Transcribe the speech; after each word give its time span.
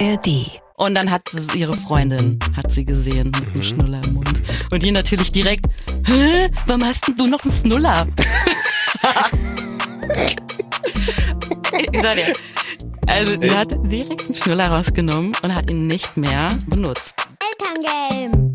ARD. 0.00 0.60
Und 0.76 0.94
dann 0.96 1.10
hat 1.10 1.22
sie- 1.30 1.58
ihre 1.60 1.76
Freundin, 1.76 2.38
hat 2.56 2.70
sie 2.72 2.84
gesehen, 2.84 3.30
mit 3.30 3.46
einem 3.46 3.62
Schnuller 3.62 4.00
im 4.04 4.14
Mund. 4.14 4.42
Und 4.70 4.82
die 4.82 4.90
natürlich 4.90 5.30
direkt, 5.30 5.66
hä, 6.06 6.48
warum 6.66 6.84
hast 6.84 7.06
denn 7.06 7.16
du 7.16 7.26
noch 7.26 7.42
einen 7.44 7.52
Schnuller? 7.54 8.06
ich 11.92 12.00
sag 12.00 12.16
dir, 12.16 12.32
also 13.06 13.36
die 13.36 13.50
hat 13.50 13.72
direkt 13.90 14.24
einen 14.24 14.34
Schnuller 14.34 14.68
rausgenommen 14.68 15.32
und 15.42 15.54
hat 15.54 15.70
ihn 15.70 15.86
nicht 15.86 16.16
mehr 16.16 16.48
benutzt. 16.66 17.14
Elterngame. 17.60 18.52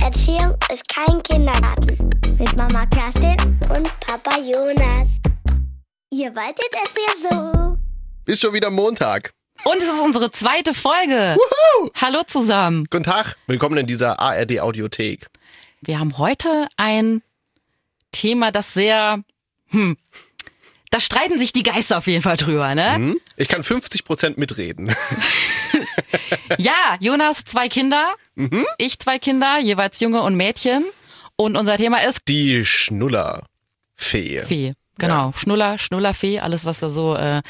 Erziehung 0.00 0.54
ist 0.72 0.86
kein 0.88 1.22
Kindergarten. 1.22 2.10
Mit 2.38 2.56
Mama 2.58 2.84
Kerstin 2.86 3.36
und 3.74 3.88
Papa 4.00 4.36
Jonas. 4.38 5.18
Ihr 6.12 6.30
wolltet 6.34 6.68
es 6.72 6.94
ja 6.94 7.30
so. 7.30 7.76
Ist 8.26 8.40
schon 8.42 8.52
wieder 8.52 8.70
Montag. 8.70 9.30
Und 9.64 9.78
es 9.78 9.84
ist 9.84 10.00
unsere 10.00 10.30
zweite 10.30 10.74
Folge. 10.74 11.36
Hallo 12.00 12.22
zusammen. 12.26 12.86
Guten 12.90 13.04
Tag, 13.04 13.36
willkommen 13.46 13.78
in 13.78 13.86
dieser 13.86 14.20
ARD 14.20 14.60
Audiothek. 14.60 15.28
Wir 15.80 15.98
haben 15.98 16.18
heute 16.18 16.68
ein 16.76 17.22
Thema, 18.12 18.52
das 18.52 18.74
sehr, 18.74 19.22
hm, 19.68 19.96
da 20.90 21.00
streiten 21.00 21.38
sich 21.38 21.52
die 21.52 21.62
Geister 21.62 21.98
auf 21.98 22.06
jeden 22.06 22.22
Fall 22.22 22.36
drüber, 22.36 22.74
ne? 22.74 22.94
Hm? 22.94 23.20
Ich 23.36 23.48
kann 23.48 23.62
50% 23.62 24.34
mitreden. 24.38 24.94
Ja, 26.58 26.96
Jonas 27.00 27.44
zwei 27.44 27.68
Kinder, 27.68 28.14
ich 28.78 28.98
zwei 28.98 29.18
Kinder, 29.18 29.58
jeweils 29.60 29.98
Junge 30.00 30.22
und 30.22 30.36
Mädchen. 30.36 30.84
Und 31.36 31.56
unser 31.56 31.76
Thema 31.78 31.98
ist 32.04 32.28
Die 32.28 32.64
Schnullerfee. 32.64 34.40
Fee. 34.42 34.72
Genau, 34.98 35.32
Schnuller, 35.36 35.78
Schnullerfee, 35.78 36.40
alles 36.40 36.64
was 36.64 36.78
da 36.80 36.90
so 36.90 37.16
äh, 37.16 37.42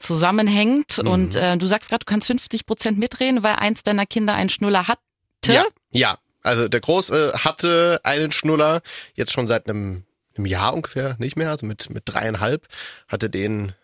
zusammenhängt. 0.00 0.98
Und 0.98 1.36
äh, 1.36 1.56
du 1.56 1.66
sagst 1.66 1.88
gerade, 1.90 2.04
du 2.04 2.10
kannst 2.10 2.26
50 2.26 2.66
Prozent 2.66 2.98
mitreden, 2.98 3.42
weil 3.42 3.54
eins 3.54 3.82
deiner 3.82 4.06
Kinder 4.06 4.34
einen 4.34 4.50
Schnuller 4.50 4.88
hatte. 4.88 5.00
Ja, 5.46 5.64
ja. 5.92 6.18
Also 6.42 6.68
der 6.68 6.80
Große 6.80 7.34
hatte 7.44 8.00
einen 8.02 8.32
Schnuller, 8.32 8.80
jetzt 9.14 9.30
schon 9.32 9.46
seit 9.46 9.68
einem, 9.68 10.04
einem 10.36 10.46
Jahr 10.46 10.72
ungefähr, 10.72 11.16
nicht 11.18 11.36
mehr, 11.36 11.50
also 11.50 11.66
mit, 11.66 11.90
mit 11.90 12.04
dreieinhalb, 12.06 12.66
hatte 13.08 13.28
den 13.28 13.74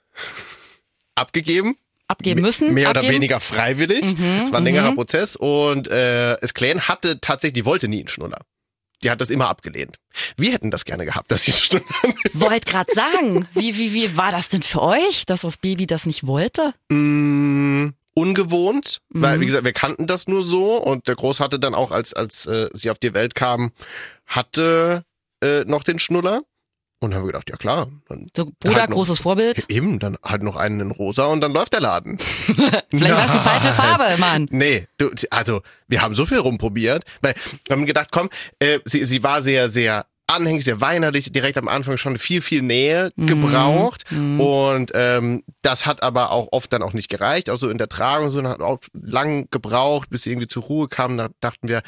abgegeben. 1.15 1.77
Abgeben 2.09 2.41
müssen. 2.41 2.73
Mehr 2.73 2.91
oder 2.91 3.01
abgeben. 3.01 3.17
weniger 3.17 3.41
freiwillig. 3.41 4.05
Es 4.45 4.53
war 4.53 4.61
ein 4.61 4.65
längerer 4.65 4.95
Prozess 4.95 5.35
und 5.35 5.89
äh, 5.89 6.37
es 6.41 6.55
Clan 6.55 6.83
hatte 6.83 7.21
tatsächlich, 7.21 7.55
die 7.55 7.65
wollte 7.65 7.89
nie 7.89 7.99
einen 7.99 8.09
Schnuller. 8.09 8.39
Die 9.07 9.11
hat 9.13 9.21
das 9.21 9.31
immer 9.31 9.49
abgelehnt. 9.49 10.01
Wir 10.37 10.51
hätten 10.53 10.73
das 10.73 10.85
gerne 10.85 11.05
gehabt, 11.05 11.31
dass 11.31 11.45
sie 11.45 11.53
einen 11.53 11.61
Schnuller 11.61 11.85
Wollt 12.33 12.67
grad 12.67 12.91
sagen, 12.91 13.47
wie, 13.55 13.79
wie, 13.79 13.93
wie 13.95 14.17
war 14.17 14.33
das 14.33 14.49
denn 14.49 14.63
für 14.63 14.83
euch, 14.83 15.27
dass 15.27 15.43
das 15.43 15.59
Baby 15.59 15.87
das 15.87 16.07
nicht 16.07 16.27
wollte? 16.27 16.75
Mm, 16.89 17.91
ungewohnt, 18.15 19.01
weil 19.11 19.37
Mhm. 19.37 19.41
wie 19.43 19.47
gesagt, 19.47 19.65
wir 19.65 19.73
kannten 19.73 20.09
das 20.09 20.27
nur 20.27 20.43
so 20.43 20.77
und 20.79 21.07
der 21.07 21.15
Groß 21.15 21.39
hatte 21.39 21.61
dann 21.61 21.77
auch, 21.77 21.93
als 21.93 22.15
als 22.15 22.47
äh, 22.47 22.69
sie 22.73 22.91
auf 22.91 22.99
die 22.99 23.15
Welt 23.15 23.37
kam, 23.37 23.71
hatte 24.27 25.05
äh, 25.41 25.63
noch 25.67 25.85
den 25.85 26.01
Schnuller 26.01 26.43
und 27.01 27.15
haben 27.15 27.23
wir 27.23 27.27
gedacht, 27.33 27.51
ja 27.51 27.57
klar, 27.57 27.89
dann 28.09 28.27
So 28.37 28.47
Bruder, 28.61 28.77
Halt 28.81 28.91
noch- 28.91 28.97
großes 28.97 29.21
Vorbild. 29.21 29.65
eben, 29.69 29.99
dann 29.99 30.17
halt 30.25 30.43
noch 30.43 30.57
einen 30.57 30.81
in 30.81 30.91
rosa 30.91 31.27
und 31.27 31.41
dann 31.41 31.53
läuft 31.53 31.73
der 31.75 31.81
Laden. 31.81 32.19
Vielleicht 32.91 33.15
war 33.15 33.27
es 33.27 33.33
die 33.33 33.39
falsche 33.39 33.73
Farbe, 33.73 34.17
Mann. 34.19 34.49
Nee, 34.51 34.87
du, 34.99 35.11
also 35.31 35.61
wir 35.89 36.01
haben 36.03 36.15
so 36.15 36.25
viel 36.27 36.39
rumprobiert, 36.39 37.05
weil 37.21 37.35
wir 37.67 37.77
haben 37.77 37.87
gedacht, 37.87 38.09
komm, 38.11 38.29
äh, 38.59 38.79
sie, 38.85 39.05
sie 39.05 39.23
war 39.23 39.43
sehr, 39.43 39.69
sehr 39.69 40.07
anhänglich, 40.29 40.65
sehr 40.65 40.81
weinerlich, 40.81 41.31
direkt 41.31 41.57
am 41.57 41.69
Anfang 41.69 41.97
schon 41.99 42.17
viel, 42.17 42.41
viel 42.41 42.61
Nähe 42.63 43.13
Mhm. 43.15 43.27
gebraucht 43.27 44.05
und 44.11 44.91
ähm, 44.95 45.45
das 45.63 45.87
hat 45.87 46.03
aber 46.03 46.33
auch 46.33 46.49
oft 46.51 46.73
dann 46.73 46.83
auch 46.83 46.95
nicht 46.95 47.09
gereicht, 47.09 47.49
also 47.49 47.71
in 47.71 47.79
der 47.79 47.89
Tragung 47.89 48.31
so 48.31 48.43
hat 48.43 48.61
auch 48.61 48.81
lang 48.93 49.47
gebraucht, 49.53 50.11
bis 50.11 50.25
sie 50.25 50.31
irgendwie 50.33 50.49
zur 50.49 50.65
Ruhe 50.65 50.89
kam, 50.89 51.17
da 51.17 51.29
dachten 51.41 51.69
wir, 51.69 51.83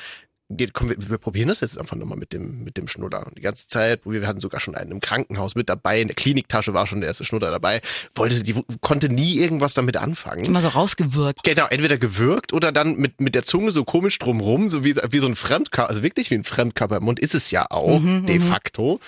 wir, 0.48 0.70
komm, 0.72 0.88
wir, 0.88 0.96
wir 0.98 1.18
probieren 1.18 1.48
das 1.48 1.60
jetzt 1.60 1.78
einfach 1.78 1.96
nochmal 1.96 2.18
mit 2.18 2.32
dem, 2.32 2.64
mit 2.64 2.76
dem 2.76 2.88
Schnuller. 2.88 3.26
Und 3.26 3.36
die 3.36 3.42
ganze 3.42 3.68
Zeit, 3.68 4.00
wir, 4.04 4.26
hatten 4.26 4.40
sogar 4.40 4.60
schon 4.60 4.74
einen 4.74 4.90
im 4.90 5.00
Krankenhaus 5.00 5.54
mit 5.54 5.68
dabei, 5.68 6.00
in 6.00 6.08
der 6.08 6.14
Kliniktasche 6.14 6.72
war 6.72 6.86
schon 6.86 7.00
der 7.00 7.08
erste 7.08 7.24
Schnuller 7.24 7.50
dabei, 7.50 7.82
wollte 8.14 8.34
sie, 8.34 8.42
die 8.42 8.54
konnte 8.80 9.08
nie 9.10 9.38
irgendwas 9.38 9.74
damit 9.74 9.96
anfangen. 9.96 10.44
Immer 10.44 10.60
so 10.60 10.68
rausgewirkt. 10.68 11.42
Genau, 11.44 11.66
entweder 11.66 11.98
gewürgt 11.98 12.52
oder 12.52 12.72
dann 12.72 12.96
mit, 12.96 13.20
mit 13.20 13.34
der 13.34 13.42
Zunge 13.42 13.72
so 13.72 13.84
komisch 13.84 14.18
drumrum, 14.18 14.68
so 14.68 14.84
wie, 14.84 14.96
wie 14.96 15.18
so 15.18 15.26
ein 15.26 15.36
Fremdkörper, 15.36 15.90
also 15.90 16.02
wirklich 16.02 16.30
wie 16.30 16.36
ein 16.36 16.44
Fremdkörper 16.44 16.96
im 16.96 17.04
Mund 17.04 17.18
ist 17.18 17.34
es 17.34 17.50
ja 17.50 17.66
auch, 17.70 17.98
Mhm, 18.00 18.26
de 18.26 18.40
facto. 18.40 19.00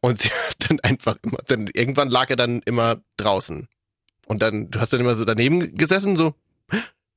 Und 0.00 0.20
sie 0.20 0.28
hat 0.48 0.70
dann 0.70 0.80
einfach 0.80 1.16
immer, 1.22 1.38
dann 1.46 1.68
irgendwann 1.72 2.08
lag 2.08 2.30
er 2.30 2.36
dann 2.36 2.60
immer 2.62 3.00
draußen. 3.16 3.68
Und 4.26 4.42
dann, 4.42 4.70
du 4.70 4.80
hast 4.80 4.92
dann 4.92 5.00
immer 5.00 5.14
so 5.14 5.24
daneben 5.24 5.76
gesessen, 5.76 6.16
so, 6.16 6.34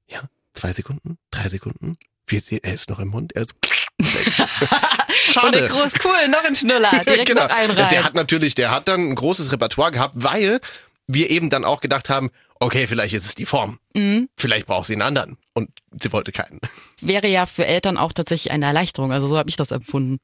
ja, 0.07 0.23
zwei 0.53 0.73
Sekunden, 0.73 1.17
drei 1.31 1.47
Sekunden, 1.49 1.95
vier, 2.27 2.41
Se- 2.41 2.59
er 2.63 2.73
ist 2.73 2.89
noch 2.89 2.99
im 2.99 3.09
Mund, 3.09 3.33
er 3.35 3.43
ist 3.43 3.53
Und 3.99 5.55
der 5.55 5.67
Schade. 5.67 5.67
groß 5.69 5.93
cool, 6.05 6.27
noch 6.29 6.43
ein 6.43 6.55
Schnuller, 6.55 6.91
direkt 7.07 7.27
genau. 7.27 7.47
noch 7.47 7.55
einen 7.55 7.71
rein. 7.71 7.89
Der 7.89 8.03
hat 8.03 8.13
natürlich, 8.13 8.55
der 8.55 8.71
hat 8.71 8.87
dann 8.87 9.09
ein 9.09 9.15
großes 9.15 9.51
Repertoire 9.51 9.91
gehabt, 9.91 10.13
weil 10.17 10.59
wir 11.07 11.29
eben 11.29 11.49
dann 11.49 11.65
auch 11.65 11.81
gedacht 11.81 12.09
haben, 12.09 12.29
okay, 12.59 12.85
vielleicht 12.87 13.13
ist 13.13 13.25
es 13.25 13.35
die 13.35 13.45
Form. 13.45 13.79
Mhm. 13.95 14.29
Vielleicht 14.37 14.65
braucht 14.67 14.87
sie 14.87 14.93
einen 14.93 15.01
anderen. 15.03 15.37
Und 15.53 15.69
sie 15.99 16.11
wollte 16.11 16.31
keinen. 16.31 16.59
Wäre 17.01 17.27
ja 17.27 17.45
für 17.45 17.65
Eltern 17.65 17.97
auch 17.97 18.13
tatsächlich 18.13 18.51
eine 18.51 18.65
Erleichterung. 18.65 19.11
Also 19.11 19.27
so 19.27 19.37
habe 19.37 19.49
ich 19.49 19.55
das 19.55 19.71
empfunden. 19.71 20.17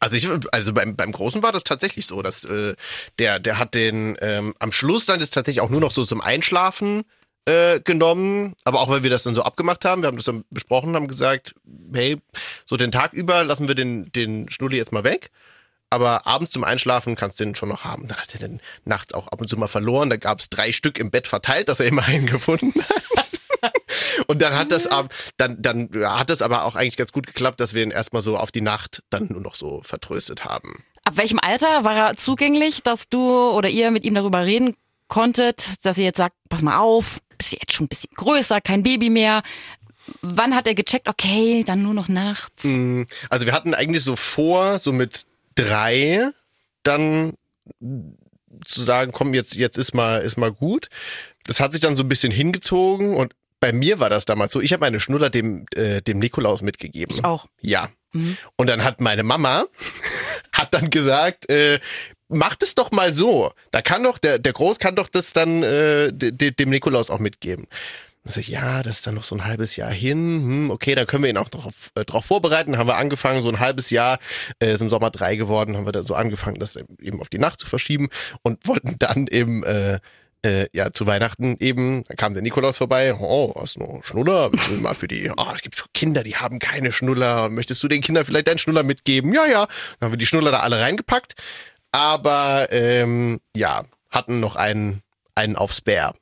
Also 0.00 0.16
ich, 0.16 0.28
also 0.52 0.72
beim, 0.74 0.96
beim 0.96 1.12
Großen 1.12 1.42
war 1.42 1.52
das 1.52 1.64
tatsächlich 1.64 2.06
so, 2.06 2.20
dass 2.20 2.44
äh, 2.44 2.74
der, 3.18 3.38
der 3.38 3.58
hat 3.58 3.74
den 3.74 4.18
ähm, 4.20 4.54
am 4.58 4.72
Schluss 4.72 5.06
dann 5.06 5.20
ist 5.20 5.30
tatsächlich 5.30 5.60
auch 5.62 5.70
nur 5.70 5.80
noch 5.80 5.92
so 5.92 6.04
zum 6.04 6.20
Einschlafen 6.20 7.04
äh, 7.46 7.80
genommen, 7.80 8.54
aber 8.64 8.80
auch 8.80 8.88
weil 8.88 9.02
wir 9.02 9.10
das 9.10 9.22
dann 9.22 9.34
so 9.34 9.42
abgemacht 9.42 9.84
haben, 9.84 10.02
wir 10.02 10.06
haben 10.06 10.16
das 10.16 10.26
dann 10.26 10.44
besprochen, 10.50 10.94
haben 10.94 11.08
gesagt, 11.08 11.54
hey, 11.92 12.18
so 12.66 12.76
den 12.76 12.92
Tag 12.92 13.12
über 13.12 13.44
lassen 13.44 13.68
wir 13.68 13.74
den, 13.74 14.10
den 14.12 14.48
Schnulli 14.48 14.76
jetzt 14.76 14.92
mal 14.92 15.04
weg. 15.04 15.30
Aber 15.90 16.26
abends 16.26 16.52
zum 16.52 16.64
Einschlafen 16.64 17.14
kannst 17.14 17.38
du 17.38 17.44
den 17.44 17.54
schon 17.54 17.68
noch 17.68 17.84
haben. 17.84 18.08
Dann 18.08 18.18
hat 18.18 18.34
er 18.34 18.40
den 18.40 18.60
nachts 18.84 19.14
auch 19.14 19.28
ab 19.28 19.40
und 19.40 19.48
zu 19.48 19.56
mal 19.56 19.68
verloren. 19.68 20.10
Da 20.10 20.16
gab 20.16 20.40
es 20.40 20.48
drei 20.48 20.72
Stück 20.72 20.98
im 20.98 21.12
Bett 21.12 21.28
verteilt, 21.28 21.68
dass 21.68 21.78
er 21.78 21.86
immer 21.86 22.02
einen 22.06 22.26
gefunden 22.26 22.82
hat. 22.82 23.72
Und 24.26 24.42
dann 24.42 24.56
hat 24.56 24.72
das 24.72 24.86
ab, 24.86 25.14
dann, 25.36 25.60
dann 25.62 25.88
hat 26.04 26.30
das 26.30 26.42
aber 26.42 26.64
auch 26.64 26.74
eigentlich 26.74 26.96
ganz 26.96 27.12
gut 27.12 27.26
geklappt, 27.26 27.60
dass 27.60 27.74
wir 27.74 27.82
ihn 27.82 27.90
erstmal 27.90 28.22
so 28.22 28.36
auf 28.36 28.50
die 28.52 28.60
Nacht 28.60 29.02
dann 29.10 29.28
nur 29.30 29.40
noch 29.40 29.54
so 29.54 29.82
vertröstet 29.82 30.44
haben. 30.44 30.84
Ab 31.04 31.16
welchem 31.16 31.38
Alter 31.38 31.84
war 31.84 31.96
er 31.96 32.16
zugänglich, 32.16 32.82
dass 32.82 33.08
du 33.08 33.50
oder 33.50 33.68
ihr 33.68 33.90
mit 33.90 34.04
ihm 34.04 34.14
darüber 34.14 34.44
reden 34.44 34.76
konntet, 35.14 35.84
dass 35.86 35.96
ihr 35.96 36.04
jetzt 36.04 36.16
sagt, 36.18 36.34
pass 36.48 36.60
mal 36.60 36.78
auf, 36.78 37.20
bist 37.38 37.52
jetzt 37.52 37.72
schon 37.72 37.84
ein 37.84 37.88
bisschen 37.88 38.10
größer, 38.16 38.60
kein 38.60 38.82
Baby 38.82 39.10
mehr. 39.10 39.44
Wann 40.22 40.56
hat 40.56 40.66
er 40.66 40.74
gecheckt, 40.74 41.08
okay, 41.08 41.62
dann 41.64 41.84
nur 41.84 41.94
noch 41.94 42.08
nachts? 42.08 42.64
Mm, 42.64 43.02
Also 43.30 43.46
wir 43.46 43.52
hatten 43.52 43.74
eigentlich 43.74 44.02
so 44.02 44.16
vor, 44.16 44.80
so 44.80 44.92
mit 44.92 45.24
drei 45.54 46.30
dann 46.82 47.34
zu 48.66 48.82
sagen, 48.82 49.12
komm, 49.12 49.34
jetzt, 49.34 49.54
jetzt 49.54 49.78
ist 49.78 49.94
mal, 49.94 50.18
ist 50.20 50.36
mal 50.36 50.50
gut. 50.50 50.88
Das 51.46 51.60
hat 51.60 51.70
sich 51.72 51.80
dann 51.80 51.94
so 51.94 52.02
ein 52.02 52.08
bisschen 52.08 52.32
hingezogen 52.32 53.14
und 53.14 53.34
bei 53.60 53.72
mir 53.72 54.00
war 54.00 54.10
das 54.10 54.24
damals 54.24 54.52
so, 54.52 54.60
ich 54.60 54.72
habe 54.72 54.80
meine 54.80 54.98
Schnuller 54.98 55.30
dem, 55.30 55.66
äh, 55.76 56.02
dem 56.02 56.18
Nikolaus 56.18 56.60
mitgegeben. 56.60 57.14
Ich 57.16 57.24
auch. 57.24 57.46
Ja. 57.60 57.88
Und 58.56 58.66
dann 58.66 58.82
hat 58.82 59.00
meine 59.00 59.22
Mama, 59.22 59.66
hat 60.52 60.74
dann 60.74 60.90
gesagt, 60.90 61.48
äh, 61.50 61.78
macht 62.34 62.62
es 62.62 62.74
doch 62.74 62.90
mal 62.90 63.14
so. 63.14 63.52
Da 63.70 63.82
kann 63.82 64.02
doch, 64.02 64.18
der, 64.18 64.38
der 64.38 64.52
Groß 64.52 64.78
kann 64.78 64.96
doch 64.96 65.08
das 65.08 65.32
dann 65.32 65.62
äh, 65.62 66.12
de, 66.12 66.32
de, 66.32 66.50
dem 66.50 66.70
Nikolaus 66.70 67.10
auch 67.10 67.18
mitgeben. 67.18 67.66
Und 68.24 68.36
ich, 68.38 68.48
ja, 68.48 68.82
das 68.82 68.96
ist 68.96 69.06
dann 69.06 69.14
noch 69.14 69.24
so 69.24 69.34
ein 69.34 69.44
halbes 69.44 69.76
Jahr 69.76 69.90
hin. 69.90 70.18
Hm, 70.18 70.70
okay, 70.70 70.94
dann 70.94 71.06
können 71.06 71.24
wir 71.24 71.30
ihn 71.30 71.36
auch 71.36 71.50
drauf, 71.50 71.90
äh, 71.94 72.04
drauf 72.04 72.24
vorbereiten. 72.24 72.78
Haben 72.78 72.88
wir 72.88 72.96
angefangen, 72.96 73.42
so 73.42 73.50
ein 73.50 73.60
halbes 73.60 73.90
Jahr, 73.90 74.18
äh, 74.60 74.72
ist 74.72 74.80
im 74.80 74.88
Sommer 74.88 75.10
drei 75.10 75.36
geworden, 75.36 75.76
haben 75.76 75.86
wir 75.86 75.92
dann 75.92 76.06
so 76.06 76.14
angefangen, 76.14 76.58
das 76.58 76.76
eben 76.76 77.20
auf 77.20 77.28
die 77.28 77.38
Nacht 77.38 77.60
zu 77.60 77.66
verschieben 77.66 78.08
und 78.42 78.66
wollten 78.66 78.98
dann 78.98 79.26
eben 79.26 79.62
äh, 79.64 80.00
äh, 80.44 80.68
ja, 80.72 80.92
zu 80.92 81.06
Weihnachten 81.06 81.56
eben, 81.58 82.04
da 82.04 82.14
kam 82.14 82.34
der 82.34 82.42
Nikolaus 82.42 82.76
vorbei, 82.76 83.14
oh, 83.14 83.54
hast 83.58 83.76
du 83.76 83.80
noch 83.80 84.04
Schnuller? 84.04 84.52
Willst 84.52 84.68
du 84.68 84.74
mal 84.74 84.94
für 84.94 85.08
die, 85.08 85.30
oh, 85.36 85.46
es 85.54 85.62
gibt 85.62 85.82
Kinder, 85.94 86.22
die 86.22 86.36
haben 86.36 86.58
keine 86.58 86.92
Schnuller. 86.92 87.48
Möchtest 87.48 87.82
du 87.82 87.88
den 87.88 88.02
Kindern 88.02 88.24
vielleicht 88.24 88.48
deinen 88.48 88.58
Schnuller 88.58 88.82
mitgeben? 88.82 89.32
Ja, 89.32 89.46
ja. 89.46 89.66
Dann 89.98 90.06
haben 90.06 90.12
wir 90.12 90.18
die 90.18 90.26
Schnuller 90.26 90.50
da 90.50 90.60
alle 90.60 90.80
reingepackt. 90.80 91.34
Aber 91.94 92.72
ähm, 92.72 93.40
ja, 93.54 93.84
hatten 94.10 94.40
noch 94.40 94.56
einen, 94.56 95.02
einen 95.36 95.54
auf 95.54 95.70
Spare. 95.70 96.16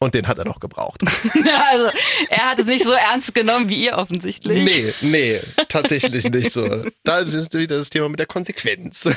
Und 0.00 0.14
den 0.14 0.28
hat 0.28 0.38
er 0.38 0.44
noch 0.44 0.60
gebraucht. 0.60 1.02
also 1.70 1.90
er 2.28 2.50
hat 2.50 2.60
es 2.60 2.66
nicht 2.66 2.84
so 2.84 2.92
ernst 2.92 3.34
genommen 3.34 3.68
wie 3.68 3.84
ihr 3.84 3.98
offensichtlich. 3.98 4.64
Nee, 4.64 4.94
nee, 5.00 5.40
tatsächlich 5.68 6.24
nicht 6.24 6.52
so. 6.52 6.84
Da 7.02 7.18
ist 7.18 7.52
wieder 7.54 7.78
das 7.78 7.90
Thema 7.90 8.08
mit 8.08 8.20
der 8.20 8.26
Konsequenz. 8.26 9.08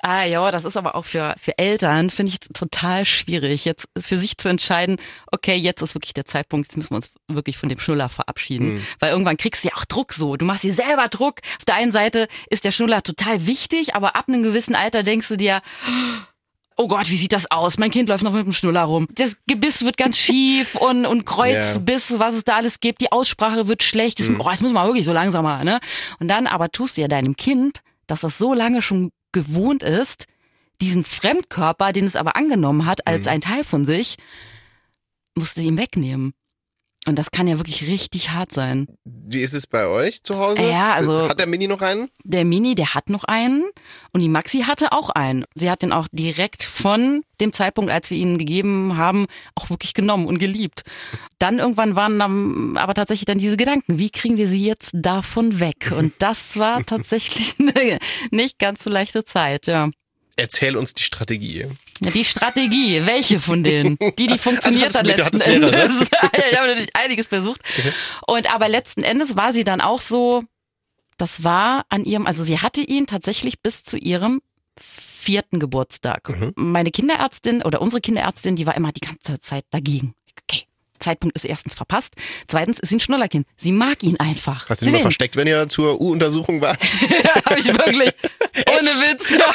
Ah 0.00 0.24
ja, 0.24 0.50
das 0.52 0.64
ist 0.64 0.76
aber 0.76 0.94
auch 0.94 1.04
für, 1.04 1.34
für 1.40 1.58
Eltern, 1.58 2.10
finde 2.10 2.32
ich 2.32 2.40
total 2.40 3.04
schwierig, 3.04 3.64
jetzt 3.64 3.88
für 3.96 4.18
sich 4.18 4.36
zu 4.36 4.48
entscheiden, 4.48 4.96
okay, 5.30 5.56
jetzt 5.56 5.82
ist 5.82 5.94
wirklich 5.94 6.14
der 6.14 6.24
Zeitpunkt, 6.24 6.68
jetzt 6.68 6.76
müssen 6.76 6.90
wir 6.90 6.96
uns 6.96 7.10
wirklich 7.28 7.56
von 7.56 7.68
dem 7.68 7.78
Schnuller 7.78 8.08
verabschieden. 8.08 8.74
Mhm. 8.74 8.86
Weil 9.00 9.10
irgendwann 9.10 9.36
kriegst 9.36 9.64
du 9.64 9.68
ja 9.68 9.74
auch 9.76 9.84
Druck 9.84 10.12
so. 10.12 10.36
Du 10.36 10.44
machst 10.44 10.62
dir 10.62 10.74
selber 10.74 11.08
Druck. 11.08 11.40
Auf 11.58 11.64
der 11.64 11.76
einen 11.76 11.92
Seite 11.92 12.28
ist 12.48 12.64
der 12.64 12.72
Schnuller 12.72 13.02
total 13.02 13.46
wichtig, 13.46 13.94
aber 13.94 14.14
ab 14.14 14.26
einem 14.28 14.42
gewissen 14.42 14.74
Alter 14.74 15.02
denkst 15.02 15.28
du 15.28 15.36
dir, 15.36 15.62
oh 15.88 16.31
Gott, 16.88 17.10
wie 17.10 17.16
sieht 17.16 17.32
das 17.32 17.50
aus? 17.50 17.78
Mein 17.78 17.90
Kind 17.90 18.08
läuft 18.08 18.24
noch 18.24 18.32
mit 18.32 18.44
dem 18.44 18.52
Schnuller 18.52 18.82
rum. 18.82 19.06
Das 19.14 19.36
Gebiss 19.46 19.84
wird 19.84 19.96
ganz 19.96 20.18
schief 20.18 20.74
und, 20.80 21.06
und 21.06 21.24
Kreuzbiss, 21.24 22.18
was 22.18 22.34
es 22.34 22.44
da 22.44 22.56
alles 22.56 22.80
gibt. 22.80 23.00
Die 23.00 23.12
Aussprache 23.12 23.68
wird 23.68 23.82
schlecht. 23.82 24.20
Das, 24.20 24.28
oh, 24.28 24.48
das 24.48 24.60
muss 24.60 24.72
man 24.72 24.86
wirklich 24.86 25.04
so 25.04 25.12
langsamer, 25.12 25.64
ne? 25.64 25.80
Und 26.18 26.28
dann 26.28 26.46
aber 26.46 26.70
tust 26.70 26.96
du 26.96 27.00
ja 27.00 27.08
deinem 27.08 27.36
Kind, 27.36 27.80
dass 28.06 28.20
das 28.20 28.38
so 28.38 28.54
lange 28.54 28.82
schon 28.82 29.10
gewohnt 29.32 29.82
ist, 29.82 30.26
diesen 30.80 31.04
Fremdkörper, 31.04 31.92
den 31.92 32.04
es 32.04 32.16
aber 32.16 32.36
angenommen 32.36 32.86
hat 32.86 33.06
als 33.06 33.26
ein 33.26 33.40
Teil 33.40 33.64
von 33.64 33.84
sich, 33.84 34.16
musst 35.34 35.56
du 35.56 35.62
ihm 35.62 35.78
wegnehmen. 35.78 36.34
Und 37.04 37.18
das 37.18 37.32
kann 37.32 37.48
ja 37.48 37.58
wirklich 37.58 37.88
richtig 37.88 38.30
hart 38.30 38.52
sein. 38.52 38.86
Wie 39.04 39.40
ist 39.40 39.54
es 39.54 39.66
bei 39.66 39.88
euch 39.88 40.22
zu 40.22 40.38
Hause? 40.38 40.62
Ja, 40.62 40.92
also- 40.94 41.28
Hat 41.28 41.40
der 41.40 41.48
Mini 41.48 41.66
noch 41.66 41.80
einen? 41.80 42.08
Der 42.22 42.44
Mini, 42.44 42.76
der 42.76 42.94
hat 42.94 43.10
noch 43.10 43.24
einen 43.24 43.64
und 44.12 44.20
die 44.20 44.28
Maxi 44.28 44.60
hatte 44.60 44.92
auch 44.92 45.10
einen. 45.10 45.44
Sie 45.56 45.68
hat 45.68 45.82
den 45.82 45.90
auch 45.92 46.06
direkt 46.12 46.62
von 46.62 47.24
dem 47.40 47.52
Zeitpunkt, 47.52 47.90
als 47.90 48.08
wir 48.10 48.18
ihn 48.18 48.38
gegeben 48.38 48.96
haben, 48.96 49.26
auch 49.56 49.68
wirklich 49.68 49.94
genommen 49.94 50.26
und 50.26 50.38
geliebt. 50.38 50.82
Dann 51.40 51.58
irgendwann 51.58 51.96
waren 51.96 52.20
dann 52.20 52.76
aber 52.76 52.94
tatsächlich 52.94 53.24
dann 53.24 53.38
diese 53.38 53.56
Gedanken, 53.56 53.98
wie 53.98 54.10
kriegen 54.10 54.36
wir 54.36 54.46
sie 54.46 54.64
jetzt 54.64 54.90
davon 54.94 55.58
weg? 55.58 55.92
Und 55.96 56.12
das 56.20 56.56
war 56.56 56.82
tatsächlich 56.86 57.56
eine 57.58 57.98
nicht 58.30 58.60
ganz 58.60 58.84
so 58.84 58.90
leichte 58.90 59.24
Zeit, 59.24 59.66
ja. 59.66 59.90
Erzähl 60.36 60.76
uns 60.76 60.94
die 60.94 61.02
Strategie. 61.02 61.66
Die 62.00 62.24
Strategie, 62.24 63.04
welche 63.04 63.38
von 63.38 63.62
denen? 63.62 63.98
Die, 64.18 64.26
die 64.26 64.38
funktioniert 64.38 64.94
hat 64.94 65.04
du 65.04 65.10
letzten 65.10 65.24
hattest 65.24 65.46
mehrere. 65.46 65.82
Endes. 65.82 66.08
ich 66.50 66.56
habe 66.56 66.68
natürlich 66.68 66.96
einiges 66.96 67.26
versucht. 67.26 67.60
Und 68.26 68.52
aber 68.52 68.68
letzten 68.68 69.02
Endes 69.02 69.36
war 69.36 69.52
sie 69.52 69.64
dann 69.64 69.80
auch 69.80 70.00
so, 70.00 70.44
das 71.18 71.44
war 71.44 71.84
an 71.88 72.04
ihrem, 72.04 72.26
also 72.26 72.44
sie 72.44 72.58
hatte 72.58 72.80
ihn 72.80 73.06
tatsächlich 73.06 73.60
bis 73.60 73.84
zu 73.84 73.96
ihrem 73.98 74.40
vierten 74.78 75.60
Geburtstag. 75.60 76.28
Mhm. 76.28 76.52
Meine 76.56 76.90
Kinderärztin 76.90 77.62
oder 77.62 77.80
unsere 77.80 78.00
Kinderärztin, 78.00 78.56
die 78.56 78.66
war 78.66 78.76
immer 78.76 78.92
die 78.92 79.00
ganze 79.00 79.38
Zeit 79.38 79.64
dagegen. 79.70 80.14
Zeitpunkt 81.02 81.36
ist 81.36 81.44
erstens 81.44 81.74
verpasst. 81.74 82.14
Zweitens 82.48 82.78
ist 82.78 82.88
sie 82.88 82.96
ein 82.96 83.00
Schnullerkind. 83.00 83.46
Sie 83.56 83.72
mag 83.72 84.02
ihn 84.02 84.18
einfach. 84.18 84.68
Hast 84.68 84.80
du 84.80 84.84
Sie 84.86 84.90
ihn 84.90 84.94
mal 84.96 85.02
versteckt, 85.02 85.36
wenn 85.36 85.46
ihr 85.46 85.68
zur 85.68 86.00
U-Untersuchung 86.00 86.60
wart? 86.62 86.78
habe 87.44 87.60
ich 87.60 87.66
wirklich. 87.66 88.12
Ohne 88.68 88.88
Witz, 88.88 89.30
ja. 89.30 89.54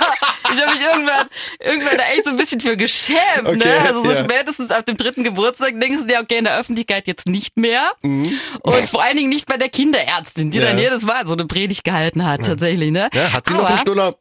Ich 0.51 0.61
habe 0.61 0.71
mich 0.73 0.81
irgendwann, 0.81 1.27
irgendwann 1.59 1.97
da 1.97 2.03
echt 2.05 2.23
so 2.25 2.29
ein 2.31 2.37
bisschen 2.37 2.59
für 2.59 2.75
geschämt. 2.77 3.19
Okay, 3.45 3.57
ne? 3.57 3.79
Also 3.85 4.03
so 4.03 4.11
ja. 4.11 4.17
spätestens 4.23 4.71
ab 4.71 4.85
dem 4.85 4.97
dritten 4.97 5.23
Geburtstag 5.23 5.79
denkst 5.79 6.01
du 6.01 6.07
dir, 6.07 6.19
okay, 6.21 6.37
in 6.37 6.45
der 6.45 6.57
Öffentlichkeit 6.59 7.07
jetzt 7.07 7.27
nicht 7.27 7.57
mehr. 7.57 7.91
Und 8.01 8.89
vor 8.89 9.03
allen 9.03 9.17
Dingen 9.17 9.29
nicht 9.29 9.45
bei 9.45 9.57
der 9.57 9.69
Kinderärztin, 9.69 10.51
die 10.51 10.57
Mhm. 10.57 10.63
Ja. 10.63 10.69
dann 10.69 10.79
jedes 10.79 11.03
Mal 11.03 11.27
so 11.27 11.33
eine 11.33 11.45
Predigt 11.45 11.83
gehalten 11.83 12.25
hat, 12.25 12.45
tatsächlich. 12.45 12.91
Ne? 12.91 13.09
Ja, 13.13 13.33
hat 13.33 13.47
sie 13.47 13.53
aber, 13.53 13.63
noch 13.63 13.69
einen 13.69 13.77
Schnuller? 13.79 14.15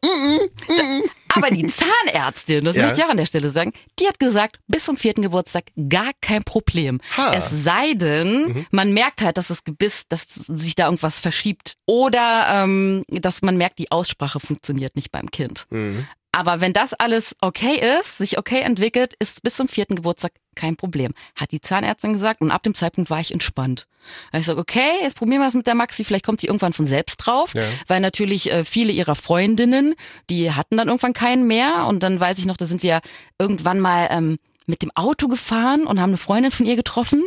Aber 1.37 1.51
die 1.51 1.67
Zahnärztin, 1.67 2.65
das 2.65 2.77
Ja. 2.77 2.83
möchte 2.85 3.01
ich 3.01 3.05
auch 3.07 3.11
an 3.11 3.17
der 3.17 3.27
Stelle 3.27 3.51
sagen, 3.51 3.73
die 4.01 4.07
hat 4.09 4.19
gesagt, 4.19 4.59
bis 4.67 4.85
zum 4.85 4.97
vierten 4.97 5.23
Geburtstag 5.23 5.65
gar 5.89 6.11
kein 6.21 6.43
Problem. 6.45 7.01
Ha. 7.17 7.33
Es 7.35 7.51
sei 7.65 7.95
denn, 7.95 8.67
man 8.71 8.93
merkt 8.93 9.23
halt, 9.23 9.37
dass 9.39 9.49
das 9.49 9.65
Gebiss, 9.65 10.09
dass 10.09 10.27
sich 10.29 10.75
da 10.75 10.87
irgendwas 10.87 11.21
verschiebt. 11.21 11.75
Oder 11.87 12.47
ähm, 12.51 13.05
dass 13.09 13.43
man 13.43 13.57
merkt, 13.57 13.79
die 13.79 13.91
Aussprache 13.93 14.41
funktioniert 14.41 14.97
nicht 14.97 15.13
beim 15.13 15.31
Kind. 15.31 15.67
Mhm. 15.71 16.07
Aber 16.37 16.61
wenn 16.61 16.75
das 16.75 16.93
alles 16.93 17.35
okay 17.41 17.81
ist, 18.01 18.19
sich 18.19 18.37
okay 18.37 18.61
entwickelt, 18.61 19.15
ist 19.19 19.43
bis 19.43 19.57
zum 19.57 19.69
vierten 19.69 19.97
Geburtstag 19.97 20.33
kein 20.55 20.77
Problem. 20.77 21.13
Hat 21.35 21.51
die 21.51 21.63
Zahnärztin 21.63 22.13
gesagt 22.13 22.43
und 22.43 22.51
ab 22.51 22.63
dem 22.63 22.75
Zeitpunkt 22.75 23.09
war 23.09 23.21
ich 23.21 23.33
entspannt. 23.33 23.87
Da 24.31 24.35
hab 24.35 24.41
ich 24.41 24.47
sage, 24.47 24.61
okay, 24.61 24.91
jetzt 25.03 25.17
probieren 25.17 25.41
wir 25.41 25.49
es 25.49 25.55
mit 25.55 25.67
der 25.67 25.75
Maxi, 25.75 26.05
vielleicht 26.05 26.27
kommt 26.27 26.43
sie 26.43 26.47
irgendwann 26.47 26.75
von 26.75 26.87
selbst 26.87 27.17
drauf, 27.17 27.55
Ja. 27.55 27.63
weil 27.87 28.01
natürlich 28.01 28.53
äh, 28.53 28.65
viele 28.65 28.93
ihrer 28.93 29.15
Freundinnen, 29.17 29.95
die 30.29 30.53
hatten 30.53 30.77
dann 30.77 30.89
irgendwann 30.89 31.15
keinen 31.15 31.47
mehr 31.47 31.87
und 31.89 32.03
dann 32.03 32.21
weiß 32.21 32.39
ich 32.39 32.45
noch, 32.45 32.59
da 32.59 32.67
sind 32.67 32.83
wir 32.83 33.01
irgendwann 33.39 33.81
mal 33.81 34.09
ähm, 34.11 34.37
mit 34.67 34.83
dem 34.83 34.91
Auto 34.95 35.29
gefahren 35.29 35.87
und 35.87 35.99
haben 36.01 36.11
eine 36.11 36.17
Freundin 36.19 36.51
von 36.51 36.67
ihr 36.67 36.77
getroffen 36.77 37.27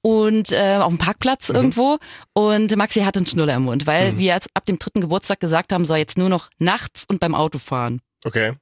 und 0.00 0.52
äh, 0.52 0.76
auf 0.76 0.88
dem 0.88 0.98
Parkplatz 0.98 1.50
irgendwo 1.50 1.98
und 2.32 2.74
Maxi 2.76 3.00
hatte 3.00 3.18
einen 3.18 3.26
Schnuller 3.26 3.56
im 3.56 3.64
Mund, 3.64 3.86
weil 3.86 4.16
wir 4.16 4.32
jetzt 4.34 4.48
ab 4.54 4.64
dem 4.64 4.78
dritten 4.78 5.02
Geburtstag 5.02 5.38
gesagt 5.40 5.72
haben, 5.72 5.84
soll 5.84 5.98
jetzt 5.98 6.16
nur 6.16 6.28
noch 6.30 6.48
nachts 6.58 7.04
und 7.08 7.20
beim 7.20 7.34
Autofahren. 7.34 8.00
Okay. 8.24 8.54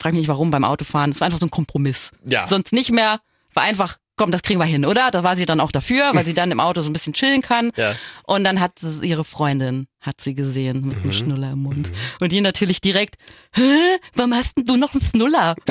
Frag 0.00 0.12
mich 0.12 0.20
nicht 0.20 0.28
warum 0.28 0.50
beim 0.50 0.64
Autofahren. 0.64 1.10
Das 1.10 1.20
war 1.20 1.26
einfach 1.26 1.40
so 1.40 1.46
ein 1.46 1.50
Kompromiss. 1.50 2.10
Ja. 2.24 2.46
Sonst 2.46 2.72
nicht 2.72 2.90
mehr. 2.92 3.20
War 3.54 3.62
einfach, 3.62 3.96
komm, 4.16 4.30
das 4.30 4.42
kriegen 4.42 4.58
wir 4.60 4.66
hin, 4.66 4.84
oder? 4.84 5.10
Da 5.10 5.22
war 5.22 5.36
sie 5.36 5.46
dann 5.46 5.60
auch 5.60 5.72
dafür, 5.72 6.10
weil 6.14 6.26
sie 6.26 6.34
dann 6.40 6.50
im 6.50 6.60
Auto 6.60 6.82
so 6.82 6.90
ein 6.90 6.92
bisschen 6.92 7.14
chillen 7.14 7.40
kann. 7.40 7.72
Ja. 7.76 7.94
Und 8.24 8.44
dann 8.44 8.60
hat 8.60 8.78
sie- 8.78 9.06
ihre 9.06 9.24
Freundin, 9.24 9.86
hat 10.00 10.20
sie 10.20 10.34
gesehen, 10.34 10.88
mit 10.88 10.98
einem 10.98 11.12
Schnuller 11.14 11.52
im 11.52 11.62
Mund. 11.62 11.88
Und 12.20 12.32
die 12.32 12.40
natürlich 12.42 12.80
direkt, 12.82 13.16
hä, 13.54 13.96
warum 14.14 14.34
hast 14.34 14.58
denn 14.58 14.66
du 14.66 14.76
noch 14.76 14.92
einen 14.92 15.02
Schnuller? 15.02 15.54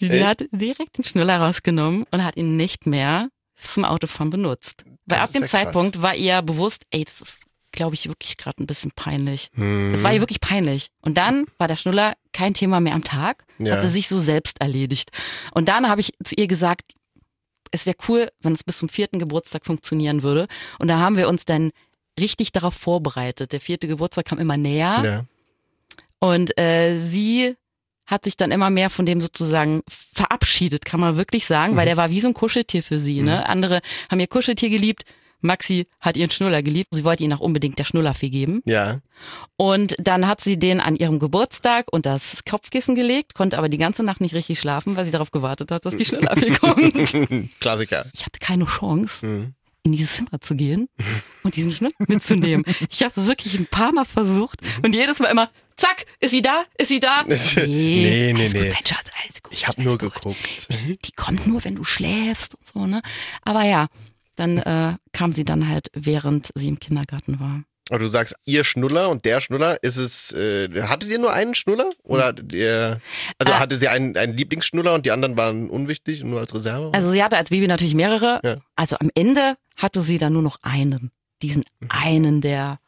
die, 0.00 0.08
die 0.08 0.24
hat 0.24 0.44
direkt 0.52 0.98
den 0.98 1.04
Schnuller 1.04 1.38
rausgenommen 1.40 2.04
und 2.10 2.24
hat 2.24 2.36
ihn 2.36 2.56
nicht 2.56 2.86
mehr 2.86 3.28
zum 3.60 3.84
Autofahren 3.84 4.30
benutzt. 4.30 4.84
Weil 5.06 5.18
Das 5.18 5.28
ab 5.28 5.32
dem 5.32 5.42
ja. 5.42 5.48
Zeitpunkt 5.48 6.02
war 6.02 6.14
ihr 6.14 6.42
bewusst, 6.42 6.82
ey, 6.90 7.04
das 7.04 7.20
ist, 7.20 7.40
glaube 7.78 7.94
ich, 7.94 8.08
wirklich 8.08 8.36
gerade 8.36 8.62
ein 8.62 8.66
bisschen 8.66 8.90
peinlich. 8.94 9.50
Hm. 9.54 9.94
Es 9.94 10.02
war 10.02 10.12
ihr 10.12 10.20
wirklich 10.20 10.40
peinlich. 10.40 10.88
Und 11.00 11.16
dann 11.16 11.46
war 11.58 11.68
der 11.68 11.76
Schnuller 11.76 12.14
kein 12.32 12.52
Thema 12.54 12.80
mehr 12.80 12.94
am 12.94 13.04
Tag, 13.04 13.44
Ja. 13.58 13.76
hatte 13.76 13.88
sich 13.88 14.08
so 14.08 14.18
selbst 14.18 14.60
erledigt. 14.60 15.10
Und 15.52 15.68
dann 15.68 15.88
habe 15.88 16.00
ich 16.00 16.12
zu 16.24 16.34
ihr 16.36 16.48
gesagt, 16.48 16.92
es 17.70 17.86
wäre 17.86 17.96
cool, 18.08 18.30
wenn 18.40 18.52
es 18.52 18.64
bis 18.64 18.78
zum 18.78 18.88
vierten 18.88 19.18
Geburtstag 19.18 19.64
funktionieren 19.64 20.22
würde. 20.22 20.46
Und 20.78 20.88
da 20.88 20.98
haben 20.98 21.16
wir 21.16 21.28
uns 21.28 21.44
dann 21.44 21.70
richtig 22.18 22.50
darauf 22.52 22.74
vorbereitet. 22.74 23.52
Der 23.52 23.60
vierte 23.60 23.86
Geburtstag 23.86 24.24
kam 24.26 24.38
immer 24.38 24.56
näher 24.56 25.02
Ja. 25.04 25.24
und 26.18 26.58
äh, 26.58 26.98
sie 26.98 27.54
hat 28.06 28.24
sich 28.24 28.36
dann 28.36 28.50
immer 28.50 28.70
mehr 28.70 28.88
von 28.90 29.04
dem 29.06 29.20
sozusagen 29.20 29.82
verabschiedet, 29.86 30.84
kann 30.86 30.98
man 30.98 31.16
wirklich 31.16 31.44
sagen, 31.46 31.76
weil 31.76 31.86
der 31.86 31.96
war 31.98 32.10
wie 32.10 32.20
so 32.22 32.28
ein 32.28 32.34
Kuscheltier 32.34 32.82
für 32.82 32.98
sie. 32.98 33.20
Ne? 33.22 33.46
Andere 33.46 33.80
haben 34.10 34.18
ihr 34.18 34.26
Kuscheltier 34.26 34.70
geliebt. 34.70 35.04
Maxi 35.40 35.86
hat 36.00 36.16
ihren 36.16 36.30
Schnuller 36.30 36.62
geliebt. 36.62 36.88
Sie 36.92 37.04
wollte 37.04 37.24
ihn 37.24 37.32
auch 37.32 37.40
unbedingt 37.40 37.78
der 37.78 37.84
Schnullerfee 37.84 38.30
geben. 38.30 38.62
Ja. 38.64 39.00
Und 39.56 39.94
dann 39.98 40.26
hat 40.26 40.40
sie 40.40 40.58
den 40.58 40.80
an 40.80 40.96
ihrem 40.96 41.18
Geburtstag 41.18 41.86
unter 41.92 42.12
das 42.12 42.44
Kopfkissen 42.44 42.94
gelegt, 42.94 43.34
konnte 43.34 43.58
aber 43.58 43.68
die 43.68 43.78
ganze 43.78 44.02
Nacht 44.02 44.20
nicht 44.20 44.34
richtig 44.34 44.58
schlafen, 44.60 44.96
weil 44.96 45.04
sie 45.04 45.10
darauf 45.10 45.30
gewartet 45.30 45.70
hat, 45.70 45.84
dass 45.86 45.96
die 45.96 46.04
Schnullerfee 46.04 46.50
kommt. 46.60 47.60
Klassiker. 47.60 48.06
Ich 48.14 48.24
hatte 48.26 48.38
keine 48.40 48.64
Chance, 48.66 49.26
Mhm. 49.26 49.54
in 49.84 49.92
dieses 49.92 50.16
Zimmer 50.16 50.40
zu 50.40 50.54
gehen 50.54 50.88
und 51.44 51.56
diesen 51.56 51.72
Schnuller 51.72 51.94
mitzunehmen. 52.06 52.64
Ich 52.90 53.02
habe 53.02 53.12
es 53.20 53.26
wirklich 53.26 53.58
ein 53.58 53.66
paar 53.66 53.92
Mal 53.92 54.04
versucht 54.04 54.60
und 54.84 54.94
jedes 54.94 55.18
Mal 55.20 55.28
immer, 55.28 55.50
zack, 55.76 56.04
ist 56.20 56.30
sie 56.32 56.42
da? 56.42 56.64
Ist 56.76 56.88
sie 56.88 57.00
da? 57.00 57.22
Nee, 57.26 58.32
nee, 58.32 58.34
alles 58.34 58.52
nee. 58.52 58.60
Gut, 58.60 58.68
mein 58.74 58.86
Schatz, 58.86 59.10
alles 59.24 59.42
gut. 59.42 59.52
Ich 59.52 59.66
habe 59.66 59.82
nur 59.82 59.96
gut. 59.98 60.14
geguckt. 60.14 60.68
Die, 60.86 60.96
die 60.98 61.12
kommt 61.12 61.46
nur, 61.46 61.64
wenn 61.64 61.76
du 61.76 61.84
schläfst 61.84 62.54
und 62.56 62.68
so, 62.68 62.86
ne? 62.86 63.02
Aber 63.42 63.64
ja, 63.64 63.86
dann 64.38 64.58
äh, 64.58 64.96
kam 65.12 65.32
sie 65.32 65.44
dann 65.44 65.68
halt, 65.68 65.88
während 65.94 66.50
sie 66.54 66.68
im 66.68 66.78
Kindergarten 66.78 67.40
war. 67.40 67.62
Aber 67.90 68.00
du 68.00 68.06
sagst, 68.06 68.34
ihr 68.44 68.64
Schnuller 68.64 69.08
und 69.08 69.24
der 69.24 69.40
Schnuller, 69.40 69.82
ist 69.82 69.96
es, 69.96 70.30
äh, 70.32 70.68
hattet 70.82 71.08
ihr 71.08 71.18
nur 71.18 71.32
einen 71.32 71.54
Schnuller? 71.54 71.88
Oder 72.02 72.26
hattet 72.26 72.52
ihr, 72.52 73.00
also 73.38 73.52
Ah. 73.54 73.60
hatte 73.60 73.76
sie 73.78 73.88
einen, 73.88 74.14
einen 74.16 74.36
Lieblingsschnuller 74.36 74.92
und 74.94 75.06
die 75.06 75.10
anderen 75.10 75.38
waren 75.38 75.70
unwichtig 75.70 76.22
und 76.22 76.28
nur 76.30 76.40
als 76.40 76.54
Reserve? 76.54 76.90
Also 76.92 77.10
sie 77.10 77.22
hatte 77.24 77.38
als 77.38 77.48
Baby 77.48 77.66
natürlich 77.66 77.94
mehrere. 77.94 78.40
Ja. 78.44 78.56
Also 78.76 78.96
am 79.00 79.10
Ende 79.14 79.54
hatte 79.78 80.02
sie 80.02 80.18
dann 80.18 80.34
nur 80.34 80.42
noch 80.42 80.58
einen. 80.62 81.10
Diesen 81.40 81.64
einen, 81.88 82.40
der, 82.42 82.78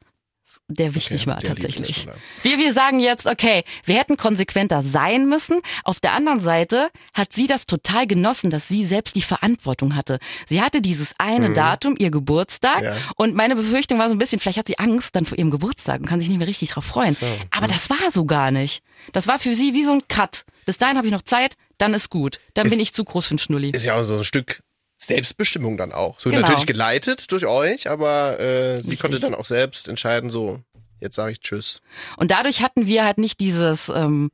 der 0.68 0.94
wichtig 0.94 1.22
Okay, 1.22 1.30
war 1.30 1.40
der 1.40 1.50
tatsächlich. 1.50 2.06
Wir, 2.42 2.58
wir 2.58 2.72
sagen 2.72 3.00
jetzt, 3.00 3.26
okay, 3.26 3.64
wir 3.84 3.96
hätten 3.96 4.16
konsequenter 4.16 4.82
sein 4.82 5.28
müssen. 5.28 5.60
Auf 5.84 6.00
der 6.00 6.12
anderen 6.12 6.40
Seite 6.40 6.90
hat 7.14 7.32
sie 7.32 7.46
das 7.46 7.66
total 7.66 8.06
genossen, 8.06 8.50
dass 8.50 8.68
sie 8.68 8.84
selbst 8.86 9.16
die 9.16 9.22
Verantwortung 9.22 9.96
hatte. 9.96 10.18
Sie 10.48 10.62
hatte 10.62 10.80
dieses 10.80 11.14
eine 11.18 11.52
Datum, 11.52 11.96
ihr 11.98 12.10
Geburtstag. 12.10 12.78
Mhm. 12.80 12.84
Ja. 12.84 12.96
Und 13.16 13.34
meine 13.34 13.56
Befürchtung 13.56 13.98
war 13.98 14.08
so 14.08 14.14
ein 14.14 14.18
bisschen, 14.18 14.40
vielleicht 14.40 14.58
hat 14.58 14.66
sie 14.68 14.78
Angst 14.78 15.16
dann 15.16 15.26
vor 15.26 15.38
ihrem 15.38 15.50
Geburtstag 15.50 16.00
und 16.00 16.06
kann 16.06 16.20
sich 16.20 16.28
nicht 16.28 16.38
mehr 16.38 16.48
richtig 16.48 16.70
drauf 16.70 16.84
freuen. 16.84 17.14
So, 17.14 17.26
Aber 17.50 17.66
das 17.68 17.90
war 17.90 18.10
so 18.12 18.24
gar 18.24 18.50
nicht. 18.50 18.82
Das 19.12 19.26
war 19.26 19.38
für 19.38 19.54
sie 19.54 19.74
wie 19.74 19.84
so 19.84 19.92
ein 19.92 20.02
Cut. 20.08 20.44
Bis 20.66 20.78
dahin 20.78 20.96
habe 20.96 21.06
ich 21.06 21.12
noch 21.12 21.22
Zeit, 21.22 21.54
dann 21.78 21.94
ist 21.94 22.10
gut. 22.10 22.38
Dann 22.54 22.66
Ist- 22.66 22.70
bin 22.70 22.80
ich 22.80 22.92
zu 22.92 23.04
groß 23.04 23.26
für 23.26 23.30
einen 23.32 23.38
Schnulli. 23.38 23.70
Ist 23.70 23.84
ja 23.84 23.94
auch 23.98 24.02
so 24.04 24.18
ein 24.18 24.24
Stück 24.24 24.62
Selbstbestimmung 25.00 25.76
dann 25.76 25.92
auch. 25.92 26.18
So 26.20 26.30
Genau. 26.30 26.42
natürlich 26.42 26.66
geleitet 26.66 27.32
durch 27.32 27.46
euch, 27.46 27.88
aber 27.88 28.38
äh, 28.38 28.76
sie 28.76 28.80
Richtig. 28.90 28.98
konnte 29.00 29.18
dann 29.20 29.34
auch 29.34 29.44
selbst 29.46 29.88
entscheiden, 29.88 30.28
so, 30.30 30.60
jetzt 31.00 31.16
sage 31.16 31.32
ich 31.32 31.40
Tschüss. 31.40 31.80
Und 32.16 32.30
dadurch 32.30 32.62
hatten 32.62 32.86
wir 32.86 33.04
halt 33.04 33.18
nicht 33.18 33.40
dieses, 33.40 33.88
ähm, 33.88 34.30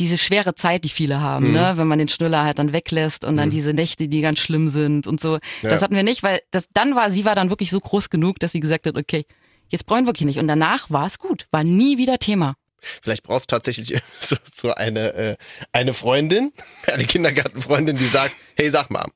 diese 0.00 0.18
schwere 0.18 0.54
Zeit, 0.54 0.84
die 0.84 0.88
viele 0.88 1.20
haben, 1.20 1.48
Mhm. 1.48 1.52
ne? 1.54 1.72
wenn 1.76 1.86
man 1.86 1.98
den 1.98 2.08
Schnuller 2.08 2.44
halt 2.44 2.58
dann 2.58 2.72
weglässt 2.72 3.24
und 3.24 3.36
dann 3.36 3.50
diese 3.50 3.72
Nächte, 3.72 4.08
die 4.08 4.20
ganz 4.20 4.38
schlimm 4.40 4.68
sind 4.70 5.06
und 5.06 5.20
so. 5.20 5.38
Ja. 5.62 5.68
Das 5.70 5.82
hatten 5.82 5.94
wir 5.96 6.02
nicht, 6.04 6.22
weil 6.22 6.40
das 6.50 6.68
dann 6.72 6.94
war, 6.94 7.10
sie 7.10 7.24
war 7.24 7.34
dann 7.34 7.50
wirklich 7.50 7.70
so 7.70 7.80
groß 7.80 8.10
genug, 8.10 8.38
dass 8.40 8.52
sie 8.52 8.60
gesagt 8.60 8.86
hat, 8.86 8.96
okay, 8.96 9.24
jetzt 9.68 9.86
brauchen 9.86 10.02
wir 10.04 10.08
wirklich 10.08 10.26
nicht. 10.26 10.38
Und 10.38 10.48
danach 10.48 10.90
war 10.90 11.06
es 11.06 11.18
gut, 11.18 11.46
war 11.50 11.62
nie 11.64 11.96
wieder 11.98 12.18
Thema. 12.18 12.54
Vielleicht 12.80 13.24
brauchst 13.24 13.50
du 13.50 13.56
tatsächlich 13.56 14.00
so, 14.20 14.36
so 14.54 14.72
eine, 14.72 15.12
äh, 15.14 15.36
eine 15.72 15.92
Freundin, 15.94 16.52
eine 16.86 17.04
Kindergartenfreundin, 17.04 17.98
die 17.98 18.06
sagt, 18.06 18.34
hey, 18.56 18.70
sag 18.70 18.90
mal. 18.90 19.06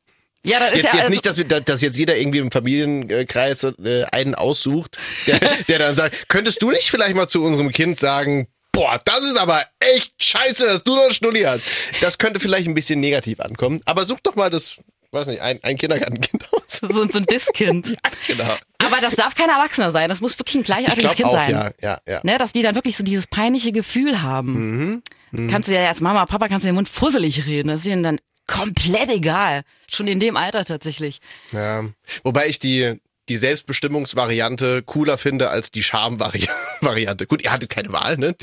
Ja, 0.45 0.59
das 0.59 0.71
ist 0.71 0.77
Jetzt, 0.77 0.85
ja 0.85 0.91
jetzt 0.91 1.01
also, 1.01 1.11
nicht, 1.11 1.27
dass, 1.27 1.37
wir, 1.39 1.45
dass 1.45 1.83
jetzt 1.83 1.97
jeder 1.99 2.17
irgendwie 2.17 2.39
im 2.39 2.51
Familienkreis 2.51 3.63
äh, 3.65 4.05
einen 4.11 4.35
aussucht, 4.35 4.99
der, 5.27 5.39
der 5.69 5.79
dann 5.79 5.95
sagt, 5.95 6.29
könntest 6.29 6.61
du 6.63 6.71
nicht 6.71 6.91
vielleicht 6.91 7.15
mal 7.15 7.29
zu 7.29 7.45
unserem 7.45 7.71
Kind 7.71 7.99
sagen, 7.99 8.49
boah, 8.73 9.01
das 9.05 9.21
ist 9.21 9.39
aber 9.39 9.65
echt 9.79 10.15
scheiße, 10.21 10.67
dass 10.67 10.83
du 10.83 10.97
noch 10.97 11.05
einen 11.05 11.13
Schnulli 11.13 11.43
hast. 11.43 11.65
Das 12.01 12.19
könnte 12.19 12.41
vielleicht 12.41 12.67
ein 12.67 12.75
bisschen 12.75 13.01
negativ 13.01 13.39
ankommen. 13.41 13.81
Aber 13.85 14.05
such 14.05 14.21
doch 14.23 14.35
mal 14.35 14.51
das, 14.51 14.79
weiß 15.13 15.29
nicht, 15.29 15.43
ein, 15.43 15.61
ein 15.63 15.77
Kindergartenkind 15.77 16.45
aus. 16.53 16.63
So, 16.81 17.07
so 17.09 17.19
ein 17.19 17.27
Disskind. 17.27 17.89
Ja, 18.29 18.35
genau. 18.35 18.57
Aber 18.79 19.01
das 19.01 19.15
darf 19.15 19.37
kein 19.37 19.49
Erwachsener 19.49 19.93
sein. 19.93 20.09
Das 20.09 20.21
muss 20.21 20.37
wirklich 20.39 20.57
ein 20.57 20.61
Ich 20.63 20.67
gleichaltriges 20.67 21.15
glaube 21.15 21.17
Kind 21.17 21.29
auch, 21.29 21.35
sein. 21.35 21.51
ja, 21.51 21.71
ja, 21.81 22.01
ja. 22.09 22.21
Ne, 22.25 22.37
dass 22.39 22.53
die 22.53 22.63
dann 22.63 22.75
wirklich 22.75 22.97
so 22.97 23.05
dieses 23.05 23.29
peinliche 23.29 23.71
Gefühl 23.71 24.23
haben. 24.23 25.03
Mhm. 25.31 25.49
Kannst 25.49 25.69
du 25.69 25.73
ja 25.73 25.89
als 25.89 26.01
Mama, 26.01 26.27
Papa 26.27 26.49
kannst 26.49 26.65
du 26.65 26.69
den 26.69 26.75
Mund 26.75 26.89
fusselig 26.89 27.47
reden. 27.47 27.69
Das 27.69 27.81
ist 27.81 27.87
ihnen 27.87 28.03
dann 28.03 28.19
komplett 28.47 29.11
egal. 29.11 29.63
Schon 29.91 30.09
in 30.09 30.21
dem 30.21 30.37
Alter 30.37 30.65
tatsächlich. 30.65 31.21
Ja. 31.53 31.85
Wobei 32.23 32.49
ich 32.49 32.59
die, 32.59 33.01
die 33.29 33.37
Selbstbestimmungsvariante 33.37 34.83
cooler 34.83 35.19
finde 35.19 35.51
als 35.51 35.71
die 35.71 35.83
Scham-Variante. 35.83 37.27
Gut, 37.29 37.43
ihr 37.43 37.53
hattet 37.53 37.71
keine 37.71 37.93
Wahl, 37.93 38.17
ne? 38.17 38.35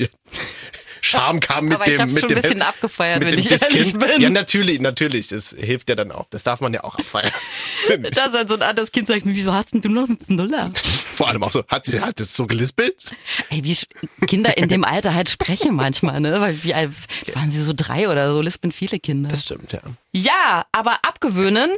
Scham 1.00 1.40
kam 1.40 1.66
mit 1.66 1.74
Aber 1.74 1.86
ich 1.86 1.92
dem, 1.92 2.00
hab's 2.00 2.12
mit 2.12 2.20
schon 2.20 2.28
dem 2.28 2.38
ein 2.38 2.42
bisschen 2.42 2.62
abgefeiert, 2.62 3.18
mit 3.20 3.28
wenn 3.28 3.42
dem 3.42 3.52
ich 3.52 3.62
ehrlich 3.62 3.92
bin. 3.94 4.20
Ja, 4.20 4.30
natürlich, 4.30 4.80
natürlich. 4.80 5.28
Das 5.28 5.54
hilft 5.58 5.88
ja 5.88 5.94
dann 5.94 6.12
auch. 6.12 6.26
Das 6.30 6.42
darf 6.42 6.60
man 6.60 6.72
ja 6.74 6.84
auch 6.84 6.96
abfeiern. 6.96 7.32
Da 8.12 8.26
ist 8.26 8.48
so 8.48 8.54
ein 8.54 8.62
anderes 8.62 8.92
Kind 8.92 9.08
sagt 9.08 9.24
mir, 9.24 9.34
wieso 9.34 9.52
hast 9.52 9.72
denn 9.72 9.80
du 9.80 9.88
noch 9.88 10.08
einen 10.08 10.18
Nuller? 10.28 10.70
Vor 11.14 11.28
allem 11.28 11.42
auch 11.42 11.50
so, 11.52 11.64
hat 11.66 11.86
sie 11.86 12.00
hat 12.00 12.20
es 12.20 12.34
so 12.34 12.46
gelispelt? 12.46 13.10
Ey, 13.48 13.64
wie 13.64 13.76
Kinder 14.26 14.56
in 14.56 14.68
dem 14.68 14.84
Alter 14.84 15.14
halt 15.14 15.28
sprechen 15.28 15.74
manchmal, 15.74 16.20
ne? 16.20 16.40
Weil 16.40 16.62
wie 16.62 16.74
alt 16.74 16.92
waren 17.34 17.50
sie 17.50 17.64
so 17.64 17.72
drei 17.74 18.08
oder 18.08 18.32
so, 18.32 18.40
lispeln 18.40 18.72
viele 18.72 19.00
Kinder. 19.00 19.28
Das 19.28 19.42
stimmt, 19.42 19.72
ja. 19.72 19.80
Ja, 20.12 20.66
aber 20.72 20.98
abgewöhnen, 21.02 21.70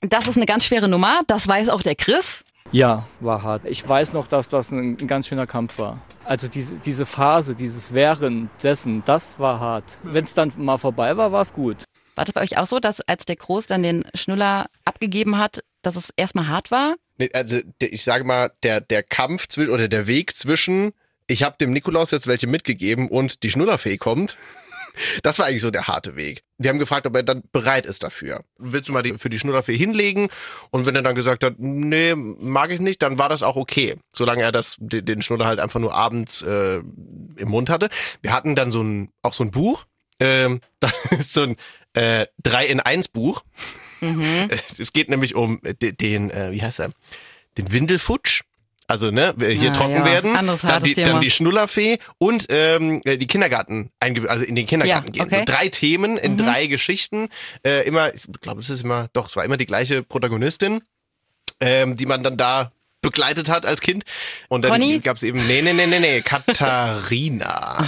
das 0.00 0.26
ist 0.26 0.36
eine 0.36 0.46
ganz 0.46 0.64
schwere 0.64 0.88
Nummer. 0.88 1.20
Das 1.26 1.46
weiß 1.46 1.68
auch 1.68 1.82
der 1.82 1.94
Chris. 1.94 2.44
Ja, 2.72 3.06
war 3.18 3.42
hart. 3.42 3.62
Ich 3.64 3.86
weiß 3.86 4.12
noch, 4.12 4.28
dass 4.28 4.48
das 4.48 4.70
ein, 4.70 4.96
ein 5.00 5.06
ganz 5.08 5.26
schöner 5.26 5.46
Kampf 5.46 5.78
war. 5.78 6.00
Also 6.24 6.46
diese, 6.46 6.76
diese 6.76 7.04
Phase, 7.04 7.56
dieses 7.56 7.92
Währenddessen, 7.92 9.02
das 9.06 9.38
war 9.40 9.58
hart. 9.58 9.98
Wenn 10.04 10.24
es 10.24 10.34
dann 10.34 10.52
mal 10.56 10.78
vorbei 10.78 11.16
war, 11.16 11.32
war 11.32 11.42
es 11.42 11.52
gut. 11.52 11.78
War 12.14 12.24
das 12.24 12.32
bei 12.32 12.42
euch 12.42 12.58
auch 12.58 12.66
so, 12.66 12.78
dass 12.78 13.00
als 13.00 13.24
der 13.24 13.36
Groß 13.36 13.66
dann 13.66 13.82
den 13.82 14.04
Schnuller 14.14 14.66
abgegeben 14.84 15.38
hat, 15.38 15.64
dass 15.82 15.96
es 15.96 16.10
erstmal 16.16 16.48
hart 16.48 16.70
war? 16.70 16.94
Nee, 17.18 17.30
also 17.32 17.58
ich 17.80 18.04
sage 18.04 18.24
mal, 18.24 18.52
der, 18.62 18.80
der 18.80 19.02
Kampf 19.02 19.48
zwischen 19.48 19.70
oder 19.70 19.88
der 19.88 20.06
Weg 20.06 20.36
zwischen, 20.36 20.92
ich 21.26 21.42
habe 21.42 21.56
dem 21.60 21.72
Nikolaus 21.72 22.12
jetzt 22.12 22.26
welche 22.26 22.46
mitgegeben 22.46 23.08
und 23.08 23.42
die 23.42 23.50
Schnullerfee 23.50 23.96
kommt, 23.96 24.36
das 25.22 25.38
war 25.38 25.46
eigentlich 25.46 25.62
so 25.62 25.70
der 25.70 25.86
harte 25.86 26.16
Weg. 26.16 26.42
Wir 26.58 26.70
haben 26.70 26.78
gefragt, 26.78 27.06
ob 27.06 27.16
er 27.16 27.22
dann 27.22 27.42
bereit 27.52 27.86
ist 27.86 28.02
dafür. 28.02 28.44
Willst 28.58 28.88
du 28.88 28.92
mal 28.92 29.02
die, 29.02 29.14
für 29.18 29.30
die 29.30 29.38
Schnullerfee 29.38 29.76
hinlegen? 29.76 30.28
Und 30.70 30.86
wenn 30.86 30.94
er 30.96 31.02
dann 31.02 31.14
gesagt 31.14 31.42
hat, 31.44 31.54
nee, 31.58 32.14
mag 32.14 32.70
ich 32.70 32.80
nicht, 32.80 33.02
dann 33.02 33.18
war 33.18 33.28
das 33.28 33.42
auch 33.42 33.56
okay. 33.56 33.96
Solange 34.14 34.42
er 34.42 34.52
das, 34.52 34.76
den 34.78 35.04
den 35.04 35.22
halt 35.44 35.60
einfach 35.60 35.80
nur 35.80 35.94
abends 35.94 36.42
äh, 36.42 36.78
im 37.36 37.48
Mund 37.48 37.70
hatte. 37.70 37.88
Wir 38.22 38.32
hatten 38.32 38.54
dann 38.54 38.70
so 38.70 38.82
ein, 38.82 39.10
auch 39.22 39.32
so 39.32 39.44
ein 39.44 39.50
Buch. 39.50 39.84
Ähm, 40.18 40.60
das 40.80 40.92
ist 41.18 41.32
so 41.32 41.42
ein 41.42 41.56
äh, 41.94 42.26
3 42.42 42.66
in 42.66 42.80
1 42.80 43.08
Buch. 43.08 43.42
Es 44.78 44.92
geht 44.94 45.10
nämlich 45.10 45.34
um 45.34 45.60
de- 45.62 45.92
den, 45.92 46.30
äh, 46.30 46.52
wie 46.52 46.62
heißt 46.62 46.80
er? 46.80 46.90
Den 47.58 47.70
Windelfutsch. 47.72 48.42
Also, 48.90 49.10
ne, 49.12 49.34
hier 49.38 49.70
Ah, 49.70 49.72
trocken 49.74 49.94
ja. 49.94 50.04
werden. 50.04 50.34
Anderes 50.36 50.62
dann, 50.62 50.82
die, 50.82 50.94
Thema. 50.94 51.08
dann 51.10 51.20
die 51.20 51.30
Schnullerfee 51.30 51.98
und 52.18 52.46
ähm, 52.50 53.00
die 53.06 53.26
Kindergarten, 53.28 53.90
also 54.00 54.44
in 54.44 54.56
den 54.56 54.66
Kindergarten 54.66 55.06
Ja, 55.06 55.12
gehen. 55.12 55.22
okay. 55.22 55.36
Mhm. 55.42 55.46
So 55.46 55.52
drei 55.52 55.68
Themen 55.68 56.16
in 56.16 56.36
drei 56.36 56.66
Geschichten. 56.66 57.28
Äh, 57.64 57.86
immer, 57.86 58.12
ich 58.14 58.24
glaube, 58.40 58.60
es 58.60 58.68
ist 58.68 58.82
immer, 58.82 59.08
doch, 59.12 59.28
es 59.28 59.36
war 59.36 59.44
immer 59.44 59.56
die 59.56 59.66
gleiche 59.66 60.02
Protagonistin, 60.02 60.82
ähm, 61.60 61.94
die 61.96 62.06
man 62.06 62.22
dann 62.24 62.36
da 62.36 62.72
begleitet 63.02 63.48
hat 63.48 63.64
als 63.64 63.80
Kind. 63.80 64.04
Und 64.48 64.62
dann 64.64 65.02
gab 65.02 65.16
es 65.16 65.22
eben, 65.22 65.46
nee, 65.46 65.62
nee, 65.62 65.72
nee, 65.72 65.86
nee, 65.86 66.00
nee, 66.00 66.20
Katharina 66.20 67.78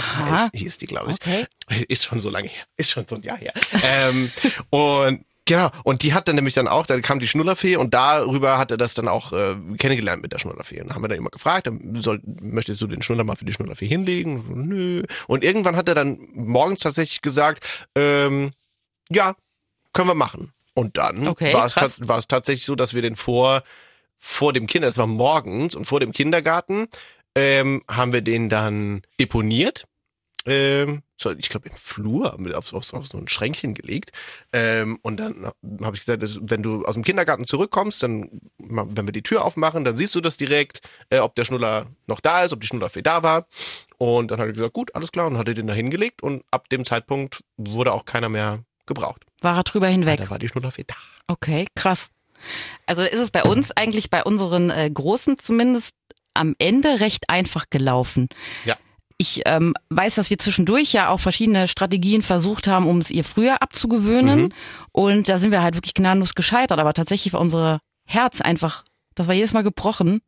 hieß, 0.53 0.61
hieß 0.61 0.77
die, 0.77 0.87
glaube 0.87 1.11
ich. 1.11 1.17
Okay. 1.21 1.45
Ist 1.87 2.05
schon 2.05 2.19
so 2.19 2.29
lange 2.29 2.47
her. 2.47 2.63
Ist 2.77 2.91
schon 2.91 3.05
so 3.07 3.15
ein 3.15 3.21
Jahr 3.23 3.37
her. 3.37 3.53
ähm, 3.83 4.31
und 4.69 5.25
genau, 5.45 5.69
und 5.83 6.03
die 6.03 6.13
hat 6.13 6.27
dann 6.27 6.35
nämlich 6.35 6.53
dann 6.53 6.67
auch, 6.67 6.85
da 6.85 6.99
kam 7.01 7.19
die 7.19 7.27
Schnullerfee 7.27 7.75
und 7.75 7.93
darüber 7.93 8.57
hat 8.57 8.71
er 8.71 8.77
das 8.77 8.93
dann 8.93 9.07
auch 9.07 9.33
äh, 9.33 9.55
kennengelernt 9.77 10.21
mit 10.21 10.33
der 10.33 10.39
Schnullerfee. 10.39 10.81
Und 10.81 10.87
dann 10.87 10.95
haben 10.95 11.03
wir 11.03 11.07
dann 11.09 11.17
immer 11.17 11.29
gefragt, 11.29 11.69
soll, 11.95 12.21
möchtest 12.41 12.81
du 12.81 12.87
den 12.87 13.01
Schnuller 13.01 13.23
mal 13.23 13.35
für 13.35 13.45
die 13.45 13.53
Schnullerfee 13.53 13.87
hinlegen? 13.87 14.37
Und 14.37 14.45
so, 14.47 14.53
Nö. 14.55 15.03
Und 15.27 15.43
irgendwann 15.43 15.75
hat 15.75 15.87
er 15.89 15.95
dann 15.95 16.19
morgens 16.33 16.81
tatsächlich 16.81 17.21
gesagt, 17.21 17.87
ähm, 17.95 18.51
ja, 19.09 19.35
können 19.93 20.07
wir 20.09 20.15
machen. 20.15 20.53
Und 20.75 20.97
dann 20.97 21.27
Okay, 21.27 21.53
war 21.53 21.65
es 21.67 21.75
ta- 21.75 21.89
war 21.99 22.17
es 22.17 22.27
tatsächlich 22.27 22.65
so, 22.65 22.75
dass 22.75 22.93
wir 22.93 23.01
den 23.01 23.15
vor 23.15 23.61
vor 24.17 24.53
dem 24.53 24.67
Kinder, 24.67 24.87
es 24.87 24.97
war 24.97 25.05
morgens 25.05 25.75
und 25.75 25.83
vor 25.85 25.99
dem 25.99 26.13
Kindergarten, 26.13 26.87
ähm, 27.35 27.83
haben 27.91 28.13
wir 28.13 28.21
den 28.21 28.47
dann 28.47 29.01
deponiert. 29.19 29.83
Ähm, 30.45 31.03
ich 31.37 31.49
glaube 31.49 31.69
im 31.69 31.75
Flur, 31.75 32.33
haben 32.33 32.45
wir 32.45 32.57
auf, 32.57 32.73
auf, 32.73 32.93
auf 32.93 33.07
so 33.07 33.17
ein 33.17 33.27
Schränkchen 33.27 33.73
gelegt. 33.73 34.11
Ähm, 34.51 34.99
und 35.01 35.17
dann 35.17 35.45
habe 35.81 35.95
ich 35.95 36.01
gesagt, 36.01 36.21
dass, 36.21 36.37
wenn 36.41 36.63
du 36.63 36.85
aus 36.85 36.95
dem 36.95 37.03
Kindergarten 37.03 37.47
zurückkommst, 37.47 38.03
dann, 38.03 38.41
wenn 38.57 39.07
wir 39.07 39.13
die 39.13 39.23
Tür 39.23 39.45
aufmachen, 39.45 39.85
dann 39.85 39.95
siehst 39.95 40.15
du 40.15 40.21
das 40.21 40.35
direkt, 40.37 40.81
äh, 41.09 41.19
ob 41.19 41.35
der 41.35 41.45
Schnuller 41.45 41.87
noch 42.07 42.19
da 42.19 42.43
ist, 42.43 42.51
ob 42.51 42.59
die 42.59 42.67
Schnullerfee 42.67 43.01
da 43.01 43.23
war. 43.23 43.47
Und 43.97 44.31
dann 44.31 44.39
hat 44.39 44.47
er 44.47 44.53
gesagt, 44.53 44.73
gut, 44.73 44.93
alles 44.95 45.11
klar, 45.11 45.27
und 45.27 45.37
hat 45.37 45.47
er 45.47 45.53
den 45.53 45.67
da 45.67 45.73
hingelegt. 45.73 46.21
Und 46.21 46.43
ab 46.51 46.67
dem 46.69 46.83
Zeitpunkt 46.83 47.43
wurde 47.55 47.93
auch 47.93 48.05
keiner 48.05 48.27
mehr 48.27 48.63
gebraucht. 48.85 49.23
War 49.39 49.57
er 49.57 49.63
drüber 49.63 49.87
hinweg? 49.87 50.19
Da 50.19 50.29
war 50.29 50.39
die 50.39 50.49
Schnullerfee 50.49 50.83
da. 50.85 50.95
Okay, 51.27 51.67
krass. 51.75 52.09
Also 52.85 53.03
ist 53.03 53.19
es 53.19 53.31
bei 53.31 53.43
uns 53.43 53.71
eigentlich, 53.71 54.09
bei 54.09 54.23
unseren 54.23 54.69
äh, 54.69 54.89
Großen 54.93 55.37
zumindest, 55.39 55.95
am 56.33 56.55
Ende 56.57 56.99
recht 56.99 57.29
einfach 57.29 57.65
gelaufen. 57.69 58.27
Ja. 58.65 58.77
Ich 59.17 59.41
ähm, 59.45 59.73
weiß, 59.89 60.15
dass 60.15 60.29
wir 60.29 60.37
zwischendurch 60.37 60.91
ja 60.93 61.09
auch 61.09 61.19
verschiedene 61.19 61.67
Strategien 61.67 62.21
versucht 62.21 62.67
haben, 62.67 62.87
um 62.87 62.99
es 62.99 63.11
ihr 63.11 63.23
früher 63.23 63.61
abzugewöhnen. 63.61 64.43
Mhm. 64.43 64.51
Und 64.91 65.29
da 65.29 65.37
sind 65.37 65.51
wir 65.51 65.61
halt 65.61 65.75
wirklich 65.75 65.93
gnadenlos 65.93 66.35
gescheitert. 66.35 66.79
Aber 66.79 66.93
tatsächlich 66.93 67.33
war 67.33 67.39
unser 67.41 67.79
Herz 68.05 68.41
einfach, 68.41 68.83
das 69.15 69.27
war 69.27 69.35
jedes 69.35 69.53
Mal 69.53 69.63
gebrochen, 69.63 70.21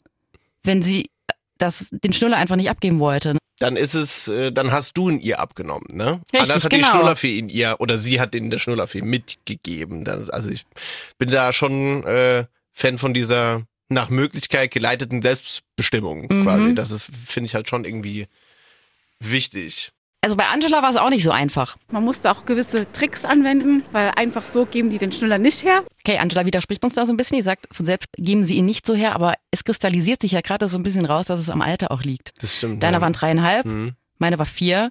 wenn 0.63 0.81
sie 0.81 1.09
das, 1.57 1.89
den 1.91 2.13
Schnuller 2.13 2.37
einfach 2.37 2.55
nicht 2.57 2.69
abgeben 2.69 2.99
wollte. 2.99 3.37
dann 3.59 3.77
ist 3.77 3.93
es, 3.93 4.27
äh, 4.27 4.51
dann 4.51 4.71
hast 4.73 4.97
du 4.97 5.09
ihn 5.09 5.19
ihr 5.19 5.39
abgenommen, 5.39 5.87
ne? 5.93 6.21
Richtig, 6.33 6.41
Anders 6.41 6.63
hat 6.65 6.71
genau. 6.71 6.83
die 6.87 6.89
Schnullerfee 6.93 7.37
ihn 7.37 7.49
ihr 7.49 7.77
oder 7.79 7.97
sie 7.97 8.19
hat 8.19 8.33
den 8.33 8.49
der 8.49 8.59
Schnullerfee 8.59 9.01
mitgegeben. 9.01 10.03
Das, 10.03 10.29
also 10.29 10.49
ich 10.49 10.65
bin 11.17 11.29
da 11.29 11.53
schon 11.53 12.03
äh, 12.03 12.45
Fan 12.73 12.97
von 12.97 13.13
dieser 13.13 13.63
nach 13.87 14.09
Möglichkeit 14.09 14.71
geleiteten 14.71 15.21
Selbstbestimmung 15.21 16.27
Mhm. 16.29 16.43
quasi. 16.43 16.75
Das 16.75 16.91
ist, 16.91 17.09
finde 17.25 17.45
ich 17.45 17.55
halt 17.55 17.69
schon 17.69 17.85
irgendwie 17.85 18.27
wichtig. 19.23 19.91
Also 20.21 20.35
bei 20.37 20.47
Angela 20.47 20.81
war 20.81 20.89
es 20.89 20.95
auch 20.95 21.11
nicht 21.11 21.23
so 21.23 21.29
einfach. 21.29 21.77
Man 21.91 22.03
musste 22.03 22.31
auch 22.31 22.45
gewisse 22.45 22.91
Tricks 22.91 23.25
anwenden, 23.25 23.83
weil 23.91 24.09
einfach 24.15 24.43
so 24.43 24.65
geben 24.65 24.89
die 24.89 24.97
den 24.97 25.11
Schnuller 25.11 25.37
nicht 25.37 25.63
her. 25.63 25.83
Okay, 26.03 26.17
Angela 26.17 26.45
widerspricht 26.47 26.83
uns 26.83 26.95
da 26.95 27.05
so 27.05 27.13
ein 27.13 27.17
bisschen. 27.17 27.37
Die 27.37 27.43
sagt, 27.43 27.67
von 27.71 27.85
selbst 27.85 28.09
geben 28.17 28.43
sie 28.43 28.55
ihn 28.55 28.65
nicht 28.65 28.87
so 28.87 28.95
her, 28.95 29.13
aber 29.13 29.35
es 29.51 29.63
kristallisiert 29.63 30.23
sich 30.23 30.31
ja 30.31 30.41
gerade 30.41 30.67
so 30.67 30.77
ein 30.79 30.83
bisschen 30.83 31.05
raus, 31.05 31.27
dass 31.27 31.39
es 31.39 31.51
am 31.51 31.61
Alter 31.61 31.91
auch 31.91 32.01
liegt. 32.01 32.33
Das 32.41 32.55
stimmt. 32.55 32.81
Deiner 32.81 32.97
ja. 32.97 33.01
waren 33.01 33.13
dreieinhalb, 33.13 33.65
Mhm. 33.67 33.93
meine 34.17 34.39
war 34.39 34.47
vier. 34.47 34.89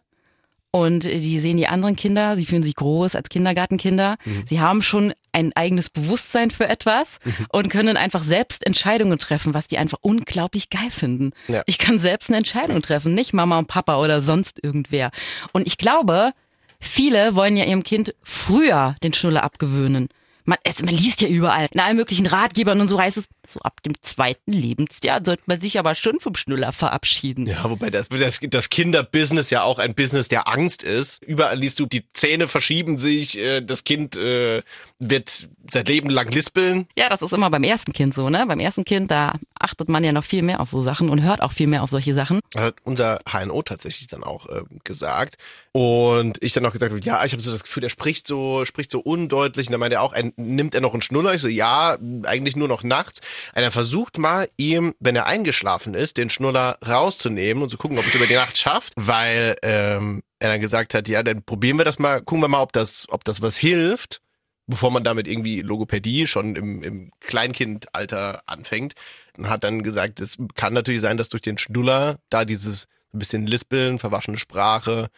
Und 0.74 1.04
die 1.04 1.38
sehen 1.38 1.56
die 1.56 1.68
anderen 1.68 1.94
Kinder, 1.94 2.34
sie 2.34 2.44
fühlen 2.44 2.64
sich 2.64 2.74
groß 2.74 3.14
als 3.14 3.28
Kindergartenkinder. 3.28 4.16
Mhm. 4.24 4.42
Sie 4.44 4.60
haben 4.60 4.82
schon 4.82 5.14
ein 5.30 5.52
eigenes 5.54 5.88
Bewusstsein 5.88 6.50
für 6.50 6.66
etwas 6.66 7.18
und 7.50 7.68
können 7.68 7.96
einfach 7.96 8.24
selbst 8.24 8.66
Entscheidungen 8.66 9.20
treffen, 9.20 9.54
was 9.54 9.68
die 9.68 9.78
einfach 9.78 9.98
unglaublich 10.00 10.70
geil 10.70 10.90
finden. 10.90 11.30
Ja. 11.46 11.62
Ich 11.66 11.78
kann 11.78 12.00
selbst 12.00 12.28
eine 12.28 12.38
Entscheidung 12.38 12.82
treffen, 12.82 13.14
nicht 13.14 13.32
Mama 13.32 13.56
und 13.60 13.68
Papa 13.68 14.00
oder 14.00 14.20
sonst 14.20 14.58
irgendwer. 14.64 15.12
Und 15.52 15.64
ich 15.68 15.78
glaube, 15.78 16.32
viele 16.80 17.36
wollen 17.36 17.56
ja 17.56 17.66
ihrem 17.66 17.84
Kind 17.84 18.12
früher 18.24 18.96
den 19.04 19.14
Schnuller 19.14 19.44
abgewöhnen. 19.44 20.08
Man, 20.46 20.58
es, 20.62 20.82
man 20.82 20.94
liest 20.94 21.22
ja 21.22 21.28
überall, 21.28 21.68
in 21.70 21.80
allen 21.80 21.96
möglichen 21.96 22.26
Ratgebern 22.26 22.80
und 22.80 22.88
so 22.88 23.00
heißt 23.00 23.16
es, 23.16 23.24
so 23.48 23.60
ab 23.60 23.82
dem 23.82 23.94
zweiten 24.02 24.52
Lebensjahr 24.52 25.24
sollte 25.24 25.42
man 25.46 25.60
sich 25.60 25.78
aber 25.78 25.94
schon 25.94 26.20
vom 26.20 26.34
Schnuller 26.34 26.72
verabschieden. 26.72 27.46
Ja, 27.46 27.68
wobei 27.68 27.90
das, 27.90 28.08
das, 28.08 28.40
das 28.42 28.70
Kinderbusiness 28.70 29.50
ja 29.50 29.62
auch 29.62 29.78
ein 29.78 29.94
Business 29.94 30.28
der 30.28 30.48
Angst 30.48 30.82
ist. 30.82 31.22
Überall 31.22 31.58
liest 31.58 31.80
du, 31.80 31.86
die 31.86 32.04
Zähne 32.12 32.46
verschieben 32.46 32.98
sich, 32.98 33.38
äh, 33.38 33.60
das 33.60 33.84
Kind 33.84 34.16
äh, 34.16 34.62
wird 34.98 35.48
sein 35.70 35.84
Leben 35.86 36.10
lang 36.10 36.30
lispeln. 36.30 36.86
Ja, 36.96 37.08
das 37.08 37.22
ist 37.22 37.32
immer 37.32 37.50
beim 37.50 37.64
ersten 37.64 37.92
Kind 37.92 38.14
so, 38.14 38.28
ne? 38.28 38.44
Beim 38.46 38.60
ersten 38.60 38.84
Kind, 38.84 39.10
da 39.10 39.34
achtet 39.64 39.88
man 39.88 40.04
ja 40.04 40.12
noch 40.12 40.24
viel 40.24 40.42
mehr 40.42 40.60
auf 40.60 40.70
so 40.70 40.82
Sachen 40.82 41.08
und 41.08 41.22
hört 41.22 41.42
auch 41.42 41.52
viel 41.52 41.66
mehr 41.66 41.82
auf 41.82 41.90
solche 41.90 42.14
Sachen. 42.14 42.40
hat 42.56 42.76
unser 42.84 43.20
HNO 43.28 43.62
tatsächlich 43.62 44.08
dann 44.08 44.22
auch 44.22 44.48
äh, 44.48 44.62
gesagt. 44.84 45.36
Und 45.72 46.42
ich 46.44 46.52
dann 46.52 46.64
auch 46.66 46.72
gesagt 46.72 46.94
ja, 47.04 47.24
ich 47.24 47.32
habe 47.32 47.42
so 47.42 47.50
das 47.50 47.64
Gefühl, 47.64 47.82
er 47.82 47.90
spricht 47.90 48.26
so, 48.26 48.64
spricht 48.64 48.90
so 48.90 49.00
undeutlich. 49.00 49.66
Und 49.66 49.72
dann 49.72 49.80
meinte 49.80 49.96
er 49.96 50.02
auch, 50.02 50.12
ein, 50.12 50.32
nimmt 50.36 50.74
er 50.74 50.80
noch 50.80 50.92
einen 50.92 51.02
Schnuller? 51.02 51.34
Ich 51.34 51.42
so, 51.42 51.48
ja, 51.48 51.96
eigentlich 52.24 52.56
nur 52.56 52.68
noch 52.68 52.82
nachts. 52.82 53.20
Und 53.54 53.62
er 53.62 53.72
versucht 53.72 54.18
mal, 54.18 54.48
ihm, 54.56 54.94
wenn 55.00 55.16
er 55.16 55.26
eingeschlafen 55.26 55.94
ist, 55.94 56.16
den 56.16 56.30
Schnuller 56.30 56.78
rauszunehmen 56.86 57.62
und 57.62 57.70
zu 57.70 57.78
gucken, 57.78 57.98
ob 57.98 58.06
es 58.06 58.14
über 58.14 58.26
die 58.26 58.34
Nacht 58.34 58.58
schafft, 58.58 58.92
weil 58.96 59.56
ähm, 59.62 60.22
er 60.38 60.50
dann 60.50 60.60
gesagt 60.60 60.94
hat, 60.94 61.08
ja, 61.08 61.22
dann 61.22 61.42
probieren 61.42 61.78
wir 61.78 61.84
das 61.84 61.98
mal, 61.98 62.20
gucken 62.20 62.42
wir 62.42 62.48
mal, 62.48 62.62
ob 62.62 62.72
das, 62.72 63.06
ob 63.08 63.24
das 63.24 63.40
was 63.42 63.56
hilft, 63.56 64.20
bevor 64.66 64.90
man 64.90 65.04
damit 65.04 65.28
irgendwie 65.28 65.60
Logopädie 65.60 66.26
schon 66.26 66.56
im, 66.56 66.82
im 66.82 67.10
Kleinkindalter 67.20 68.42
anfängt. 68.46 68.94
Und 69.36 69.48
hat 69.48 69.64
dann 69.64 69.82
gesagt, 69.82 70.20
es 70.20 70.36
kann 70.54 70.72
natürlich 70.74 71.00
sein, 71.00 71.16
dass 71.16 71.28
durch 71.28 71.42
den 71.42 71.58
Schnuller 71.58 72.18
da 72.30 72.44
dieses 72.44 72.86
ein 73.12 73.18
bisschen 73.18 73.46
Lispeln, 73.46 73.98
verwaschene 73.98 74.38
Sprache 74.38 75.08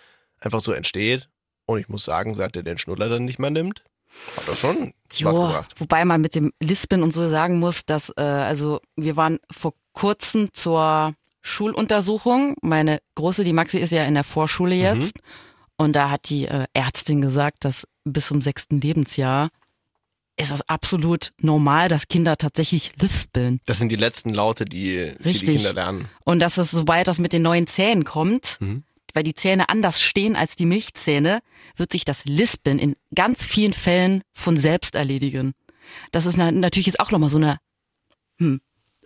einfach 0.41 0.61
so 0.61 0.73
entsteht. 0.73 1.29
Und 1.65 1.79
ich 1.79 1.89
muss 1.89 2.05
sagen, 2.05 2.35
seit 2.35 2.57
er 2.57 2.63
den 2.63 2.79
Schnuller 2.79 3.09
dann 3.09 3.25
nicht 3.25 3.39
mehr 3.39 3.51
nimmt, 3.51 3.83
hat 4.37 4.49
er 4.49 4.57
schon 4.57 4.93
Spaß 5.13 5.37
Joa, 5.37 5.47
gebracht. 5.47 5.75
wobei 5.79 6.05
man 6.05 6.21
mit 6.21 6.35
dem 6.35 6.53
Lispeln 6.61 7.03
und 7.03 7.13
so 7.13 7.29
sagen 7.29 7.59
muss, 7.59 7.85
dass, 7.85 8.11
äh, 8.17 8.23
also 8.23 8.81
wir 8.97 9.17
waren 9.17 9.39
vor 9.51 9.75
kurzem 9.93 10.51
zur 10.55 11.15
Schuluntersuchung. 11.43 12.57
Meine 12.63 13.01
Große, 13.15 13.45
die 13.45 13.53
Maxi, 13.53 13.79
ist 13.79 13.93
ja 13.93 14.05
in 14.05 14.15
der 14.15 14.25
Vorschule 14.25 14.75
jetzt. 14.75 15.19
Und 15.77 15.95
da 15.95 16.11
hat 16.11 16.29
die 16.31 16.47
äh, 16.47 16.67
Ärztin 16.73 17.21
gesagt, 17.21 17.65
dass 17.65 17.87
bis 18.05 18.29
zum 18.29 18.41
sechsten 18.41 18.81
Lebensjahr 18.81 19.51
ist 20.39 20.51
das 20.51 20.69
absolut 20.69 21.33
normal, 21.41 21.89
dass 21.89 22.09
Kinder 22.09 22.37
tatsächlich 22.37 22.93
lispeln. 23.01 23.61
Das 23.67 23.79
sind 23.79 23.91
die 23.91 23.97
letzten 23.97 24.35
Laute, 24.35 24.65
die 24.67 24.81
die, 24.81 25.17
die 25.19 25.29
Richtig. 25.29 25.57
Kinder 25.57 25.73
lernen. 25.73 26.09
Und 26.25 26.41
dass 26.41 26.59
es, 26.59 26.71
sobald 26.71 27.09
das 27.09 27.19
mit 27.19 27.33
den 27.33 27.43
neuen 27.43 27.67
Zähnen 27.67 28.05
kommt, 28.05 28.59
Mhm. 28.61 28.85
weil 29.15 29.23
die 29.23 29.35
Zähne 29.35 29.69
anders 29.71 30.03
stehen 30.03 30.37
als 30.37 30.55
die 30.57 30.67
Milchzähne, 30.67 31.41
wird 31.77 31.93
sich 31.93 32.05
das 32.05 32.27
Lispeln 32.27 32.79
in 32.79 32.97
ganz 33.15 33.45
vielen 33.45 33.73
Fällen 33.73 34.23
von 34.35 34.59
selbst 34.59 34.95
erledigen. 34.95 35.55
Das 36.13 36.27
ist 36.27 36.37
na 36.37 36.51
natürlich 36.51 36.87
jetzt 36.87 37.01
auch 37.01 37.11
nochmal 37.11 37.31
so 37.31 37.39
eine 37.39 37.59
hm, 38.39 38.61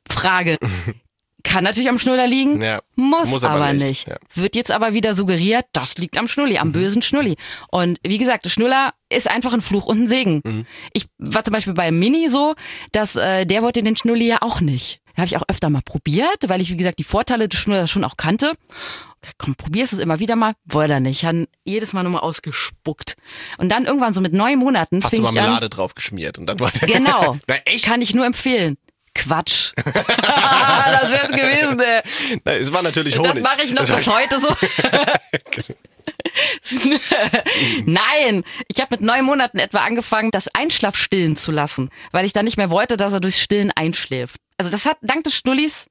Frage. 0.08 0.58
Kann 1.42 1.64
natürlich 1.64 1.88
am 1.88 1.98
Schnuller 1.98 2.26
liegen, 2.26 2.60
Ja. 2.62 2.80
muss, 2.96 3.28
Muss 3.28 3.44
aber 3.44 3.72
nicht, 3.72 3.84
nicht. 3.86 4.08
ja. 4.08 4.16
Wird 4.34 4.56
jetzt 4.56 4.70
aber 4.70 4.94
wieder 4.94 5.14
suggeriert, 5.14 5.64
das 5.72 5.96
liegt 5.98 6.18
am 6.18 6.28
Schnulli, 6.28 6.58
am 6.58 6.72
bösen 6.72 7.02
Schnulli. 7.02 7.36
Und 7.70 7.98
wie 8.04 8.18
gesagt, 8.18 8.44
der 8.44 8.50
Schnuller 8.50 8.92
ist 9.08 9.30
einfach 9.30 9.52
ein 9.52 9.62
Fluch 9.62 9.86
und 9.86 10.02
ein 10.02 10.06
Segen. 10.06 10.40
Mhm. 10.44 10.66
Ich 10.92 11.06
war 11.18 11.44
zum 11.44 11.52
Beispiel 11.52 11.74
bei 11.74 11.90
Mini 11.90 12.28
so, 12.28 12.54
dass 12.92 13.16
äh, 13.16 13.44
der 13.46 13.62
wollte 13.62 13.82
den 13.82 13.96
Schnulli 13.96 14.26
ja 14.26 14.38
auch 14.40 14.60
nicht. 14.60 15.00
Habe 15.16 15.26
ich 15.26 15.36
auch 15.36 15.42
öfter 15.48 15.68
mal 15.70 15.82
probiert, 15.84 16.48
weil 16.48 16.60
ich, 16.60 16.70
wie 16.70 16.76
gesagt, 16.76 16.98
die 16.98 17.04
Vorteile 17.04 17.48
des 17.48 17.58
Schnullers 17.58 17.90
schon 17.90 18.04
auch 18.04 18.16
kannte. 18.16 18.52
Komm, 19.36 19.54
probierst 19.54 19.92
es 19.92 19.98
immer 19.98 20.18
wieder 20.18 20.34
mal. 20.36 20.54
Wollte 20.64 20.94
er 20.94 21.00
nicht. 21.00 21.24
Hat 21.24 21.36
jedes 21.64 21.92
Mal 21.92 22.04
nochmal 22.04 22.22
ausgespuckt. 22.22 23.16
Und 23.58 23.68
dann 23.68 23.84
irgendwann 23.84 24.14
so 24.14 24.20
mit 24.22 24.32
neun 24.32 24.58
Monaten 24.58 25.02
Hast 25.02 25.12
du 25.12 25.16
fing 25.16 25.24
ich 25.24 25.28
an. 25.30 25.34
Marmelade 25.34 25.68
drauf 25.68 25.94
geschmiert 25.94 26.38
und 26.38 26.46
dann 26.46 26.58
war 26.60 26.70
Genau. 26.70 27.36
Na 27.48 27.56
echt? 27.66 27.84
Kann 27.84 28.00
ich 28.00 28.14
nur 28.14 28.24
empfehlen. 28.24 28.78
Quatsch. 29.14 29.72
das 29.76 31.10
wär's 31.10 31.28
gewesen, 31.28 31.80
ey. 31.80 32.02
Na, 32.44 32.52
es 32.52 32.72
war 32.72 32.82
natürlich 32.82 33.18
Honig. 33.18 33.32
Das 33.32 33.42
mache 33.42 33.62
ich 33.62 33.72
noch 33.72 33.84
Das 33.84 33.96
bis 33.96 34.06
heute 34.06 34.40
so. 34.40 34.48
Nein, 37.86 38.44
ich 38.68 38.80
habe 38.80 38.94
mit 38.96 39.00
neun 39.00 39.24
Monaten 39.24 39.58
etwa 39.58 39.78
angefangen, 39.80 40.30
das 40.30 40.48
Einschlaf 40.54 40.96
stillen 40.96 41.36
zu 41.36 41.50
lassen, 41.52 41.90
weil 42.12 42.24
ich 42.24 42.32
dann 42.32 42.44
nicht 42.44 42.56
mehr 42.56 42.70
wollte, 42.70 42.96
dass 42.96 43.12
er 43.12 43.20
durchs 43.20 43.40
Stillen 43.40 43.72
einschläft. 43.74 44.36
Also 44.58 44.70
das 44.70 44.86
hat 44.86 44.98
dank 45.02 45.24
des 45.24 45.34
Schnullis 45.34 45.86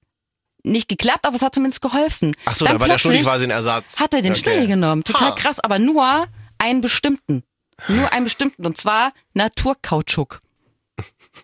nicht 0.64 0.88
geklappt, 0.90 1.26
aber 1.26 1.36
es 1.36 1.42
hat 1.42 1.54
zumindest 1.56 1.82
geholfen. 1.82 2.36
Ach 2.46 2.56
so, 2.56 2.66
dann 2.66 2.80
war 2.80 2.88
der 2.88 2.96
plötzlich 2.96 3.22
quasi 3.24 3.46
ein 3.46 3.50
Ersatz. 3.52 4.00
Hat 4.00 4.14
er 4.14 4.22
den 4.22 4.34
Okay. 4.34 4.42
Schnulli 4.42 4.68
genommen. 4.68 5.04
Total 5.04 5.30
Ha. 5.32 5.36
krass, 5.36 5.60
aber 5.60 5.80
nur 5.80 6.28
einen 6.58 6.82
bestimmten. 6.82 7.44
Nur 7.88 8.12
einen 8.12 8.26
bestimmten 8.26 8.66
und 8.66 8.78
zwar 8.78 9.14
Naturkautschuk. 9.34 10.42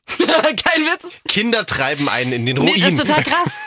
Kein 0.17 0.81
Witz. 0.83 1.07
Kinder 1.27 1.65
treiben 1.65 2.09
einen 2.09 2.31
in 2.33 2.45
den 2.45 2.57
Nee, 2.57 2.69
Ruin. 2.71 2.81
das 2.81 2.89
ist 2.93 2.99
total 2.99 3.23
krass. 3.23 3.51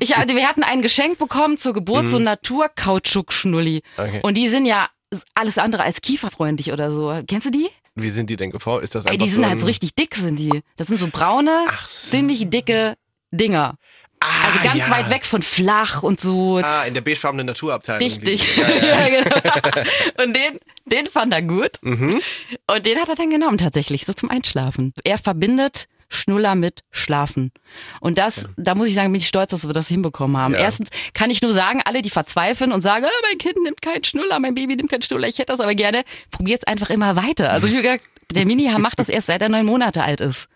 Ich, 0.00 0.14
also 0.18 0.36
wir 0.36 0.46
hatten 0.46 0.62
ein 0.62 0.82
Geschenk 0.82 1.16
bekommen 1.18 1.56
zur 1.56 1.72
Geburt, 1.72 2.10
so 2.10 2.18
ein 2.18 2.22
Naturkautschuk-Schnulli. 2.24 3.82
Mhm. 3.96 4.02
Okay. 4.04 4.20
Und 4.22 4.34
die 4.34 4.48
sind 4.48 4.66
ja 4.66 4.86
alles 5.34 5.56
andere 5.56 5.82
als 5.82 6.02
kieferfreundlich 6.02 6.72
oder 6.72 6.92
so. 6.92 7.22
Kennst 7.26 7.46
du 7.46 7.50
die? 7.50 7.68
Wie 7.94 8.10
sind 8.10 8.28
die 8.28 8.36
denn 8.36 8.50
geformt? 8.50 8.84
Ist 8.84 8.94
das 8.94 9.06
Ey, 9.06 9.12
einfach 9.12 9.24
die 9.24 9.32
sind 9.32 9.44
so 9.44 9.48
halt 9.48 9.60
so 9.60 9.66
richtig 9.66 9.94
dick, 9.94 10.14
sind 10.14 10.36
die. 10.38 10.62
Das 10.76 10.88
sind 10.88 11.00
so 11.00 11.08
braune, 11.10 11.64
so. 11.88 12.10
ziemlich 12.10 12.50
dicke 12.50 12.96
Dinger. 13.30 13.76
Ah, 14.20 14.26
Also 14.46 14.64
ganz 14.64 14.88
ja. 14.88 14.90
weit 14.90 15.10
weg 15.10 15.24
von 15.24 15.42
flach 15.42 16.02
und 16.02 16.20
so. 16.20 16.58
Ah, 16.58 16.84
in 16.84 16.94
der 16.94 17.00
beigefarbenen 17.02 17.46
Naturabteilung. 17.46 18.02
Richtig. 18.02 18.56
Ja, 18.56 18.68
ja. 18.68 19.08
Ja, 19.08 19.22
genau. 19.22 20.24
Und 20.24 20.34
den, 20.36 20.58
den 20.86 21.06
fand 21.06 21.32
er 21.32 21.42
gut. 21.42 21.72
Mhm. 21.82 22.20
Und 22.66 22.86
den 22.86 22.98
hat 22.98 23.08
er 23.08 23.14
dann 23.14 23.30
genommen, 23.30 23.58
tatsächlich, 23.58 24.04
so 24.06 24.12
zum 24.12 24.30
Einschlafen. 24.30 24.92
Er 25.04 25.18
verbindet 25.18 25.86
Schnuller 26.10 26.54
mit 26.54 26.80
Schlafen. 26.90 27.52
Und 28.00 28.16
das, 28.18 28.48
da 28.56 28.74
muss 28.74 28.88
ich 28.88 28.94
sagen, 28.94 29.12
bin 29.12 29.20
ich 29.20 29.28
stolz, 29.28 29.50
dass 29.50 29.66
wir 29.66 29.74
das 29.74 29.88
hinbekommen 29.88 30.38
haben. 30.38 30.54
Ja. 30.54 30.60
Erstens 30.60 30.88
kann 31.12 31.30
ich 31.30 31.42
nur 31.42 31.52
sagen, 31.52 31.82
alle, 31.84 32.00
die 32.00 32.08
verzweifeln 32.10 32.72
und 32.72 32.80
sagen, 32.80 33.04
"Ah, 33.04 33.22
mein 33.28 33.36
Kind 33.36 33.62
nimmt 33.62 33.82
keinen 33.82 34.04
Schnuller, 34.04 34.38
mein 34.40 34.54
Baby 34.54 34.76
nimmt 34.76 34.90
keinen 34.90 35.02
Schnuller, 35.02 35.28
ich 35.28 35.38
hätte 35.38 35.52
das 35.52 35.60
aber 35.60 35.74
gerne, 35.74 36.02
probiert's 36.30 36.64
einfach 36.64 36.88
immer 36.88 37.14
weiter. 37.16 37.52
Also 37.52 37.66
ich 37.66 37.74
hab 37.76 37.82
gesagt, 37.82 38.04
der 38.32 38.46
Mini 38.46 38.70
macht 38.78 38.98
das 38.98 39.08
erst 39.08 39.28
seit 39.28 39.42
er 39.42 39.48
neun 39.48 39.66
Monate 39.66 40.02
alt 40.02 40.20
ist. 40.20 40.48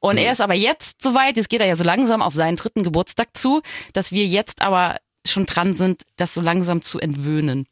Und 0.00 0.18
er 0.18 0.32
ist 0.32 0.40
aber 0.40 0.54
jetzt 0.54 1.02
soweit, 1.02 1.36
jetzt 1.36 1.48
geht 1.48 1.60
er 1.60 1.66
ja 1.66 1.76
so 1.76 1.84
langsam 1.84 2.22
auf 2.22 2.34
seinen 2.34 2.56
dritten 2.56 2.82
Geburtstag 2.82 3.28
zu, 3.34 3.62
dass 3.92 4.12
wir 4.12 4.26
jetzt 4.26 4.62
aber 4.62 4.96
schon 5.26 5.46
dran 5.46 5.74
sind, 5.74 6.02
das 6.16 6.34
so 6.34 6.40
langsam 6.40 6.82
zu 6.82 6.98
entwöhnen. 6.98 7.66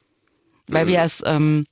Weil 0.69 0.87
wir 0.87 1.01
es 1.01 1.21
ähm, 1.27 1.67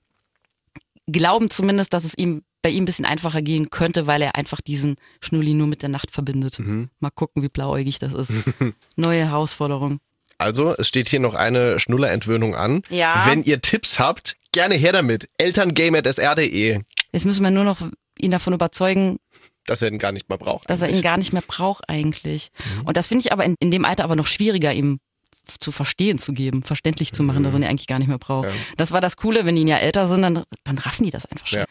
glauben 1.07 1.51
zumindest, 1.51 1.93
dass 1.93 2.03
es 2.03 2.19
ihm 2.19 2.43
bei 2.62 2.71
ihm 2.71 2.83
ein 2.83 2.87
bisschen 2.87 3.05
einfacher 3.05 3.43
gehen 3.43 3.71
könnte, 3.71 4.07
weil 4.07 4.23
er 4.23 4.35
einfach 4.35 4.61
diesen 4.61 4.97
Schnulli 5.21 5.55
nur 5.55 5.69
mit 5.69 5.83
der 5.83 5.88
Nacht 5.88 6.11
verbindet. 6.11 6.59
Mhm. 6.59 6.91
Mal 6.99 7.11
gucken, 7.11 7.43
wie 7.43 7.49
blauäugig 7.49 8.01
das 8.01 8.12
ist. 8.12 8.33
Neue 8.97 9.25
Herausforderung. 9.25 10.01
Also, 10.38 10.75
es 10.77 10.88
steht 10.88 11.09
hier 11.09 11.21
noch 11.21 11.35
eine 11.35 11.81
Schnullerentwöhnung 11.81 12.55
an. 12.55 12.83
Ja. 12.91 13.23
Wenn 13.27 13.43
ihr 13.43 13.61
Tipps 13.61 13.99
habt, 13.99 14.37
gerne 14.53 14.75
her 14.75 14.93
damit. 14.93 15.29
Elterngame.sr.de. 15.38 16.81
Jetzt 17.12 17.25
müssen 17.25 17.42
wir 17.42 17.51
nur 17.51 17.64
noch 17.64 17.79
ihn 18.18 18.31
davon 18.31 18.53
überzeugen, 18.53 19.18
Dass 19.66 19.83
er 19.83 19.88
ihn 19.88 19.99
gar 19.99 20.12
nicht 20.12 20.29
mehr 20.29 20.38
braucht. 20.38 20.68
dass 20.71 20.81
er 20.83 20.88
ihn 20.90 21.03
gar 21.03 21.16
nicht 21.16 21.33
mehr 21.33 21.42
braucht 21.47 21.88
eigentlich. 21.88 22.51
Und 22.85 22.97
das 22.97 23.09
finde 23.09 23.25
ich 23.27 23.33
aber 23.33 23.44
in, 23.44 23.55
in 23.61 23.71
dem 23.71 23.85
Alter 23.85 24.05
aber 24.05 24.16
noch 24.16 24.27
schwieriger, 24.27 24.73
ihm 24.73 24.99
zu 25.47 25.73
verstehen 25.73 26.18
zu 26.18 26.33
geben, 26.33 26.62
verständlich 26.62 27.12
zu 27.12 27.23
machen, 27.23 27.42
dass 27.42 27.55
er 27.55 27.61
ihn 27.61 27.64
eigentlich 27.64 27.87
gar 27.87 27.99
nicht 27.99 28.09
mehr 28.09 28.18
braucht. 28.18 28.49
Ja. 28.49 28.55
Das 28.77 28.92
war 28.92 29.01
das 29.01 29.16
Coole, 29.16 29.47
wenn 29.47 29.55
die 29.55 29.62
ihn 29.62 29.68
ja 29.68 29.79
älter 29.79 30.07
sind, 30.07 30.21
dann, 30.23 30.44
dann 30.64 30.79
raffen 30.79 31.05
die 31.05 31.11
das 31.11 31.25
einfach 31.27 31.47
schon. 31.47 31.61
Ja. 31.61 31.66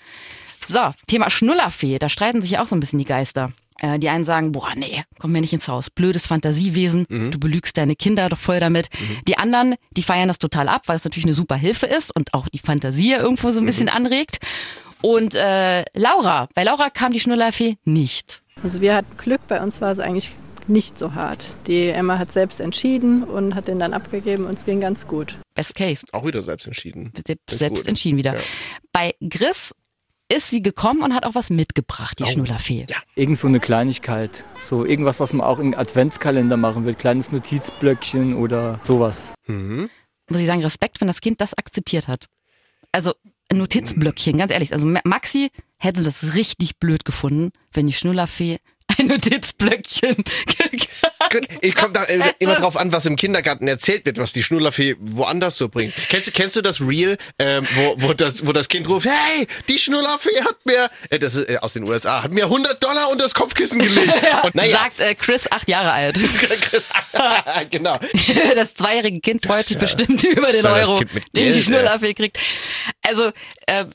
So, 0.66 0.94
Thema 1.08 1.30
Schnullerfee, 1.30 2.00
da 2.00 2.10
streiten 2.10 2.42
sich 2.42 2.52
ja 2.52 2.64
auch 2.64 2.68
so 2.68 2.76
ein 2.76 2.80
bisschen 2.80 3.00
die 3.00 3.06
Geister. 3.06 3.54
Äh, 3.80 4.00
die 4.00 4.10
einen 4.10 4.26
sagen, 4.26 4.52
boah, 4.52 4.72
nee, 4.76 5.04
komm 5.20 5.32
mir 5.32 5.42
nicht 5.42 5.54
ins 5.54 5.68
Haus. 5.68 5.92
Blödes 5.92 6.26
Fantasiewesen, 6.26 7.06
du 7.32 7.40
belügst 7.40 7.78
deine 7.78 7.96
Kinder 7.96 8.28
doch 8.30 8.40
voll 8.40 8.60
damit. 8.60 8.90
Die 9.28 9.38
anderen, 9.38 9.76
die 9.92 10.02
feiern 10.02 10.28
das 10.28 10.40
total 10.40 10.68
ab, 10.70 10.84
weil 10.88 10.96
es 10.98 11.04
natürlich 11.04 11.26
eine 11.26 11.36
super 11.36 11.56
Hilfe 11.56 11.86
ist 11.86 12.14
und 12.16 12.34
auch 12.34 12.48
die 12.50 12.58
Fantasie 12.60 13.14
irgendwo 13.14 13.52
so 13.52 13.60
ein 13.60 13.66
bisschen 13.68 13.90
anregt. 13.90 14.40
Und 15.02 15.36
äh, 15.36 15.86
Laura, 15.94 16.48
bei 16.56 16.64
Laura 16.64 16.90
kam 16.90 17.14
die 17.14 17.20
Schnullerfee 17.20 17.78
nicht. 17.84 18.42
Also 18.64 18.82
wir 18.82 18.96
hatten 18.96 19.16
Glück, 19.18 19.42
bei 19.48 19.62
uns 19.62 19.80
war 19.82 19.92
es 19.92 20.00
eigentlich 20.00 20.32
nicht 20.68 20.98
so 21.00 21.14
hart. 21.14 21.46
Die 21.68 21.88
Emma 21.90 22.18
hat 22.18 22.32
selbst 22.32 22.60
entschieden 22.60 23.24
und 23.24 23.56
hat 23.56 23.68
den 23.68 23.80
dann 23.80 23.94
abgegeben 23.94 24.46
und 24.46 24.58
es 24.58 24.66
ging 24.66 24.82
ganz 24.82 25.08
gut. 25.08 25.38
Best 25.56 25.76
Case. 25.76 26.06
Auch 26.12 26.26
wieder 26.26 26.42
selbst 26.42 26.66
entschieden. 26.68 27.14
Selbst 27.50 27.82
gut. 27.84 27.88
entschieden 27.88 28.18
wieder. 28.18 28.36
Ja. 28.36 28.42
Bei 28.92 29.14
Gris 29.22 29.72
ist 30.30 30.50
sie 30.50 30.62
gekommen 30.62 31.04
und 31.04 31.14
hat 31.16 31.26
auch 31.26 31.36
was 31.36 31.50
mitgebracht, 31.50 32.20
die 32.20 32.24
Oh. 32.24 32.28
Schnullerfee. 32.28 32.86
Ja. 32.90 32.98
Irgend 33.16 33.38
so 33.38 33.48
eine 33.48 33.62
Kleinigkeit. 33.62 34.44
So 34.62 34.84
irgendwas, 34.84 35.22
was 35.22 35.32
man 35.32 35.46
auch 35.48 35.60
im 35.60 35.74
Adventskalender 35.74 36.58
machen 36.58 36.86
will. 36.86 36.96
Kleines 36.96 37.32
Notizblöckchen 37.32 38.36
oder 38.36 38.80
sowas. 38.84 39.34
Mhm. 39.46 39.90
Muss 40.30 40.42
ich 40.42 40.48
sagen, 40.48 40.62
Respekt, 40.64 41.00
wenn 41.00 41.08
das 41.08 41.22
Kind 41.22 41.40
das 41.40 41.54
akzeptiert 41.54 42.10
hat. 42.10 42.26
Also 42.92 43.14
Notizblöckchen, 43.52 44.38
ganz 44.38 44.52
ehrlich. 44.52 44.74
Also 44.74 44.86
Ma- 44.86 45.02
Maxi 45.04 45.50
hätte 45.78 46.04
das 46.04 46.36
richtig 46.36 46.78
blöd 46.78 47.06
gefunden, 47.06 47.52
wenn 47.72 47.88
die 47.88 47.94
Schnullerfee 47.94 48.60
ein 48.98 49.08
Notizblöckchen 49.08 50.24
Gut, 51.32 51.48
ich 51.62 51.76
komme 51.76 51.94
da 51.94 52.04
immer 52.04 52.56
drauf 52.56 52.78
an, 52.78 52.92
was 52.92 53.06
im 53.06 53.16
Kindergarten 53.16 53.68
erzählt 53.68 54.06
wird, 54.06 54.18
was 54.18 54.34
die 54.34 54.44
Schnullerfee 54.44 54.96
woanders 55.00 55.58
so 55.58 55.68
bringt. 55.68 55.94
Kennst 56.10 56.28
du, 56.28 56.32
kennst 56.32 56.56
du 56.56 56.62
das 56.62 56.80
Reel, 56.80 57.18
ähm, 57.40 57.68
wo, 57.76 57.96
wo, 58.00 58.14
das, 58.14 58.46
wo 58.46 58.54
das 58.54 58.70
Kind 58.70 58.88
ruft, 58.88 59.08
hey, 59.08 59.48
die 59.68 59.78
Schnullerfee 59.78 60.42
hat 60.42 60.58
mir, 60.66 60.90
äh, 61.10 61.20
das 61.20 61.36
ist 61.36 61.50
äh, 61.50 61.58
aus 61.58 61.74
den 61.74 61.84
USA, 61.84 62.24
hat 62.24 62.32
mir 62.32 62.46
100 62.46 62.82
Dollar 62.82 63.10
unter 63.12 63.26
das 63.26 63.34
Kopfkissen 63.34 63.80
gelegt. 63.80 64.14
Und 64.44 64.56
naja, 64.56 64.78
Sagt 64.78 65.00
äh, 65.00 65.16
Chris, 65.16 65.52
acht 65.52 65.68
Jahre 65.68 65.92
alt. 65.92 66.18
genau. 67.70 68.00
das 68.56 68.74
zweijährige 68.76 69.20
Kind 69.20 69.46
freut 69.46 69.66
sich 69.66 69.76
ja- 69.76 69.82
bestimmt 69.82 70.24
über 70.24 70.52
den 70.52 70.64
ja 70.64 70.74
Euro, 70.74 71.00
den 71.36 71.54
die. 71.54 71.62
Schnullerfee 71.62 72.14
kriegt. 72.14 72.38
Also, 73.02 73.32
äh, 73.66 73.86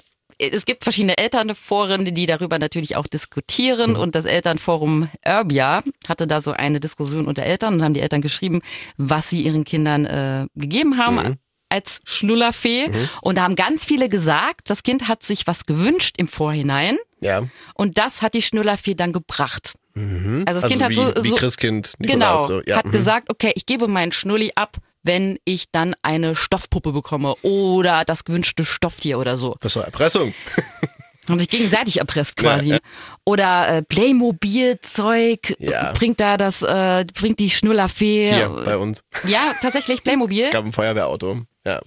es 0.51 0.65
gibt 0.65 0.85
verschiedene 0.85 1.17
Elternforen, 1.19 2.05
die 2.05 2.27
darüber 2.27 2.59
natürlich 2.59 2.97
auch 2.97 3.07
diskutieren. 3.07 3.97
Und 3.97 4.15
das 4.15 4.25
Elternforum 4.25 5.09
Erbia 5.21 5.83
hatte 6.09 6.27
da 6.27 6.41
so 6.41 6.53
eine 6.53 6.81
Diskussion 6.81 7.27
unter 7.27 7.43
Eltern 7.43 7.75
und 7.75 7.83
haben 7.83 7.95
die 7.95 8.01
Eltern 8.01 8.21
geschrieben, 8.23 8.61
was 8.97 9.31
sie 9.31 9.43
ihren 9.43 9.65
Kindern 9.65 10.05
äh, 10.07 10.47
gegeben 10.55 10.99
haben. 10.99 11.39
als 11.69 12.03
Schnullerfee. 12.05 12.91
Und 13.23 13.39
da 13.39 13.45
haben 13.45 13.57
ganz 13.57 13.87
viele 13.87 14.11
gesagt, 14.11 14.69
das 14.69 14.83
Kind 14.83 15.09
hat 15.09 15.23
sich 15.23 15.47
was 15.47 15.65
gewünscht 15.65 16.17
im 16.19 16.29
Vorhinein. 16.29 16.99
Ja. 17.21 17.45
Und 17.75 17.97
das 17.97 18.21
hat 18.21 18.35
die 18.35 18.43
Schnullerfee 18.43 18.95
dann 18.95 19.15
gebracht. 19.15 19.73
Also 19.95 20.45
das 20.45 20.65
Also 20.65 20.69
Kind 20.69 20.83
hat 20.83 20.91
wie, 20.91 20.95
so, 20.95 21.15
wie 21.23 21.31
so 21.31 21.37
Christkind, 21.37 21.95
Genau, 21.99 22.13
Nikolaus. 22.13 22.47
So. 22.49 22.63
Ja. 22.67 22.77
hat 22.77 22.87
mhm. 22.87 22.93
gesagt, 22.93 23.31
okay, 23.31 23.53
ich 23.55 23.67
gebe 23.67 23.89
meinen 23.89 24.13
Schnulli 24.13 24.53
ab, 24.55 24.77
wenn 25.03 25.39
ich 25.45 25.67
dann 25.73 25.95
eine 26.03 26.35
Stoffpuppe 26.37 26.93
bekomme 26.93 27.35
oder 27.43 28.05
das 28.05 28.25
gewünschte 28.25 28.65
Stofftier 28.65 29.19
oder 29.19 29.37
so. 29.37 29.55
Das 29.61 29.77
war 29.77 29.85
Erpressung. 29.85 30.35
Haben 31.29 31.39
sich 31.39 31.49
gegenseitig 31.51 31.99
erpresst 31.99 32.37
quasi. 32.37 32.71
Ja, 32.71 32.75
ja. 32.77 32.81
Oder 33.25 33.69
äh, 33.69 33.83
Playmobil-Zeug 33.83 35.55
Ja. 35.61 35.93
bringt 35.93 36.19
da 36.21 36.37
das, 36.37 36.63
äh, 36.63 37.05
bringt 37.15 37.39
die 37.39 37.51
Schnullerfee. 37.51 38.33
Hier 38.35 38.49
bei 38.49 38.77
uns. 38.77 39.03
Ja, 39.27 39.53
tatsächlich 39.61 40.03
Playmobil. 40.03 40.45
Es 40.47 40.51
gab 40.53 40.65
ein 40.65 40.73
Feuerwehrauto. 40.73 41.43
Ja. 41.65 41.81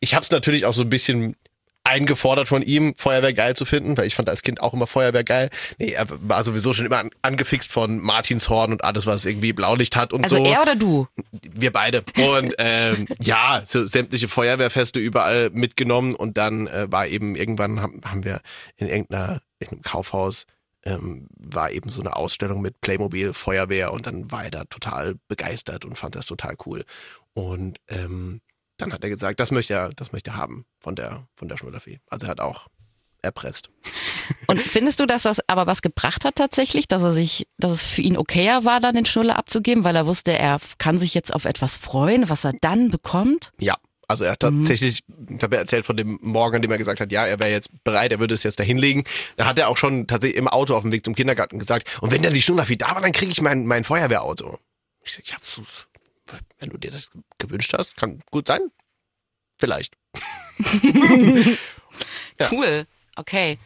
Ich 0.00 0.14
habe 0.14 0.22
es 0.24 0.30
natürlich 0.30 0.66
auch 0.66 0.74
so 0.74 0.82
ein 0.82 0.90
bisschen 0.90 1.34
eingefordert 1.84 2.48
von 2.48 2.62
ihm, 2.62 2.94
Feuerwehr 2.96 3.34
geil 3.34 3.54
zu 3.54 3.64
finden, 3.64 3.96
weil 3.96 4.06
ich 4.06 4.14
fand 4.14 4.28
als 4.28 4.42
Kind 4.42 4.60
auch 4.60 4.72
immer 4.72 4.86
Feuerwehr 4.86 5.22
geil. 5.22 5.50
Nee, 5.78 5.92
er 5.92 6.06
war 6.08 6.42
sowieso 6.42 6.72
schon 6.72 6.86
immer 6.86 6.98
an, 6.98 7.10
angefixt 7.22 7.70
von 7.70 8.00
Martinshorn 8.00 8.72
und 8.72 8.82
alles, 8.82 9.06
was 9.06 9.26
irgendwie 9.26 9.52
Blaulicht 9.52 9.94
hat 9.94 10.12
und 10.12 10.24
Also 10.24 10.36
so. 10.36 10.44
er 10.44 10.62
oder 10.62 10.76
du? 10.76 11.06
Wir 11.42 11.72
beide. 11.72 12.02
Und 12.32 12.54
ähm, 12.58 13.06
ja, 13.20 13.62
so 13.66 13.86
sämtliche 13.86 14.28
Feuerwehrfeste 14.28 14.98
überall 14.98 15.50
mitgenommen 15.50 16.14
und 16.14 16.38
dann 16.38 16.66
äh, 16.66 16.90
war 16.90 17.06
eben 17.06 17.36
irgendwann 17.36 17.80
haben, 17.80 18.00
haben 18.04 18.24
wir 18.24 18.40
in 18.76 18.88
irgendeiner 18.88 19.42
in 19.58 19.68
einem 19.68 19.82
Kaufhaus 19.82 20.46
ähm, 20.84 21.28
war 21.38 21.70
eben 21.70 21.90
so 21.90 22.00
eine 22.00 22.16
Ausstellung 22.16 22.60
mit 22.60 22.80
Playmobil 22.80 23.32
Feuerwehr 23.32 23.92
und 23.92 24.06
dann 24.06 24.30
war 24.30 24.44
er 24.44 24.50
da 24.50 24.64
total 24.64 25.16
begeistert 25.28 25.84
und 25.84 25.96
fand 25.98 26.14
das 26.14 26.26
total 26.26 26.56
cool. 26.66 26.84
Und 27.32 27.78
ähm, 27.88 28.40
dann 28.76 28.92
hat 28.92 29.02
er 29.04 29.10
gesagt, 29.10 29.40
das 29.40 29.50
möchte 29.50 29.74
er, 29.74 29.90
das 29.94 30.12
möchte 30.12 30.30
er 30.32 30.36
haben 30.36 30.64
von 30.80 30.96
der 30.96 31.26
von 31.36 31.48
der 31.48 31.56
Schnullerfee. 31.56 32.00
Also 32.08 32.26
er 32.26 32.30
hat 32.30 32.40
auch 32.40 32.66
erpresst. 33.22 33.70
Und 34.46 34.60
findest 34.60 35.00
du, 35.00 35.06
dass 35.06 35.22
das 35.22 35.40
aber 35.48 35.66
was 35.66 35.80
gebracht 35.82 36.24
hat 36.24 36.36
tatsächlich, 36.36 36.88
dass 36.88 37.02
er 37.02 37.12
sich, 37.12 37.46
dass 37.58 37.72
es 37.72 37.82
für 37.86 38.02
ihn 38.02 38.16
okayer 38.16 38.64
war, 38.64 38.80
dann 38.80 38.94
den 38.94 39.06
Schnuller 39.06 39.36
abzugeben, 39.36 39.84
weil 39.84 39.96
er 39.96 40.06
wusste, 40.06 40.32
er 40.36 40.60
kann 40.78 40.98
sich 40.98 41.14
jetzt 41.14 41.32
auf 41.34 41.44
etwas 41.46 41.76
freuen, 41.76 42.28
was 42.28 42.44
er 42.44 42.52
dann 42.60 42.90
bekommt? 42.90 43.52
Ja. 43.58 43.76
Also 44.06 44.24
er 44.24 44.32
hat 44.32 44.42
Mhm. 44.42 44.60
tatsächlich, 44.60 45.02
ich 45.30 45.42
habe 45.42 45.56
ja 45.56 45.62
erzählt 45.62 45.86
von 45.86 45.96
dem 45.96 46.18
Morgen, 46.20 46.56
an 46.56 46.62
dem 46.62 46.70
er 46.70 46.76
gesagt 46.76 47.00
hat, 47.00 47.10
ja, 47.10 47.24
er 47.24 47.38
wäre 47.38 47.50
jetzt 47.50 47.70
bereit, 47.84 48.12
er 48.12 48.20
würde 48.20 48.34
es 48.34 48.42
jetzt 48.42 48.60
da 48.60 48.64
hinlegen. 48.64 49.04
Da 49.36 49.46
hat 49.46 49.58
er 49.58 49.68
auch 49.68 49.78
schon 49.78 50.06
tatsächlich 50.06 50.36
im 50.36 50.46
Auto 50.46 50.74
auf 50.76 50.82
dem 50.82 50.92
Weg 50.92 51.06
zum 51.06 51.14
Kindergarten 51.14 51.58
gesagt, 51.58 51.96
und 52.02 52.10
wenn 52.12 52.20
dann 52.20 52.34
die 52.34 52.42
Schnullerfee 52.42 52.76
da 52.76 52.94
war, 52.94 53.00
dann 53.00 53.12
kriege 53.12 53.32
ich 53.32 53.40
mein, 53.40 53.64
mein 53.64 53.82
Feuerwehrauto. 53.84 54.58
Ich 55.02 55.14
sag, 55.14 55.26
ja, 55.28 55.36
wenn 56.58 56.70
du 56.70 56.78
dir 56.78 56.90
das 56.90 57.10
gewünscht 57.38 57.74
hast, 57.76 57.96
kann 57.96 58.20
gut 58.30 58.48
sein. 58.48 58.70
Vielleicht. 59.58 59.94
Ja. 62.40 62.48
Cool. 62.50 62.86
Okay. 63.16 63.58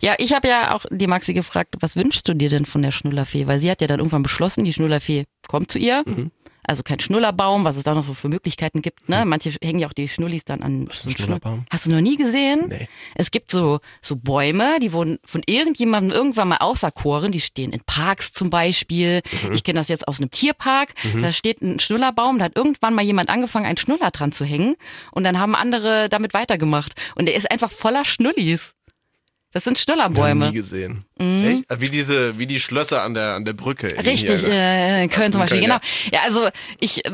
Ja, 0.00 0.14
ich 0.18 0.32
habe 0.32 0.48
ja 0.48 0.74
auch 0.74 0.84
die 0.90 1.06
Maxi 1.06 1.32
gefragt, 1.32 1.76
was 1.78 1.94
wünschst 1.94 2.28
du 2.28 2.34
dir 2.34 2.48
denn 2.50 2.66
von 2.66 2.82
der 2.82 2.90
Schnullerfee? 2.90 3.46
Weil 3.46 3.60
sie 3.60 3.70
hat 3.70 3.80
ja 3.80 3.86
dann 3.86 4.00
irgendwann 4.00 4.24
beschlossen, 4.24 4.64
die 4.64 4.72
Schnullerfee 4.72 5.26
kommt 5.46 5.70
zu 5.70 5.78
ihr. 5.78 6.02
Mhm. 6.06 6.32
Also 6.66 6.82
kein 6.82 7.00
Schnullerbaum, 7.00 7.64
was 7.64 7.76
es 7.76 7.84
da 7.84 7.94
noch 7.94 8.06
so 8.06 8.14
für 8.14 8.28
Möglichkeiten 8.28 8.82
gibt. 8.82 9.08
Ne? 9.08 9.24
Manche 9.24 9.50
hängen 9.62 9.78
ja 9.78 9.86
auch 9.86 9.92
die 9.92 10.08
Schnullis 10.08 10.44
dann 10.44 10.62
an. 10.62 10.88
Was 10.88 10.96
ist 10.96 11.02
so 11.02 11.08
ein 11.10 11.16
Schnullerbaum? 11.16 11.64
Hast 11.70 11.86
du 11.86 11.92
noch 11.92 12.00
nie 12.00 12.16
gesehen? 12.16 12.66
Nee. 12.68 12.88
Es 13.14 13.30
gibt 13.30 13.50
so, 13.50 13.80
so 14.02 14.16
Bäume, 14.16 14.78
die 14.80 14.92
wurden 14.92 15.18
von 15.24 15.42
irgendjemandem 15.46 16.12
irgendwann 16.12 16.48
mal 16.48 16.58
auserkoren. 16.58 17.32
Die 17.32 17.40
stehen 17.40 17.72
in 17.72 17.80
Parks 17.86 18.32
zum 18.32 18.50
Beispiel. 18.50 19.22
Mhm. 19.44 19.52
Ich 19.52 19.64
kenne 19.64 19.78
das 19.80 19.88
jetzt 19.88 20.08
aus 20.08 20.20
einem 20.20 20.30
Tierpark. 20.30 20.94
Da 21.20 21.32
steht 21.32 21.62
ein 21.62 21.78
Schnullerbaum. 21.78 22.38
Da 22.38 22.46
hat 22.46 22.56
irgendwann 22.56 22.94
mal 22.94 23.02
jemand 23.04 23.30
angefangen, 23.30 23.66
einen 23.66 23.76
Schnuller 23.76 24.10
dran 24.10 24.32
zu 24.32 24.44
hängen. 24.44 24.76
Und 25.12 25.24
dann 25.24 25.38
haben 25.38 25.54
andere 25.54 26.08
damit 26.08 26.34
weitergemacht. 26.34 26.92
Und 27.14 27.26
der 27.26 27.34
ist 27.34 27.50
einfach 27.50 27.70
voller 27.70 28.04
Schnullis. 28.04 28.75
Das 29.56 29.64
sind 29.64 29.78
Schnullerbäume. 29.78 30.48
nie 30.48 30.52
gesehen. 30.54 31.06
Echt? 31.18 31.70
Also 31.70 31.80
Wie 31.80 31.88
diese, 31.88 32.38
wie 32.38 32.46
die 32.46 32.60
Schlösser 32.60 33.00
an 33.02 33.14
der, 33.14 33.36
an 33.36 33.46
der 33.46 33.54
Brücke. 33.54 33.86
in 33.86 34.00
Richtig, 34.04 34.40
hier. 34.40 34.50
äh, 34.52 35.04
in 35.04 35.08
Köln 35.08 35.32
zum 35.32 35.40
In 35.40 35.44
Beispiel, 35.46 35.66
Köln, 35.66 35.80
genau. 35.80 36.12
Ja, 36.12 36.20
also 36.26 36.50
ich, 36.78 37.06
äh, 37.06 37.10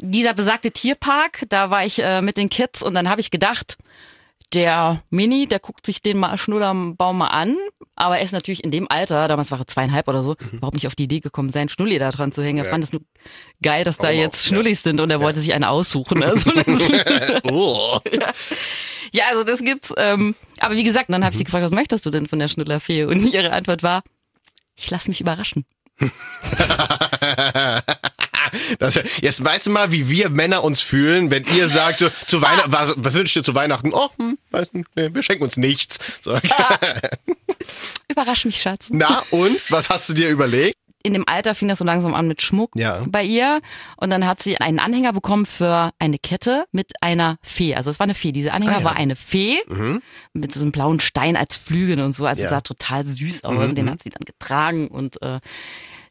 dieser 0.00 0.34
besagte 0.34 0.72
Tierpark, 0.72 1.44
da 1.50 1.70
war 1.70 1.86
ich 1.86 2.02
äh, 2.02 2.20
mit 2.20 2.36
den 2.36 2.48
Kids 2.48 2.82
und 2.82 2.94
dann 2.94 3.08
habe 3.08 3.20
ich 3.20 3.30
gedacht, 3.30 3.76
der 4.54 5.02
Mini, 5.08 5.46
der 5.46 5.60
guckt 5.60 5.86
sich 5.86 6.02
den 6.02 6.18
mal 6.18 6.36
Schnullerbaum 6.36 7.16
mal 7.16 7.28
an, 7.28 7.56
aber 7.94 8.18
er 8.18 8.24
ist 8.24 8.32
natürlich 8.32 8.64
in 8.64 8.72
dem 8.72 8.90
Alter, 8.90 9.28
damals 9.28 9.52
war 9.52 9.60
er 9.60 9.68
zweieinhalb 9.68 10.08
oder 10.08 10.24
so, 10.24 10.34
überhaupt 10.52 10.74
nicht 10.74 10.88
auf 10.88 10.96
die 10.96 11.04
Idee 11.04 11.20
gekommen, 11.20 11.52
seinen 11.52 11.68
Schnulli 11.68 12.00
da 12.00 12.10
dran 12.10 12.32
zu 12.32 12.42
hängen. 12.42 12.58
Er 12.58 12.64
Mhm. 12.64 12.66
Ja. 12.66 12.70
fand 12.72 12.84
es 12.84 12.92
nur 12.92 13.02
geil, 13.62 13.84
dass 13.84 13.98
da 13.98 14.08
Warum 14.08 14.18
auch? 14.18 14.22
jetzt 14.24 14.46
Schnullis 14.48 14.82
sind 14.82 15.00
und 15.00 15.10
er 15.10 15.20
wollte 15.20 15.38
sich 15.38 15.54
eine 15.54 15.68
aussuchen. 15.70 16.22
Also 16.24 16.50
Oh. 17.44 18.00
ja, 18.12 18.32
also 19.28 19.44
das 19.44 19.62
gibt's. 19.62 19.92
Ähm, 19.96 20.34
aber 20.60 20.74
wie 20.74 20.84
gesagt, 20.84 21.10
dann 21.10 21.22
habe 21.24 21.32
ich 21.32 21.36
Mhm. 21.36 21.38
sie 21.38 21.44
gefragt, 21.44 21.64
was 21.64 21.70
möchtest 21.72 22.06
du 22.06 22.10
denn 22.10 22.26
von 22.26 22.38
der 22.38 22.48
Schnullerfee? 22.48 23.04
Und 23.04 23.26
ihre 23.32 23.52
Antwort 23.52 23.82
war, 23.82 24.02
ich 24.76 24.90
lass 24.90 25.08
mich 25.08 25.20
überraschen. 25.20 25.64
Das, 28.78 28.98
jetzt 29.22 29.42
weißt 29.42 29.66
du 29.66 29.70
mal, 29.70 29.92
wie 29.92 30.10
wir 30.10 30.28
Männer 30.28 30.62
uns 30.62 30.80
fühlen, 30.80 31.30
wenn 31.30 31.44
ihr 31.56 31.68
sagt, 31.68 32.00
so, 32.00 32.10
zu 32.26 32.42
Weihnachten, 32.42 32.72
was, 32.72 32.92
was 32.96 33.14
wünschst 33.14 33.36
du 33.36 33.40
dir 33.40 33.44
zu 33.44 33.54
Weihnachten? 33.54 33.92
Oh, 33.94 34.08
hm, 34.18 34.36
wir 34.94 35.22
schenken 35.22 35.44
uns 35.44 35.56
nichts. 35.56 35.98
So. 36.20 36.38
Überrasch 38.08 38.44
mich, 38.44 38.60
Schatz. 38.60 38.88
Na, 38.90 39.22
und? 39.30 39.58
Was 39.70 39.88
hast 39.88 40.08
du 40.10 40.12
dir 40.12 40.28
überlegt? 40.28 40.76
In 41.02 41.12
dem 41.12 41.24
Alter 41.26 41.54
fing 41.54 41.68
das 41.68 41.78
so 41.78 41.84
langsam 41.84 42.14
an 42.14 42.28
mit 42.28 42.42
Schmuck 42.42 42.70
Ja. 42.76 43.02
bei 43.08 43.24
ihr. 43.24 43.60
Und 43.96 44.10
dann 44.10 44.26
hat 44.26 44.42
sie 44.42 44.56
einen 44.58 44.78
Anhänger 44.78 45.12
bekommen 45.12 45.46
für 45.46 45.92
eine 45.98 46.18
Kette 46.18 46.64
mit 46.72 46.92
einer 47.00 47.38
Fee. 47.42 47.74
Also 47.74 47.90
es 47.90 47.98
war 48.00 48.04
eine 48.04 48.14
Fee. 48.14 48.32
Dieser 48.32 48.54
Anhänger 48.54 48.76
Ah, 48.76 48.80
ja. 48.80 48.84
war 48.84 48.96
eine 48.96 49.16
Fee 49.16 49.58
Mhm. 49.68 50.00
mit 50.32 50.52
so 50.52 50.60
einem 50.60 50.72
blauen 50.72 51.00
Stein 51.00 51.36
als 51.36 51.56
Flügel 51.56 52.00
und 52.00 52.12
so. 52.12 52.26
Also 52.26 52.42
Ja. 52.42 52.48
sah 52.50 52.60
total 52.60 53.06
süß 53.06 53.44
aus. 53.44 53.70
Mhm, 53.70 53.74
Den 53.74 53.84
mhm. 53.86 53.90
hat 53.90 54.02
sie 54.02 54.10
dann 54.10 54.24
getragen 54.24 54.88
und 54.88 55.20
äh, 55.22 55.40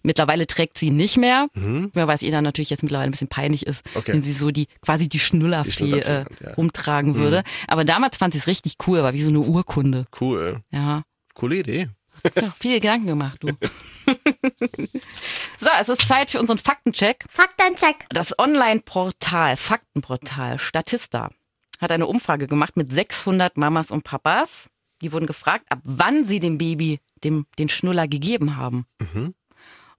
mittlerweile 0.03 0.47
trägt 0.47 0.77
sie 0.77 0.87
ihn 0.87 0.95
nicht 0.95 1.17
mehr. 1.17 1.47
Mhm. 1.53 1.91
Weil 1.93 2.09
es 2.09 2.21
ihr 2.23 2.31
dann 2.31 2.43
natürlich 2.43 2.69
jetzt 2.69 2.83
mittlerweile 2.83 3.09
ein 3.09 3.11
bisschen 3.11 3.27
peinlich 3.27 3.65
ist, 3.67 3.83
Okay. 3.95 4.13
wenn 4.13 4.23
sie 4.23 4.33
so 4.33 4.51
die 4.51 4.67
quasi 4.81 5.07
die 5.09 5.19
Schnullerfee, 5.19 5.99
äh, 5.99 6.19
ja. 6.19 6.25
Mhm. 6.49 6.53
rumtragen 6.57 7.15
würde. 7.15 7.43
Aber 7.67 7.85
damals 7.85 8.17
fand 8.17 8.33
sie 8.33 8.39
es 8.39 8.47
richtig 8.47 8.75
cool, 8.87 9.03
war 9.03 9.13
wie 9.13 9.21
so 9.21 9.29
eine 9.29 9.39
Urkunde. 9.39 10.05
Cool. 10.19 10.61
Ja. 10.71 11.03
Coole 11.33 11.57
Idee. 11.57 11.89
Ja, 12.35 12.53
viele 12.57 12.79
Gedanken 12.79 13.07
gemacht, 13.07 13.37
du. 13.41 13.49
so, 15.59 15.69
es 15.79 15.89
ist 15.89 16.07
Zeit 16.07 16.31
für 16.31 16.39
unseren 16.39 16.57
Faktencheck. 16.57 17.25
Faktencheck. 17.29 18.05
Das 18.09 18.37
Online-Portal, 18.37 19.57
Faktenportal 19.57 20.59
Statista 20.59 21.29
hat 21.79 21.91
eine 21.91 22.07
Umfrage 22.07 22.47
gemacht 22.47 22.77
mit 22.77 22.91
600 22.91 23.57
Mamas 23.57 23.91
und 23.91 24.03
Papas. 24.03 24.69
Die 25.01 25.11
wurden 25.11 25.25
gefragt, 25.25 25.65
ab 25.69 25.79
wann 25.83 26.25
sie 26.25 26.39
dem 26.39 26.57
Baby 26.57 26.99
dem, 27.23 27.47
den 27.57 27.69
Schnuller 27.69 28.07
gegeben 28.07 28.55
haben. 28.55 28.85
Mhm. 28.99 29.33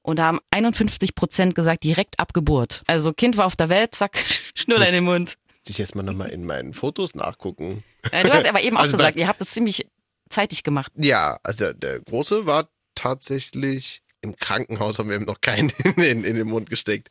Und 0.02 0.18
da 0.18 0.24
haben 0.24 0.40
51 0.50 1.14
Prozent 1.14 1.54
gesagt, 1.54 1.84
direkt 1.84 2.18
ab 2.20 2.34
Geburt. 2.34 2.82
Also 2.86 3.12
Kind 3.12 3.36
war 3.36 3.46
auf 3.46 3.56
der 3.56 3.68
Welt, 3.68 3.94
zack, 3.94 4.24
Schnuller 4.54 4.88
in 4.88 4.94
den 4.94 5.04
Mund. 5.04 5.38
Ich 5.68 5.78
jetzt 5.78 5.94
mal 5.94 6.02
nochmal 6.02 6.30
in 6.30 6.44
meinen 6.44 6.74
Fotos 6.74 7.14
nachgucken. 7.14 7.84
Äh, 8.10 8.24
Du 8.24 8.32
hast 8.32 8.46
aber 8.46 8.60
eben 8.62 8.76
auch 8.76 8.82
Also 8.82 8.96
gesagt, 8.96 9.16
ihr 9.16 9.28
habt 9.28 9.40
das 9.40 9.50
ziemlich 9.50 9.86
zeitig 10.32 10.62
gemacht. 10.64 10.92
Ja, 10.96 11.38
also 11.42 11.72
der, 11.72 12.00
Große 12.00 12.46
war 12.46 12.68
tatsächlich 12.94 14.02
im 14.20 14.36
Krankenhaus, 14.36 14.98
haben 14.98 15.08
wir 15.10 15.16
ihm 15.16 15.24
noch 15.24 15.40
keinen 15.40 15.70
in, 15.84 15.94
den- 15.96 16.24
in 16.24 16.36
den 16.36 16.48
Mund 16.48 16.68
gesteckt. 16.70 17.10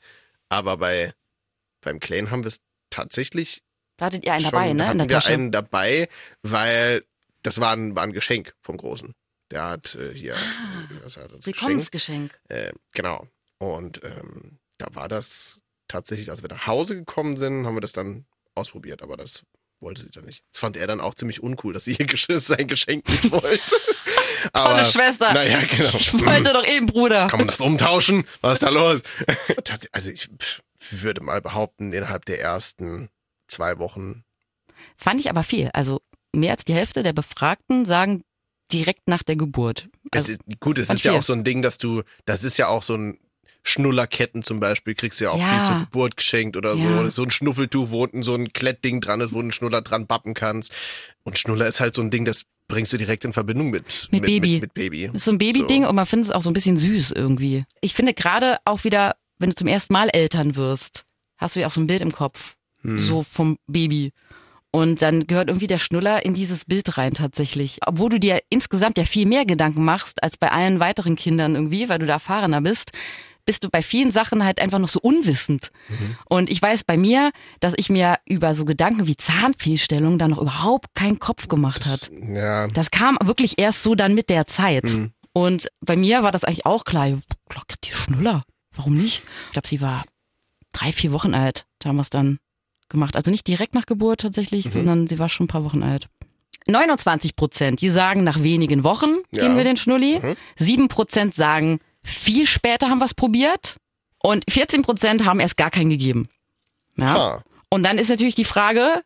Aber 0.50 0.78
bei 0.78 1.14
beim 1.84 2.00
Kleinen 2.00 2.30
haben 2.32 2.44
wir 2.44 2.50
es 2.50 2.60
tatsächlich 2.90 3.64
Da 3.98 4.06
hattet 4.08 4.26
ihr 4.26 4.34
einen 4.34 4.44
schon, 4.44 4.52
dabei, 4.52 4.68
da 4.68 4.74
ne? 4.74 4.92
In 4.92 4.98
der 5.00 5.10
wir 5.10 5.16
Tasche. 5.16 5.34
einen 5.34 5.52
dabei, 5.52 6.10
weil 6.44 7.04
das 7.44 7.60
war 7.60 7.72
ein, 7.76 7.96
war 7.96 8.04
ein 8.04 8.14
Geschenk 8.14 8.54
vom 8.62 8.78
Großen. 8.78 9.14
Der 9.50 9.64
hat 9.64 9.96
äh, 9.96 10.14
hier 10.14 10.34
äh, 10.36 10.38
was 11.04 11.18
hat. 11.18 11.46
Willkommensgeschenk. 11.46 12.40
Äh, 12.50 12.72
genau. 12.94 13.28
Und 13.58 14.04
ähm, 14.04 14.60
da 14.78 14.88
war 14.94 15.08
das 15.08 15.60
tatsächlich, 15.88 16.30
als 16.30 16.42
wir 16.44 16.50
nach 16.50 16.68
Hause 16.68 16.96
gekommen 16.96 17.38
sind, 17.38 17.66
haben 17.66 17.76
wir 17.76 17.82
das 17.82 17.94
dann 17.94 18.26
ausprobiert, 18.56 19.02
aber 19.02 19.18
das 19.18 19.44
wollte 19.82 20.04
sie 20.04 20.12
dann 20.12 20.26
nicht. 20.26 20.44
Das 20.52 20.60
fand 20.60 20.78
er 20.78 20.88
dann 20.88 21.02
auch 21.02 21.15
ziemlich 21.15 21.41
uncool, 21.41 21.74
dass 21.74 21.86
sie 21.86 21.94
ihr 21.96 22.06
Gesch 22.06 22.28
sein 22.30 22.67
Geschenk 22.67 23.08
nicht 23.10 23.32
wollte. 23.32 23.60
Tolle 24.54 24.70
aber, 24.70 24.84
Schwester. 24.86 25.34
Naja, 25.34 25.60
genau. 25.70 25.89
Ich 25.96 26.13
wollte 26.13 26.54
doch 26.54 26.65
eben, 26.65 26.86
Bruder. 26.88 27.28
Kann 27.28 27.39
man 27.39 27.48
das 27.48 27.60
umtauschen? 27.62 28.26
Was 28.41 28.54
ist 28.54 28.63
da 28.63 28.70
los? 28.70 29.02
Also 29.91 30.10
ich 30.10 30.30
würde 30.89 31.22
mal 31.22 31.41
behaupten, 31.41 31.94
innerhalb 31.94 32.26
der 32.26 32.41
ersten 32.41 33.10
zwei 33.48 33.78
Wochen. 33.78 34.24
Fand 34.98 35.20
ich 35.20 35.30
aber 35.30 35.44
viel. 35.44 35.70
Also 35.74 36.02
mehr 36.34 36.52
als 36.54 36.65
die 36.65 36.74
Hälfte 36.74 37.04
der 37.04 37.13
Befragten 37.13 37.86
sagen 37.86 38.24
direkt 38.74 39.08
nach 39.08 39.22
der 39.22 39.36
Geburt. 39.36 39.89
Es 40.12 40.24
Also, 40.24 40.32
ist, 40.34 40.41
gut, 40.60 40.78
es 40.80 40.89
ist 40.89 41.04
ja 41.04 41.12
viel. 41.12 41.20
auch 41.20 41.24
so 41.24 41.34
ein 41.34 41.44
Ding, 41.44 41.62
dass 41.62 41.78
du, 41.78 42.04
das 42.26 42.44
ist 42.44 42.58
ja 42.58 42.67
auch 42.67 42.84
so 42.84 42.96
ein 42.96 43.20
Schnullerketten 43.63 44.43
zum 44.43 44.60
Beispiel, 44.60 44.95
kriegst 44.95 45.19
du 45.19 45.26
ja 45.26 45.32
auch 45.32 45.39
Ja. 45.39 45.45
viel 45.47 45.62
zur 45.67 45.80
Geburt 45.86 46.17
geschenkt 46.17 46.58
oder 46.58 46.76
so. 46.76 46.84
Ja. 46.84 47.12
So 47.12 47.24
ein 47.24 47.32
Schnuffeltuch, 47.32 47.89
wo 47.91 48.04
unten 48.04 48.24
so 48.24 48.34
ein 48.34 48.52
Klettding 48.54 49.02
dran 49.02 49.21
ist, 49.21 49.32
wo 49.32 49.36
du 49.38 49.41
einen 49.43 49.52
Schnuller 49.52 49.82
dran 49.82 50.08
bappen 50.08 50.34
kannst. 50.34 50.71
Und 51.24 51.38
Schnuller 51.38 51.67
ist 51.67 51.80
halt 51.80 51.93
so 51.95 52.02
ein 52.02 52.10
Ding, 52.10 52.26
das 52.26 52.43
bringst 52.67 52.91
du 52.93 52.97
direkt 52.97 53.26
in 53.26 53.34
Verbindung 53.34 53.69
mit, 53.69 54.08
Mit 54.12 54.24
Baby. 54.24 54.54
Mit, 54.54 54.62
mit 54.62 54.74
Baby. 54.74 55.08
das 55.08 55.17
ist 55.17 55.26
so 55.26 55.32
ein 55.32 55.38
Babyding 55.38 55.84
So. 55.84 55.89
und 55.89 55.95
man 55.95 56.06
findet 56.06 56.30
es 56.30 56.32
auch 56.36 56.41
so 56.41 56.50
ein 56.50 56.54
bisschen 56.54 56.78
süß 56.78 57.12
irgendwie. 57.12 57.65
Ich 57.82 57.93
finde 57.93 58.13
gerade 58.13 58.58
auch 58.65 58.84
wieder, 58.84 59.15
wenn 59.39 59.50
du 59.50 59.56
zum 59.56 59.67
ersten 59.67 59.93
Mal 59.93 60.10
Eltern 60.10 60.56
wirst, 60.56 61.04
hast 61.38 61.56
du 61.56 61.60
ja 61.60 61.67
auch 61.67 61.71
so 61.71 61.82
ein 61.82 61.88
Bild 61.88 62.02
im 62.02 62.12
Kopf. 62.12 62.56
Hm. 62.84 62.97
So 62.97 63.21
vom 63.21 63.58
Baby. 63.67 64.12
Und 64.74 65.02
dann 65.02 65.28
gehört 65.28 65.50
irgendwie 65.50 65.67
der 65.67 65.78
Schnuller 65.80 66.26
in 66.26 66.34
dieses 66.34 66.63
Bild 66.63 66.97
rein 66.97 67.13
tatsächlich. 67.13 67.80
Obwohl 67.86 68.10
du 68.10 68.19
dir 68.19 68.39
insgesamt 68.50 68.97
ja 68.97 69.04
viel 69.04 69.26
mehr 69.26 69.45
Gedanken 69.45 69.84
machst 69.84 70.24
als 70.24 70.38
bei 70.38 70.50
allen 70.50 70.80
weiteren 70.80 71.17
Kindern 71.17 71.56
irgendwie, 71.56 71.89
weil 71.89 72.00
du 72.00 72.06
da 72.06 72.13
erfahrener 72.13 72.62
bist, 72.62 72.91
bist 73.45 73.63
du 73.63 73.69
bei 73.69 73.82
vielen 73.84 74.12
Sachen 74.12 74.43
halt 74.45 74.60
einfach 74.62 74.80
noch 74.80 74.89
so 74.89 74.99
unwissend. 75.01 75.71
Und 76.25 76.49
ich 76.49 76.62
weiß 76.62 76.84
bei 76.84 76.97
mir, 76.97 77.32
dass 77.60 77.73
ich 77.77 77.89
mir 77.89 78.17
über 78.25 78.54
so 78.56 78.65
Gedanken 78.65 79.08
wie 79.08 79.17
Zahnfehlstellung 79.17 80.17
da 80.19 80.27
noch 80.27 80.38
überhaupt 80.39 80.88
keinen 80.95 81.19
Kopf 81.19 81.47
gemacht 81.47 81.86
hat. 81.86 82.10
Ja. 82.27 82.67
Das 82.67 82.91
kam 82.91 83.17
wirklich 83.23 83.56
erst 83.60 83.84
so 83.84 83.95
dann 83.95 84.13
mit 84.13 84.30
der 84.30 84.47
Zeit. 84.47 84.86
Mhm. 84.86 85.12
Und 85.34 85.67
bei 85.82 85.95
mir 85.95 86.23
war 86.23 86.32
das 86.32 86.43
eigentlich 86.43 86.65
auch 86.65 86.84
klar. 86.84 87.08
Klar, 87.49 87.63
die 87.84 87.91
Schnuller. 87.91 88.43
Warum 88.75 88.95
nicht? 88.95 89.21
Ich 89.47 89.51
glaube, 89.54 89.67
sie 89.67 89.82
war 89.82 90.04
drei, 90.73 90.91
vier 90.91 91.12
Wochen 91.12 91.34
alt. 91.34 91.65
Da 91.80 91.89
haben 91.89 91.95
wir 91.97 92.01
es 92.01 92.10
dann 92.10 92.39
gemacht. 92.89 93.15
Also 93.15 93.32
nicht 93.32 93.47
direkt 93.47 93.73
nach 93.75 93.86
Geburt 93.86 94.21
tatsächlich, 94.21 94.65
Mhm. 94.65 94.69
sondern 94.71 95.08
sie 95.08 95.19
war 95.19 95.30
schon 95.30 95.45
ein 95.45 95.47
paar 95.47 95.63
Wochen 95.63 95.84
alt. 95.84 96.08
29 96.67 97.36
Prozent, 97.36 97.82
die 97.82 97.89
sagen, 97.89 98.23
nach 98.23 98.43
wenigen 98.43 98.84
Wochen 98.84 99.17
Ja. 99.34 99.43
geben 99.43 99.58
wir 99.58 99.63
den 99.63 99.77
Schnulli. 99.77 100.19
Mhm. 100.21 100.36
7 100.58 100.88
Prozent 100.89 101.34
sagen, 101.36 101.80
viel 102.04 102.46
später 102.48 102.90
haben 102.90 103.00
wir 103.00 103.06
es 103.06 103.14
probiert. 103.14 103.78
Und 104.24 104.44
14 104.50 104.84
Prozent 104.84 105.26
haben 105.26 105.40
erst 105.40 105.58
gar 105.58 105.72
keinen 105.72 105.90
gegeben. 105.90 106.30
Ja. 106.96 107.06
Ha. 107.14 107.44
Und 107.70 107.84
dann 107.84 107.98
ist 107.98 108.10
natürlich 108.10 108.36
die 108.36 108.46
Frage, 108.46 109.02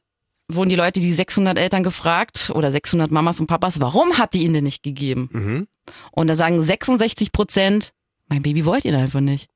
wurden 0.49 0.69
die 0.69 0.75
Leute, 0.75 0.99
die 0.99 1.13
600 1.13 1.57
Eltern 1.57 1.83
gefragt 1.83 2.51
oder 2.53 2.71
600 2.71 3.11
Mamas 3.11 3.39
und 3.39 3.47
Papas, 3.47 3.79
warum 3.79 4.17
habt 4.17 4.35
ihr 4.35 4.41
ihn 4.41 4.53
denn 4.53 4.63
nicht 4.65 4.83
gegeben? 4.83 5.29
Mhm. 5.31 5.67
Und 6.11 6.27
da 6.27 6.35
sagen 6.35 6.61
66 6.61 7.31
Prozent, 7.31 7.93
mein 8.27 8.41
Baby 8.41 8.65
wollt 8.65 8.85
ihr 8.85 8.97
einfach 8.97 9.21
nicht. 9.21 9.49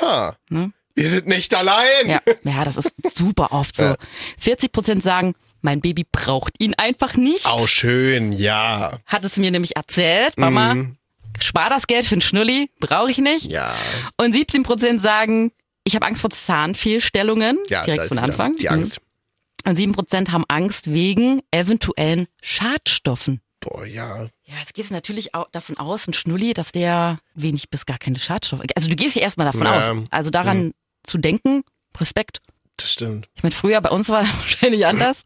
Ha. 0.00 0.36
Ne? 0.50 0.72
Wir 0.94 1.08
sind 1.08 1.28
nicht 1.28 1.54
allein. 1.54 2.08
Ja, 2.08 2.20
ja, 2.42 2.64
das 2.64 2.76
ist 2.78 2.92
super 3.14 3.52
oft 3.52 3.76
so. 3.76 3.84
Ja. 3.84 3.96
40 4.38 4.72
Prozent 4.72 5.02
sagen, 5.02 5.34
mein 5.60 5.80
Baby 5.80 6.04
braucht 6.10 6.54
ihn 6.58 6.74
einfach 6.74 7.16
nicht. 7.16 7.46
Auch 7.46 7.68
schön, 7.68 8.32
ja. 8.32 8.98
Hat 9.06 9.24
es 9.24 9.36
mir 9.36 9.50
nämlich 9.50 9.76
erzählt, 9.76 10.38
Mama, 10.38 10.74
Mhm. 10.74 10.96
Spar 11.40 11.70
das 11.70 11.86
Geld 11.86 12.06
für 12.06 12.14
einen 12.14 12.20
Schnulli, 12.22 12.70
brauche 12.80 13.10
ich 13.10 13.18
nicht. 13.18 13.46
Ja. 13.46 13.74
Und 14.16 14.32
17 14.34 14.62
Prozent 14.62 15.00
sagen, 15.00 15.52
ich 15.84 15.94
habe 15.94 16.06
Angst 16.06 16.20
vor 16.20 16.30
Zahnfehlstellungen, 16.30 17.58
Ja, 17.68 17.82
direkt 17.82 18.08
von 18.08 18.18
Anfang. 18.18 18.56
Die 18.56 18.68
Angst. 18.68 19.00
Mhm. 19.00 19.70
Und 19.70 19.76
7 19.76 19.92
Prozent 19.92 20.32
haben 20.32 20.44
Angst 20.48 20.92
wegen 20.92 21.40
eventuellen 21.50 22.28
Schadstoffen. 22.42 23.40
Boah, 23.60 23.84
ja. 23.84 24.24
Ja, 24.44 24.54
jetzt 24.60 24.74
gehst 24.74 24.90
du 24.90 24.94
natürlich 24.94 25.34
auch 25.34 25.48
davon 25.50 25.76
aus, 25.76 26.06
ein 26.06 26.12
Schnulli, 26.12 26.54
dass 26.54 26.70
der 26.70 27.18
wenig 27.34 27.68
bis 27.70 27.84
gar 27.86 27.98
keine 27.98 28.18
Schadstoffe. 28.18 28.60
Also 28.76 28.88
du 28.88 28.94
gehst 28.94 29.16
ja 29.16 29.22
erstmal 29.22 29.46
davon 29.46 29.62
Ja. 29.66 29.78
aus. 29.90 30.04
Also 30.10 30.30
daran 30.30 30.72
zu 31.02 31.18
denken, 31.18 31.64
Respekt. 32.00 32.40
Das 32.76 32.92
stimmt. 32.92 33.28
Ich 33.34 33.42
meine, 33.42 33.54
früher 33.54 33.80
bei 33.80 33.88
uns 33.90 34.08
war 34.08 34.20
das 34.22 34.32
wahrscheinlich 34.38 34.86
anders. 34.86 35.22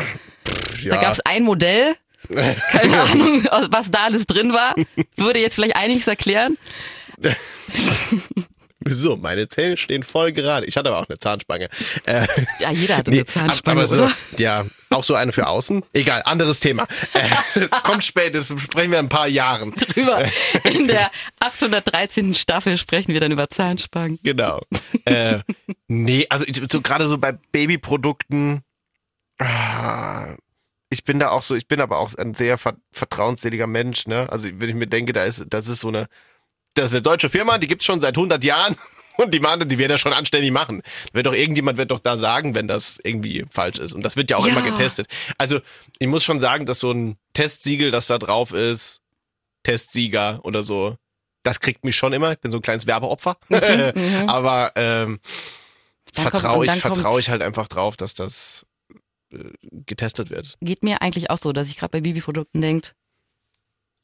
Ja. 0.82 0.94
Da 0.94 1.00
gab 1.02 1.12
es 1.12 1.20
ein 1.20 1.42
Modell, 1.42 1.96
keine 2.70 3.02
Ahnung, 3.02 3.48
was 3.70 3.90
da 3.90 4.04
alles 4.04 4.26
drin 4.26 4.52
war. 4.52 4.74
Würde 5.16 5.40
jetzt 5.40 5.54
vielleicht 5.54 5.76
einiges 5.76 6.06
erklären. 6.06 6.56
Wieso? 8.82 9.16
Meine 9.18 9.46
Zähne 9.46 9.76
stehen 9.76 10.02
voll 10.02 10.32
gerade. 10.32 10.64
Ich 10.64 10.76
hatte 10.78 10.88
aber 10.88 11.00
auch 11.00 11.08
eine 11.08 11.18
Zahnspange. 11.18 11.68
Äh, 12.06 12.26
Ja, 12.60 12.70
jeder 12.70 12.96
hatte 12.96 13.10
nee, 13.10 13.18
eine 13.18 13.26
Zahnspange, 13.26 13.80
aber 13.80 13.88
so, 13.88 14.02
oder? 14.04 14.12
Ja, 14.38 14.64
auch 14.88 15.04
so 15.04 15.14
eine 15.14 15.32
für 15.32 15.46
außen. 15.46 15.82
Egal, 15.92 16.22
anderes 16.24 16.60
Thema. 16.60 16.86
Äh, 17.12 17.68
kommt 17.82 18.04
spät, 18.04 18.34
das 18.34 18.46
besprechen 18.46 18.90
wir 18.90 18.98
in 18.98 19.06
ein 19.06 19.10
paar 19.10 19.28
Jahren. 19.28 19.72
Drüber. 19.74 20.24
In 20.64 20.88
der 20.88 21.10
813. 21.40 22.34
Staffel 22.34 22.78
sprechen 22.78 23.12
wir 23.12 23.20
dann 23.20 23.32
über 23.32 23.50
Zahnspangen. 23.50 24.18
Genau. 24.22 24.62
äh, 25.04 25.40
nee, 25.86 26.26
also 26.30 26.46
so 26.70 26.80
gerade 26.80 27.06
so 27.06 27.18
bei 27.18 27.32
Babyprodukten, 27.52 28.62
ah, 29.38 30.36
ich 30.90 31.04
bin 31.04 31.18
da 31.18 31.30
auch 31.30 31.42
so, 31.42 31.54
ich 31.54 31.68
bin 31.68 31.80
aber 31.80 31.98
auch 31.98 32.14
ein 32.16 32.34
sehr 32.34 32.58
ver 32.58 32.74
vertrauensseliger 32.92 33.66
Mensch, 33.66 34.06
ne? 34.06 34.28
Also 34.30 34.48
wenn 34.52 34.68
ich 34.68 34.74
mir 34.74 34.86
denke, 34.88 35.12
da 35.12 35.24
ist, 35.24 35.44
das 35.48 35.68
ist 35.68 35.80
so 35.80 35.88
eine, 35.88 36.08
das 36.74 36.86
ist 36.86 36.92
eine 36.92 37.02
deutsche 37.02 37.30
Firma, 37.30 37.58
die 37.58 37.66
gibt's 37.68 37.84
schon 37.84 38.00
seit 38.00 38.16
100 38.16 38.42
Jahren 38.44 38.76
und 39.16 39.32
die 39.32 39.40
machen, 39.40 39.68
die 39.68 39.78
werden 39.78 39.92
das 39.92 40.00
schon 40.00 40.12
anständig 40.12 40.50
machen. 40.50 40.82
Wird 41.12 41.26
doch 41.26 41.32
irgendjemand 41.34 41.78
wird 41.78 41.90
doch 41.92 42.00
da 42.00 42.16
sagen, 42.16 42.54
wenn 42.54 42.66
das 42.68 42.98
irgendwie 43.02 43.46
falsch 43.50 43.78
ist 43.78 43.92
und 43.92 44.02
das 44.02 44.16
wird 44.16 44.30
ja 44.30 44.36
auch 44.36 44.46
Ja. 44.46 44.52
immer 44.52 44.62
getestet. 44.62 45.06
Also 45.38 45.60
ich 45.98 46.08
muss 46.08 46.24
schon 46.24 46.40
sagen, 46.40 46.66
dass 46.66 46.80
so 46.80 46.90
ein 46.92 47.16
Testsiegel, 47.34 47.90
das 47.90 48.08
da 48.08 48.18
drauf 48.18 48.52
ist, 48.52 49.00
Testsieger 49.62 50.40
oder 50.42 50.64
so, 50.64 50.96
das 51.42 51.60
kriegt 51.60 51.84
mich 51.84 51.96
schon 51.96 52.12
immer. 52.12 52.32
Ich 52.32 52.40
bin 52.40 52.50
so 52.50 52.58
ein 52.58 52.62
kleines 52.62 52.86
Werbeopfer. 52.86 53.36
Mhm. 53.48 54.24
Aber 54.28 54.72
ähm, 54.74 55.20
vertraue 56.12 56.66
ich, 56.66 56.72
vertraue 56.72 57.20
ich 57.20 57.30
halt 57.30 57.42
einfach 57.42 57.68
drauf, 57.68 57.96
dass 57.96 58.14
das 58.14 58.66
getestet 59.86 60.30
wird. 60.30 60.56
Geht 60.60 60.82
mir 60.82 61.02
eigentlich 61.02 61.30
auch 61.30 61.38
so, 61.38 61.52
dass 61.52 61.68
ich 61.68 61.76
gerade 61.76 61.92
bei 61.92 62.00
Babyprodukten 62.00 62.60
denkt, 62.60 62.94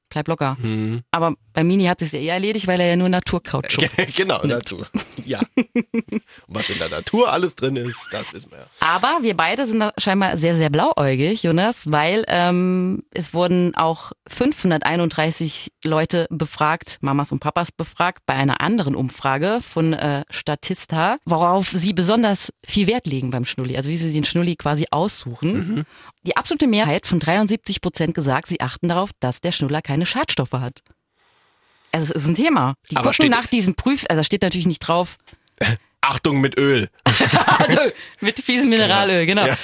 bleib 0.09 0.29
locker. 0.29 0.57
Hm. 0.61 1.03
Aber 1.11 1.35
bei 1.53 1.64
Mini 1.64 1.85
hat 1.87 2.03
es 2.03 2.12
ja 2.12 2.19
eh 2.19 2.29
erledigt, 2.29 2.66
weil 2.66 2.81
er 2.81 2.88
ja 2.88 2.97
nur 2.97 3.09
Naturkraut 3.09 3.71
schupft. 3.73 4.14
genau, 4.14 4.42
dazu. 4.47 4.85
Ja. 5.25 5.40
Und 5.55 6.23
was 6.49 6.69
in 6.71 6.79
der 6.79 6.88
Natur 6.88 7.33
alles 7.33 7.55
drin 7.57 7.77
ist, 7.77 8.09
das 8.12 8.33
wissen 8.33 8.51
wir 8.51 8.59
ja. 8.59 8.66
Aber 8.81 9.19
wir 9.23 9.37
beide 9.37 9.66
sind 9.66 9.81
da 9.81 9.92
scheinbar 9.99 10.37
sehr, 10.37 10.57
sehr 10.57 10.71
blauäugig, 10.71 11.42
Jonas, 11.42 11.90
weil 11.90 12.25
ähm, 12.29 13.05
es 13.12 13.35
wurden 13.35 13.75
auch 13.75 14.12
531 14.29 15.73
Leute 15.85 16.27
befragt, 16.31 16.99
Mamas 17.01 17.33
und 17.33 17.40
Papas 17.40 17.73
befragt, 17.73 18.21
bei 18.27 18.35
einer 18.35 18.61
anderen 18.61 18.95
Umfrage 18.95 19.61
von 19.61 19.92
äh, 19.92 20.25
Statista, 20.31 21.19
worauf 21.25 21.71
sie 21.71 21.92
besonders 21.92 22.53
viel 22.64 22.87
Wert 22.87 23.07
legen 23.07 23.31
beim 23.31 23.45
Schnulli, 23.45 23.77
also 23.77 23.90
wie 23.90 23.97
sie 23.97 24.12
den 24.12 24.25
Schnulli 24.25 24.57
quasi 24.57 24.87
aussuchen. 24.90 25.85
Die 26.27 26.37
absolute 26.37 26.67
Mehrheit 26.67 27.07
von 27.07 27.21
73 27.21 27.81
Prozent 27.81 28.15
gesagt, 28.15 28.49
sie 28.49 28.61
achten 28.61 28.89
darauf, 28.89 29.11
dass 29.21 29.41
der 29.41 29.53
Schnuller 29.53 29.81
keine 29.81 30.07
Schadstoffe 30.07 30.53
hat. 30.53 30.81
Also 31.93 32.12
es 32.12 32.23
ist 32.23 32.29
ein 32.29 32.35
Thema. 32.35 32.75
Die 32.91 32.97
Aber 32.97 33.12
gucken 33.12 33.31
nach 33.31 33.47
diesem 33.47 33.75
Prüf, 33.75 34.05
also 34.09 34.21
da 34.21 34.25
steht 34.25 34.43
natürlich 34.43 34.67
nicht 34.67 34.81
drauf, 34.81 35.17
Achtung 36.01 36.41
mit 36.41 36.59
Öl. 36.59 36.89
also, 37.59 37.81
mit 38.21 38.39
fiesem 38.41 38.69
Mineralöl, 38.69 39.27
genau. 39.27 39.47
Ja. 39.47 39.57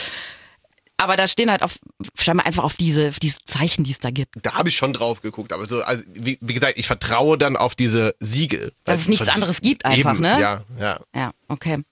Aber 0.96 1.16
da 1.16 1.26
stehen 1.26 1.50
halt 1.50 1.62
auf, 1.62 1.78
scheinbar 2.16 2.46
einfach 2.46 2.62
auf 2.62 2.76
diese, 2.76 3.08
auf 3.08 3.18
diese 3.18 3.38
Zeichen, 3.44 3.82
die 3.82 3.90
es 3.90 3.98
da 3.98 4.10
gibt. 4.10 4.36
Da 4.42 4.54
habe 4.54 4.68
ich 4.68 4.76
schon 4.76 4.92
drauf 4.92 5.20
geguckt. 5.20 5.52
Aber 5.52 5.66
so, 5.66 5.82
also, 5.82 6.02
wie, 6.06 6.38
wie 6.40 6.54
gesagt, 6.54 6.74
ich 6.78 6.86
vertraue 6.86 7.36
dann 7.38 7.56
auf 7.56 7.74
diese 7.74 8.14
Siegel. 8.20 8.72
Dass 8.84 9.02
es 9.02 9.08
nichts 9.08 9.26
Weil- 9.26 9.34
anderes 9.34 9.60
gibt 9.60 9.84
einfach, 9.84 10.12
Eben, 10.12 10.22
ne? 10.22 10.40
Ja, 10.40 10.64
ja. 10.78 11.00
Ja, 11.14 11.32
okay. 11.48 11.82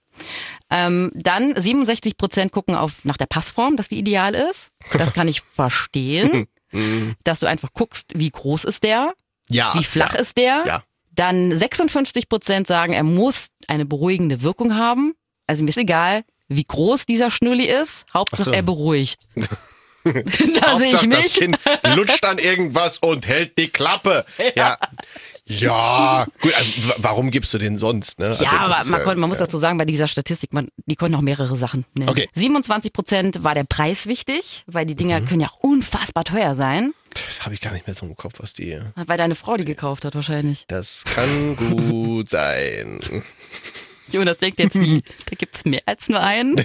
Ähm, 0.71 1.11
dann 1.15 1.55
67 1.61 2.17
Prozent 2.17 2.53
gucken 2.53 2.75
auf 2.75 3.05
nach 3.05 3.17
der 3.17 3.27
Passform, 3.27 3.77
dass 3.77 3.89
die 3.89 3.99
ideal 3.99 4.35
ist. 4.35 4.71
Das 4.93 5.13
kann 5.13 5.29
ich 5.29 5.41
verstehen, 5.49 6.47
Mhm. 6.73 7.17
dass 7.25 7.41
du 7.41 7.47
einfach 7.49 7.71
guckst, 7.73 8.13
wie 8.15 8.31
groß 8.31 8.63
ist 8.65 8.85
der, 8.85 9.13
Ja. 9.49 9.73
wie 9.75 9.83
flach 9.83 10.15
ja. 10.15 10.21
ist 10.21 10.37
der. 10.37 10.63
Ja. 10.67 10.85
Dann 11.11 11.53
56 11.57 12.29
Prozent 12.29 12.69
sagen, 12.69 12.93
er 12.93 13.03
muss 13.03 13.49
eine 13.67 13.85
beruhigende 13.85 14.43
Wirkung 14.43 14.77
haben. 14.77 15.15
Also 15.49 15.65
mir 15.65 15.71
ist 15.71 15.79
egal, 15.79 16.23
wie 16.47 16.63
groß 16.65 17.07
dieser 17.07 17.31
Schnulli 17.33 17.65
ist. 17.65 18.05
Hauptsache 18.15 18.43
Ach 18.43 18.47
so. 18.47 18.53
er 18.53 18.63
beruhigt. 18.63 19.19
da 20.05 20.13
sehe 20.13 20.23
ich 20.23 20.63
Hauptsache, 20.95 21.09
das 21.09 21.23
mich. 21.25 21.35
Kind 21.35 21.59
lutscht 21.97 22.25
an 22.25 22.39
irgendwas 22.39 22.99
und 22.99 23.27
hält 23.27 23.59
die 23.59 23.69
Klappe. 23.69 24.25
Ja. 24.39 24.53
Ja, 24.55 24.79
gut, 26.41 26.55
also, 26.55 26.73
warum 26.99 27.31
gibst 27.31 27.53
du 27.55 27.59
den 27.59 27.77
sonst, 27.77 28.19
ne? 28.19 28.29
Also, 28.29 28.45
Ja, 28.45 28.53
aber 28.53 28.69
man, 28.85 28.91
ja- 29.01 29.05
konnte, 29.05 29.21
man 29.21 29.29
muss 29.31 29.39
ja. 29.39 29.47
dazu 29.47 29.59
sagen, 29.59 29.79
bei 29.79 29.85
dieser 29.85 30.09
Statistik, 30.09 30.53
man, 30.53 30.69
die 30.87 30.97
konnten 30.97 31.17
auch 31.17 31.21
mehrere 31.21 31.57
Sachen 31.57 31.85
nennen. 31.95 32.09
Okay. 32.09 32.29
27 32.35 32.93
Prozent 32.93 33.43
war 33.45 33.55
der 33.55 33.65
Preis 33.65 34.07
wichtig, 34.07 34.63
weil 34.67 34.87
die 34.87 34.95
Mhm. 34.95 34.99
Dinger 34.99 35.21
können 35.23 35.41
ja 35.41 35.49
auch 35.49 35.57
unfassbar 35.61 36.25
teuer 36.25 36.55
sein. 36.55 36.93
Das 37.15 37.45
habe 37.45 37.55
ich 37.55 37.61
gar 37.61 37.73
nicht 37.73 37.87
mehr 37.87 37.95
so 37.95 38.07
im 38.07 38.15
Kopf, 38.17 38.35
was 38.39 38.53
die. 38.55 38.79
Weil 38.95 39.19
deine 39.19 39.35
Frau 39.35 39.57
die 39.57 39.65
gekauft 39.65 40.05
hat 40.05 40.15
wahrscheinlich. 40.15 40.65
Das 40.69 41.05
kann 41.05 41.57
gut 41.57 42.31
sein. 42.31 43.01
Jonas 44.13 44.39
denkt 44.39 44.59
jetzt 44.59 44.75
wie, 44.81 45.03
da 45.27 45.37
gibt's 45.39 45.65
mehr 45.65 45.83
als 45.87 46.09
nur 46.09 46.21
einen, 46.21 46.57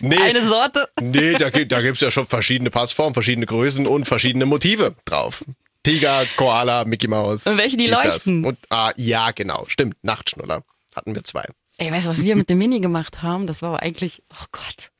Nee, 0.00 0.18
eine 0.18 0.46
Sorte. 0.46 0.88
nee 1.00 1.32
da, 1.32 1.48
gibt- 1.48 1.72
da 1.72 1.80
gibt's 1.80 2.02
ja 2.02 2.10
schon 2.10 2.26
verschiedene 2.26 2.68
Passformen, 2.70 3.14
verschiedene 3.14 3.46
Größen 3.46 3.86
und 3.86 4.04
verschiedene 4.06 4.44
Motive 4.44 4.94
drauf. 5.06 5.44
Tiger, 5.82 6.26
Koala, 6.36 6.84
Mickey 6.84 7.08
Mouse. 7.08 7.46
Und 7.46 7.56
welche, 7.58 7.76
die 7.76 7.88
das. 7.88 8.04
leuchten. 8.04 8.44
Und, 8.44 8.58
ah, 8.70 8.92
ja, 8.96 9.30
genau. 9.30 9.64
Stimmt. 9.68 9.96
Nachtschnuller. 10.02 10.62
Hatten 10.94 11.14
wir 11.14 11.24
zwei. 11.24 11.46
Ey, 11.78 11.92
weißt 11.92 12.06
du, 12.06 12.10
was 12.10 12.20
wir 12.20 12.34
mit 12.36 12.50
dem 12.50 12.58
Mini 12.58 12.80
gemacht 12.80 13.22
haben? 13.22 13.46
Das 13.46 13.62
war 13.62 13.70
aber 13.70 13.82
eigentlich, 13.82 14.22
oh 14.32 14.46
Gott. 14.52 14.90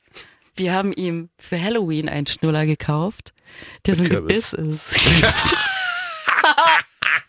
Wir 0.55 0.73
haben 0.73 0.93
ihm 0.93 1.31
für 1.39 1.61
Halloween 1.61 2.09
einen 2.09 2.27
Schnuller 2.27 2.67
gekauft, 2.67 3.33
der 3.87 3.97
so 3.97 4.05
ein 4.05 4.09
Kürbis. 4.09 4.53
Gebiss 4.53 4.91
ist. 4.91 4.91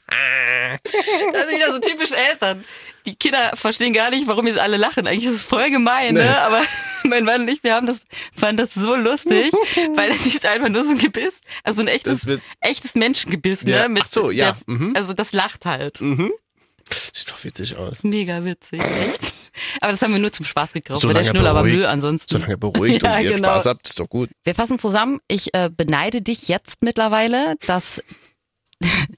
Das 1.31 1.45
ist 1.45 1.55
wieder 1.55 1.73
so 1.73 1.79
typisch 1.79 2.11
Eltern. 2.11 2.65
Die 3.09 3.15
Kinder 3.15 3.53
verstehen 3.55 3.93
gar 3.93 4.11
nicht, 4.11 4.27
warum 4.27 4.45
jetzt 4.45 4.59
alle 4.59 4.77
lachen. 4.77 5.07
Eigentlich 5.07 5.25
ist 5.25 5.35
es 5.35 5.43
voll 5.43 5.71
gemein, 5.71 6.13
ne? 6.13 6.39
Aber 6.41 6.61
mein 7.03 7.25
Mann 7.25 7.41
und 7.41 7.47
ich, 7.47 7.63
wir 7.63 7.73
haben 7.73 7.87
das, 7.87 8.03
fanden 8.37 8.57
das 8.57 8.75
so 8.75 8.95
lustig, 8.95 9.51
weil 9.95 10.11
das 10.11 10.25
ist 10.27 10.45
einfach 10.45 10.69
nur 10.69 10.85
so 10.85 10.91
ein 10.91 10.99
Gebiss. 10.99 11.41
Also 11.63 11.81
ein 11.81 11.87
echtes, 11.87 12.27
echtes 12.59 12.93
Menschengebiss, 12.93 13.63
Ja, 13.63 13.83
ne? 13.83 13.89
Mit 13.89 14.03
ach 14.03 14.11
so, 14.11 14.29
ja, 14.29 14.51
Der, 14.67 14.75
mhm. 14.75 14.95
Also 14.95 15.13
das 15.13 15.33
lacht 15.33 15.65
halt. 15.65 15.97
Sieht 15.97 17.29
doch 17.29 17.43
witzig 17.43 17.77
aus. 17.77 18.03
Mega 18.03 18.43
witzig, 18.43 18.81
echt. 18.81 19.33
Aber 19.81 19.91
das 19.91 20.01
haben 20.01 20.13
wir 20.13 20.19
nur 20.19 20.31
zum 20.31 20.45
Spaß 20.45 20.73
gekauft, 20.73 21.03
weil 21.03 21.13
der 21.15 21.25
Schnuller 21.25 21.55
war 21.55 21.63
Müll 21.63 21.85
ansonsten. 21.85 22.31
Solange 22.31 22.57
beruhigt 22.57 23.01
Ja, 23.03 23.17
und 23.17 23.23
ihr 23.23 23.33
genau. 23.33 23.49
Spaß 23.49 23.65
habt, 23.65 23.89
ist 23.89 23.99
doch 23.99 24.07
gut. 24.09 24.29
Wir 24.43 24.53
fassen 24.55 24.77
zusammen. 24.79 25.19
Ich 25.27 25.53
äh, 25.53 25.69
beneide 25.75 26.21
dich 26.21 26.47
jetzt 26.47 26.83
mittlerweile, 26.83 27.55
dass, 27.65 28.03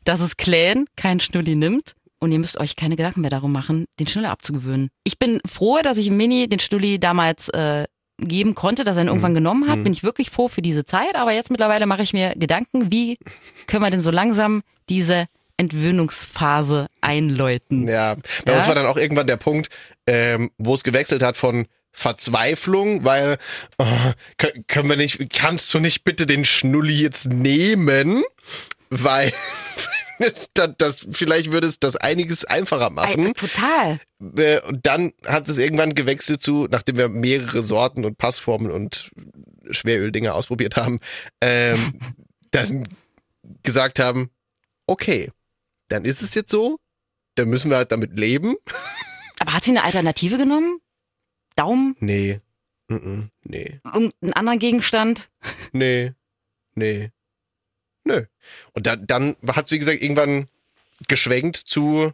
dass 0.04 0.21
es 0.21 0.38
Clan 0.38 0.86
kein 0.95 1.19
Schnulli 1.19 1.56
nimmt. 1.56 1.93
Und 2.21 2.31
ihr 2.31 2.39
müsst 2.39 2.57
euch 2.57 2.75
keine 2.77 2.95
Gedanken 2.95 3.19
mehr 3.21 3.29
darum 3.29 3.51
machen, 3.51 3.86
den 3.99 4.07
Schnuller 4.07 4.29
abzugewöhnen. 4.29 4.89
Ich 5.03 5.19
bin 5.19 5.41
froh, 5.45 5.79
dass 5.84 5.97
ich 5.97 6.10
Mini 6.10 6.47
den 6.47 6.60
Stulli 6.60 6.99
damals 6.99 7.49
äh, 7.49 7.86
geben 8.19 8.53
konnte, 8.55 8.84
dass 8.84 8.95
er 8.97 9.03
ihn 9.03 9.07
irgendwann 9.07 9.34
genommen 9.34 9.67
hat. 9.69 9.84
Bin 9.84 9.91
ich 9.93 10.03
wirklich 10.03 10.29
froh 10.29 10.47
für 10.47 10.62
diese 10.62 10.86
Zeit. 10.86 11.15
Aber 11.15 11.34
jetzt 11.34 11.49
mittlerweile 11.49 11.88
mache 11.88 12.03
ich 12.03 12.13
mir 12.13 12.34
Gedanken, 12.36 12.91
wie 12.91 13.17
können 13.67 13.84
wir 13.84 13.89
denn 13.89 13.99
so 14.01 14.12
langsam 14.12 14.62
diese 14.89 15.25
Entwöhnungsphase 15.57 16.88
einläuten? 17.01 17.88
Ja, 17.88 18.15
bei 18.45 18.51
Ja? 18.51 18.57
uns 18.60 18.67
war 18.67 18.75
dann 18.75 18.86
auch 18.86 18.97
irgendwann 18.97 19.27
der 19.27 19.38
Punkt, 19.38 19.69
ähm, 20.07 20.51
wo 20.57 20.73
es 20.75 20.84
gewechselt 20.84 21.23
hat 21.23 21.36
von 21.38 21.65
Verzweiflung, 21.91 23.03
weil 23.03 23.38
oh, 23.79 23.86
kö- 24.39 24.63
können 24.67 24.89
wir 24.89 24.95
nicht, 24.97 25.29
kannst 25.34 25.73
du 25.73 25.79
nicht 25.79 26.03
bitte 26.03 26.25
den 26.25 26.45
Schnulli 26.45 27.01
jetzt 27.01 27.25
nehmen, 27.27 28.23
weil 28.89 29.34
das, 30.53 30.73
das 30.77 31.07
vielleicht 31.12 31.51
würde 31.51 31.67
es 31.67 31.79
das 31.79 31.95
einiges 31.95 32.45
einfacher 32.45 32.89
machen. 32.89 33.34
Total. 33.34 33.99
Äh, 34.38 34.62
Und 34.67 34.86
dann 34.86 35.13
hat 35.25 35.49
es 35.49 35.57
irgendwann 35.57 35.95
gewechselt 35.95 36.41
zu, 36.43 36.67
nachdem 36.69 36.97
wir 36.97 37.10
mehrere 37.10 37.63
Sorten 37.63 38.05
und 38.05 38.17
Passformen 38.17 38.71
und 38.71 39.12
Schweröldinger 39.69 40.36
ausprobiert 40.36 40.75
haben, 40.75 40.99
ähm, 41.41 41.99
dann 42.51 42.88
gesagt 43.63 43.99
haben, 43.99 44.29
okay, 44.88 45.31
dann 45.88 46.05
ist 46.05 46.21
es 46.21 46.34
jetzt 46.36 46.51
so, 46.51 46.77
dann 47.36 47.49
müssen 47.49 47.69
wir 47.69 47.77
halt 47.77 47.91
damit 47.91 48.17
leben. 48.17 48.55
Aber 49.39 49.53
hat 49.53 49.63
sie 49.65 49.71
eine 49.71 49.84
Alternative 49.84 50.38
genommen? 50.38 50.79
Daumen? 51.55 51.95
Nee, 51.99 52.39
mm 52.88 53.23
nee, 53.43 53.79
Irgendeinen 53.86 54.34
anderen 54.34 54.60
Gegenstand? 54.60 55.29
nee, 55.71 56.13
nee, 56.75 57.10
nö. 58.03 58.25
Und 58.73 58.87
dann, 58.87 59.05
dann 59.07 59.35
hat 59.47 59.65
es, 59.65 59.71
wie 59.71 59.79
gesagt, 59.79 60.01
irgendwann 60.01 60.47
geschwenkt 61.07 61.57
zu, 61.57 62.11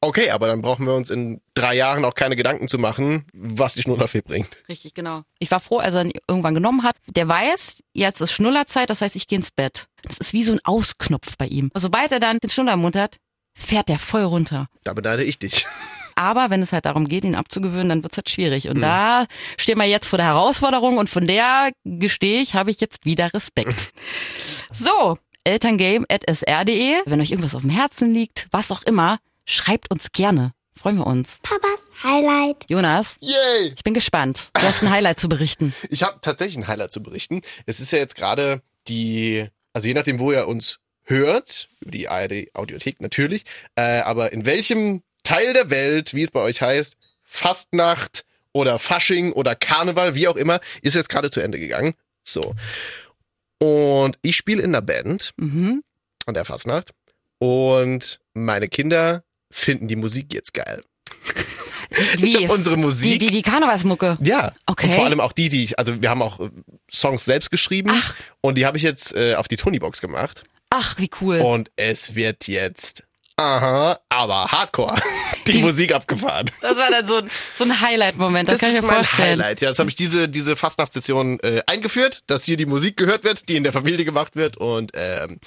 okay, 0.00 0.30
aber 0.30 0.46
dann 0.46 0.62
brauchen 0.62 0.86
wir 0.86 0.94
uns 0.94 1.10
in 1.10 1.40
drei 1.54 1.74
Jahren 1.74 2.04
auch 2.04 2.14
keine 2.14 2.36
Gedanken 2.36 2.68
zu 2.68 2.78
machen, 2.78 3.24
was 3.32 3.74
die 3.74 3.82
Schnullerfee 3.82 4.20
bringt. 4.20 4.50
Richtig, 4.68 4.94
genau. 4.94 5.22
Ich 5.38 5.50
war 5.50 5.60
froh, 5.60 5.78
als 5.78 5.94
er 5.94 6.04
ihn 6.04 6.12
irgendwann 6.28 6.54
genommen 6.54 6.82
hat. 6.82 6.96
Der 7.06 7.28
weiß, 7.28 7.82
jetzt 7.92 8.20
ist 8.20 8.32
Schnullerzeit, 8.32 8.90
das 8.90 9.00
heißt, 9.00 9.16
ich 9.16 9.28
gehe 9.28 9.38
ins 9.38 9.50
Bett. 9.50 9.86
Das 10.02 10.18
ist 10.18 10.32
wie 10.32 10.42
so 10.42 10.52
ein 10.52 10.60
Ausknopf 10.64 11.36
bei 11.36 11.46
ihm. 11.46 11.70
Sobald 11.74 12.12
er 12.12 12.20
dann 12.20 12.38
den 12.38 12.50
Schnuller 12.50 12.74
im 12.74 12.80
Mund 12.80 12.96
hat, 12.96 13.18
fährt 13.54 13.88
der 13.88 13.98
voll 13.98 14.24
runter. 14.24 14.68
Da 14.84 14.92
beneide 14.92 15.24
ich 15.24 15.38
dich. 15.38 15.66
Aber 16.14 16.50
wenn 16.50 16.62
es 16.62 16.72
halt 16.72 16.86
darum 16.86 17.08
geht, 17.08 17.24
ihn 17.24 17.34
abzugewöhnen, 17.34 17.88
dann 17.88 18.02
wird's 18.02 18.16
halt 18.16 18.30
schwierig. 18.30 18.68
Und 18.68 18.80
da 18.80 19.26
stehen 19.56 19.78
wir 19.78 19.86
jetzt 19.86 20.08
vor 20.08 20.16
der 20.18 20.26
Herausforderung 20.26 20.98
und 20.98 21.08
von 21.10 21.26
der 21.26 21.70
gestehe 21.84 22.40
ich, 22.40 22.54
habe 22.54 22.70
ich 22.70 22.80
jetzt 22.80 23.04
wieder 23.04 23.32
Respekt. 23.34 23.92
so, 24.72 25.18
elterngame.sr.de. 25.44 26.94
Wenn 27.06 27.20
euch 27.20 27.30
irgendwas 27.30 27.54
auf 27.54 27.62
dem 27.62 27.70
Herzen 27.70 28.12
liegt, 28.12 28.48
was 28.50 28.70
auch 28.70 28.82
immer, 28.82 29.18
schreibt 29.44 29.90
uns 29.90 30.12
gerne. 30.12 30.52
Freuen 30.74 30.96
wir 30.96 31.06
uns. 31.06 31.38
Papas 31.42 31.90
Highlight. 32.02 32.64
Jonas, 32.68 33.16
Yay! 33.20 33.72
ich 33.76 33.84
bin 33.84 33.94
gespannt. 33.94 34.50
Du 34.54 34.62
hast 34.62 34.82
ein 34.82 34.90
Highlight 34.90 35.20
zu 35.20 35.28
berichten. 35.28 35.74
Ich 35.90 36.02
habe 36.02 36.18
tatsächlich 36.22 36.56
ein 36.56 36.66
Highlight 36.66 36.92
zu 36.92 37.02
berichten. 37.02 37.42
Es 37.66 37.80
ist 37.80 37.92
ja 37.92 37.98
jetzt 37.98 38.16
gerade 38.16 38.62
die, 38.88 39.46
also 39.72 39.86
je 39.86 39.94
nachdem, 39.94 40.18
wo 40.18 40.32
ihr 40.32 40.48
uns 40.48 40.78
hört, 41.04 41.68
über 41.80 41.90
die 41.90 42.08
ARD 42.08 42.54
Audiothek 42.54 43.00
natürlich, 43.00 43.44
äh, 43.76 44.00
aber 44.00 44.32
in 44.32 44.46
welchem 44.46 45.02
Teil 45.32 45.52
der 45.54 45.70
Welt, 45.70 46.12
wie 46.14 46.22
es 46.22 46.30
bei 46.30 46.40
euch 46.40 46.60
heißt, 46.60 46.96
Fastnacht 47.24 48.24
oder 48.52 48.78
Fasching 48.78 49.32
oder 49.32 49.54
Karneval, 49.54 50.14
wie 50.14 50.28
auch 50.28 50.36
immer, 50.36 50.60
ist 50.82 50.94
jetzt 50.94 51.08
gerade 51.08 51.30
zu 51.30 51.40
Ende 51.40 51.58
gegangen. 51.58 51.94
So. 52.22 52.54
Und 53.58 54.18
ich 54.22 54.36
spiele 54.36 54.62
in 54.62 54.72
der 54.72 54.82
Band 54.82 55.32
Mhm. 55.38 55.82
an 56.26 56.34
der 56.34 56.44
Fastnacht 56.44 56.90
und 57.38 58.20
meine 58.34 58.68
Kinder 58.68 59.24
finden 59.50 59.88
die 59.88 59.96
Musik 59.96 60.32
jetzt 60.34 60.52
geil. 60.54 60.82
Ich 62.16 62.22
Wie? 62.22 62.36
habe 62.44 62.52
unsere 62.54 62.76
Die, 62.76 62.80
Musik 62.82 63.20
die, 63.20 63.26
die 63.28 63.42
Karnevalsmucke. 63.42 64.16
ja. 64.22 64.54
Okay. 64.66 64.86
Und 64.88 64.92
vor 64.94 65.04
allem 65.04 65.20
auch 65.20 65.32
die, 65.32 65.48
die 65.50 65.64
ich, 65.64 65.78
also 65.78 66.00
wir 66.02 66.08
haben 66.10 66.22
auch 66.22 66.40
äh, 66.40 66.48
Songs 66.90 67.24
selbst 67.24 67.50
geschrieben 67.50 67.90
Ach. 67.92 68.14
und 68.40 68.56
die 68.56 68.64
habe 68.66 68.76
ich 68.78 68.82
jetzt 68.82 69.14
äh, 69.14 69.34
auf 69.34 69.46
die 69.48 69.56
Tonybox 69.56 70.00
gemacht 70.00 70.42
Ach, 70.70 70.98
wie 70.98 71.10
cool. 71.20 71.40
und 71.40 71.70
es 71.76 72.14
wird 72.14 72.48
jetzt, 72.48 73.04
aha, 73.42 73.98
aber 74.08 74.46
Hardcore, 74.52 74.94
die, 75.46 75.52
Die- 75.52 75.62
Musik 75.62 75.94
abgefahren. 75.94 76.50
Das 76.60 76.76
war 76.76 76.90
dann 76.90 77.06
so 77.06 77.16
ein, 77.16 77.30
so 77.54 77.64
ein 77.64 77.80
Highlight-Moment, 77.80 78.48
das, 78.48 78.58
kann 78.58 78.68
ich 78.70 78.76
ist 78.76 78.82
mir 78.82 78.86
mein 78.88 78.96
vorstellen. 79.04 79.40
Highlight. 79.42 79.60
Ja, 79.62 79.68
das 79.68 79.78
habe 79.78 79.90
ich 79.90 79.96
diese 79.96 80.28
diese 80.28 80.56
Fastnachtssession 80.56 81.40
äh, 81.40 81.62
eingeführt, 81.66 82.22
dass 82.26 82.44
hier 82.44 82.56
die 82.56 82.66
Musik 82.66 82.96
gehört 82.96 83.24
wird, 83.24 83.48
die 83.48 83.56
in 83.56 83.64
der 83.64 83.72
Familie 83.72 84.04
gemacht 84.04 84.36
wird 84.36 84.56
und 84.56 84.92
ähm, 84.94 85.38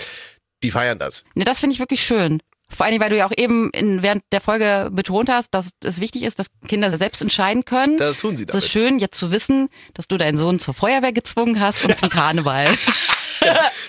die 0.63 0.71
feiern 0.71 0.99
das. 0.99 1.23
Ne, 1.35 1.43
das 1.43 1.59
finde 1.59 1.73
ich 1.73 1.79
wirklich 1.79 2.03
schön. 2.03 2.41
Vor 2.67 2.85
allem, 2.85 2.99
weil 2.99 3.09
du 3.11 3.17
ja 3.17 3.25
auch 3.27 3.31
eben 3.35 3.69
in, 3.71 4.01
während 4.01 4.23
der 4.31 4.41
Folge 4.41 4.89
betont 4.91 5.29
hast, 5.29 5.53
dass 5.53 5.71
es 5.83 5.99
wichtig 5.99 6.23
ist, 6.23 6.39
dass 6.39 6.47
Kinder 6.67 6.95
selbst 6.97 7.21
entscheiden 7.21 7.63
können. 7.63 7.97
Das 7.97 8.17
tun 8.17 8.35
sie 8.37 8.45
Das 8.45 8.63
ist 8.65 8.73
damit. 8.75 8.89
schön, 8.89 8.99
jetzt 8.99 9.17
zu 9.17 9.31
wissen, 9.31 9.69
dass 9.93 10.07
du 10.07 10.17
deinen 10.17 10.37
Sohn 10.37 10.59
zur 10.59 10.73
Feuerwehr 10.73 11.13
gezwungen 11.13 11.59
hast 11.59 11.83
und 11.85 11.97
zum 11.97 12.09
Karneval. 12.09 12.73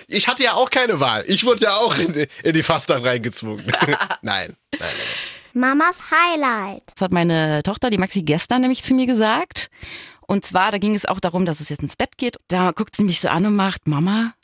Ich 0.08 0.28
hatte 0.28 0.42
ja 0.42 0.52
auch 0.54 0.68
keine 0.68 1.00
Wahl. 1.00 1.24
Ich 1.26 1.44
wurde 1.44 1.64
ja 1.64 1.76
auch 1.76 1.96
in, 1.96 2.26
in 2.42 2.52
die 2.52 2.62
Fastnacht 2.62 3.02
reingezwungen. 3.04 3.64
nein, 3.86 3.96
nein, 4.22 4.56
nein. 4.78 4.90
Mamas 5.54 5.96
Highlight. 6.10 6.82
Das 6.94 7.00
hat 7.02 7.12
meine 7.12 7.62
Tochter, 7.62 7.88
die 7.88 7.96
Maxi, 7.96 8.22
gestern 8.22 8.60
nämlich 8.60 8.82
zu 8.82 8.92
mir 8.92 9.06
gesagt. 9.06 9.68
Und 10.26 10.44
zwar, 10.44 10.72
da 10.72 10.78
ging 10.78 10.94
es 10.94 11.06
auch 11.06 11.20
darum, 11.20 11.46
dass 11.46 11.60
es 11.60 11.70
jetzt 11.70 11.82
ins 11.82 11.96
Bett 11.96 12.18
geht. 12.18 12.36
Da 12.48 12.72
guckt 12.72 12.94
sie 12.96 13.04
mich 13.04 13.20
so 13.20 13.28
an 13.28 13.46
und 13.46 13.56
macht, 13.56 13.86
Mama, 13.88 14.34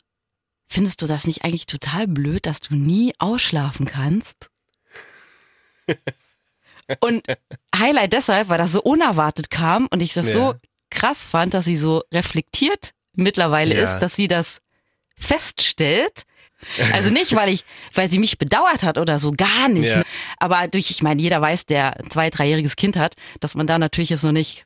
findest 0.67 1.01
du 1.01 1.07
das 1.07 1.25
nicht 1.27 1.43
eigentlich 1.43 1.65
total 1.65 2.07
blöd, 2.07 2.45
dass 2.45 2.61
du 2.61 2.75
nie 2.75 3.13
ausschlafen 3.19 3.85
kannst? 3.85 4.49
und 6.99 7.23
Highlight 7.75 8.13
deshalb, 8.13 8.49
weil 8.49 8.57
das 8.57 8.71
so 8.71 8.81
unerwartet 8.81 9.49
kam 9.49 9.87
und 9.87 10.01
ich 10.01 10.13
das 10.13 10.27
Ja. 10.27 10.33
so 10.33 10.55
krass 10.89 11.23
fand, 11.23 11.53
dass 11.53 11.65
sie 11.65 11.77
so 11.77 12.03
reflektiert 12.13 12.91
mittlerweile 13.13 13.75
Ja. 13.75 13.83
ist, 13.83 13.99
dass 13.99 14.15
sie 14.15 14.27
das 14.27 14.61
feststellt. 15.15 16.23
Also 16.93 17.09
nicht, 17.09 17.35
weil 17.35 17.49
ich, 17.49 17.65
weil 17.93 18.09
sie 18.09 18.19
mich 18.19 18.37
bedauert 18.37 18.83
hat 18.83 18.97
oder 18.97 19.19
so, 19.19 19.33
gar 19.33 19.67
nicht. 19.67 19.93
Ja. 19.95 20.03
Aber 20.37 20.67
durch, 20.69 20.91
ich 20.91 21.03
meine, 21.03 21.21
jeder 21.21 21.41
weiß, 21.41 21.65
der 21.65 21.99
ein 21.99 22.09
zwei-, 22.09 22.29
dreijähriges 22.29 22.77
Kind 22.77 22.95
hat, 22.95 23.15
dass 23.41 23.55
man 23.55 23.67
da 23.67 23.77
natürlich 23.77 24.09
jetzt 24.11 24.23
noch 24.23 24.31
nicht 24.31 24.65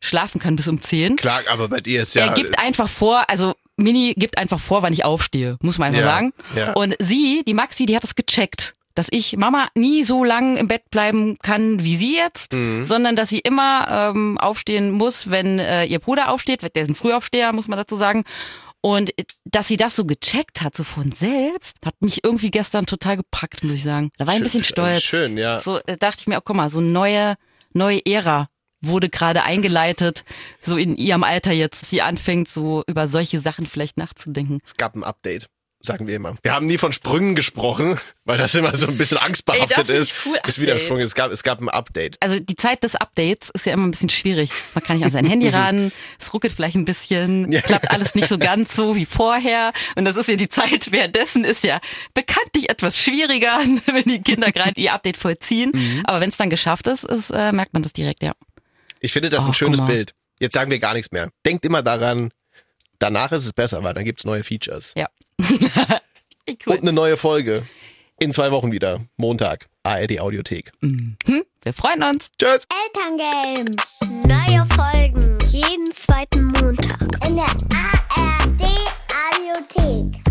schlafen 0.00 0.40
kann 0.40 0.54
bis 0.56 0.68
um 0.68 0.80
zehn. 0.80 1.16
Klar, 1.16 1.42
aber 1.48 1.68
bei 1.68 1.80
dir 1.80 2.02
ist 2.02 2.14
ja. 2.14 2.26
er 2.26 2.34
gibt 2.34 2.58
einfach 2.60 2.88
vor, 2.88 3.28
also 3.28 3.54
Mini 3.76 4.14
gibt 4.16 4.38
einfach 4.38 4.60
vor, 4.60 4.82
wann 4.82 4.92
ich 4.92 5.04
aufstehe, 5.04 5.56
muss 5.62 5.78
man 5.78 5.88
einfach 5.88 6.00
Ja, 6.00 6.06
sagen. 6.14 6.32
ja. 6.54 6.72
Und 6.74 6.94
sie, 6.98 7.42
die 7.46 7.54
Maxi, 7.54 7.86
die 7.86 7.96
hat 7.96 8.04
es 8.04 8.14
gecheckt, 8.14 8.74
dass 8.94 9.08
ich 9.10 9.36
Mama 9.38 9.68
nie 9.74 10.04
so 10.04 10.22
lang 10.24 10.56
im 10.58 10.68
Bett 10.68 10.90
bleiben 10.90 11.36
kann 11.42 11.82
wie 11.82 11.96
sie 11.96 12.14
jetzt, 12.14 12.52
Mhm. 12.54 12.84
sondern 12.84 13.16
dass 13.16 13.30
sie 13.30 13.38
immer 13.38 14.12
ähm, 14.14 14.36
aufstehen 14.38 14.90
muss, 14.90 15.30
wenn 15.30 15.58
äh, 15.58 15.84
ihr 15.86 15.98
Bruder 15.98 16.30
aufsteht. 16.30 16.62
Der 16.62 16.82
ist 16.82 16.88
ein 16.90 16.94
Frühaufsteher, 16.94 17.52
muss 17.54 17.68
man 17.68 17.78
dazu 17.78 17.96
sagen. 17.96 18.24
Und 18.82 19.16
äh, 19.18 19.24
dass 19.46 19.68
sie 19.68 19.78
das 19.78 19.96
so 19.96 20.04
gecheckt 20.04 20.60
hat, 20.60 20.76
so 20.76 20.84
von 20.84 21.10
selbst, 21.12 21.78
hat 21.86 21.94
mich 22.00 22.22
irgendwie 22.22 22.50
gestern 22.50 22.84
total 22.84 23.16
gepackt, 23.16 23.64
muss 23.64 23.76
ich 23.76 23.82
sagen. 23.84 24.10
Da 24.18 24.26
war 24.26 24.34
ich 24.34 24.40
ein 24.40 24.44
bisschen 24.44 24.64
stolz. 24.64 25.02
Schön, 25.02 25.38
ja. 25.38 25.58
So 25.60 25.78
äh, 25.86 25.96
dachte 25.96 26.18
ich 26.20 26.26
mir, 26.26 26.36
oh, 26.38 26.42
guck 26.44 26.56
mal, 26.56 26.68
so 26.68 26.80
eine 26.80 26.88
neue, 26.88 27.36
neue 27.72 28.04
Ära 28.04 28.48
wurde 28.82 29.08
gerade 29.08 29.44
eingeleitet, 29.44 30.24
so 30.60 30.76
in 30.76 30.96
ihrem 30.96 31.24
Alter 31.24 31.52
jetzt, 31.52 31.88
sie 31.88 32.02
anfängt, 32.02 32.48
so 32.48 32.82
über 32.86 33.08
solche 33.08 33.40
Sachen 33.40 33.66
vielleicht 33.66 33.96
nachzudenken. 33.96 34.60
Es 34.64 34.76
gab 34.76 34.94
ein 34.94 35.04
Update, 35.04 35.46
sagen 35.80 36.06
wir 36.06 36.16
immer. 36.16 36.34
Wir 36.42 36.52
haben 36.52 36.66
nie 36.66 36.78
von 36.78 36.92
Sprüngen 36.92 37.34
gesprochen, 37.34 37.98
weil 38.24 38.38
das 38.38 38.54
immer 38.54 38.74
so 38.76 38.88
ein 38.88 38.98
bisschen 38.98 39.18
angstbehaftet 39.18 39.90
Ey, 39.90 39.98
ist. 39.98 40.14
cool, 40.24 40.38
ist 40.46 40.60
wieder. 40.60 40.78
Sprung. 40.78 40.98
Es 40.98 41.14
gab, 41.14 41.30
es 41.30 41.42
gab 41.42 41.60
ein 41.60 41.68
Update. 41.68 42.16
Also 42.20 42.38
die 42.38 42.56
Zeit 42.56 42.82
des 42.82 42.94
Updates 42.96 43.50
ist 43.50 43.66
ja 43.66 43.72
immer 43.72 43.86
ein 43.86 43.90
bisschen 43.90 44.08
schwierig. 44.08 44.50
Man 44.74 44.82
kann 44.82 44.96
nicht 44.96 45.06
an 45.06 45.12
sein 45.12 45.26
Handy 45.26 45.48
ran, 45.50 45.92
es 46.18 46.32
ruckelt 46.34 46.52
vielleicht 46.52 46.76
ein 46.76 46.84
bisschen, 46.84 47.50
klappt 47.62 47.90
alles 47.90 48.14
nicht 48.14 48.28
so 48.28 48.38
ganz 48.38 48.74
so 48.74 48.96
wie 48.96 49.06
vorher. 49.06 49.72
Und 49.96 50.04
das 50.04 50.16
ist 50.16 50.28
ja 50.28 50.36
die 50.36 50.48
Zeit 50.48 50.90
währenddessen 50.90 51.44
ist 51.44 51.64
ja 51.64 51.80
bekanntlich 52.14 52.70
etwas 52.70 52.98
schwieriger, 52.98 53.58
wenn 53.86 54.04
die 54.04 54.22
Kinder 54.22 54.50
gerade 54.50 54.80
ihr 54.80 54.92
Update 54.92 55.16
vollziehen. 55.16 55.70
Mhm. 55.74 56.02
Aber 56.04 56.20
wenn 56.20 56.30
es 56.30 56.36
dann 56.36 56.50
geschafft 56.50 56.88
ist, 56.88 57.04
ist 57.04 57.30
äh, 57.30 57.52
merkt 57.52 57.72
man 57.72 57.82
das 57.82 57.92
direkt, 57.92 58.22
ja. 58.22 58.32
Ich 59.02 59.12
finde 59.12 59.28
das 59.28 59.40
Ach, 59.42 59.48
ein 59.48 59.54
schönes. 59.54 59.84
Bild. 59.84 60.14
Jetzt 60.38 60.54
sagen 60.54 60.70
wir 60.70 60.78
gar 60.78 60.94
nichts 60.94 61.12
mehr. 61.12 61.30
Denkt 61.44 61.66
immer 61.66 61.82
daran, 61.82 62.30
danach 62.98 63.32
ist 63.32 63.44
es 63.44 63.52
besser, 63.52 63.82
weil 63.82 63.92
dann 63.94 64.04
gibt's 64.04 64.24
neue 64.24 64.42
Features. 64.44 64.94
Ja. 64.96 65.08
Cool. 66.66 66.74
Und 66.74 66.80
eine 66.82 66.92
neue 66.92 67.16
Folge. 67.16 67.62
In 68.18 68.32
zwei 68.32 68.50
Wochen 68.50 68.72
wieder. 68.72 69.00
Montag. 69.16 69.68
ARD 69.84 70.18
Audiothek. 70.18 70.72
Hm, 70.80 71.16
wir 71.24 71.72
freuen 71.72 72.02
uns. 72.02 72.30
Tschüss. 72.36 72.66
Elterngame. 72.84 73.64
Neue 74.26 74.66
Folgen. 74.74 75.38
Jeden 75.50 75.86
zweiten 75.92 76.46
Montag. 76.46 77.00
In 77.28 77.36
der 77.36 77.46
ARD 77.46 78.62
Audiothek. 79.30 80.21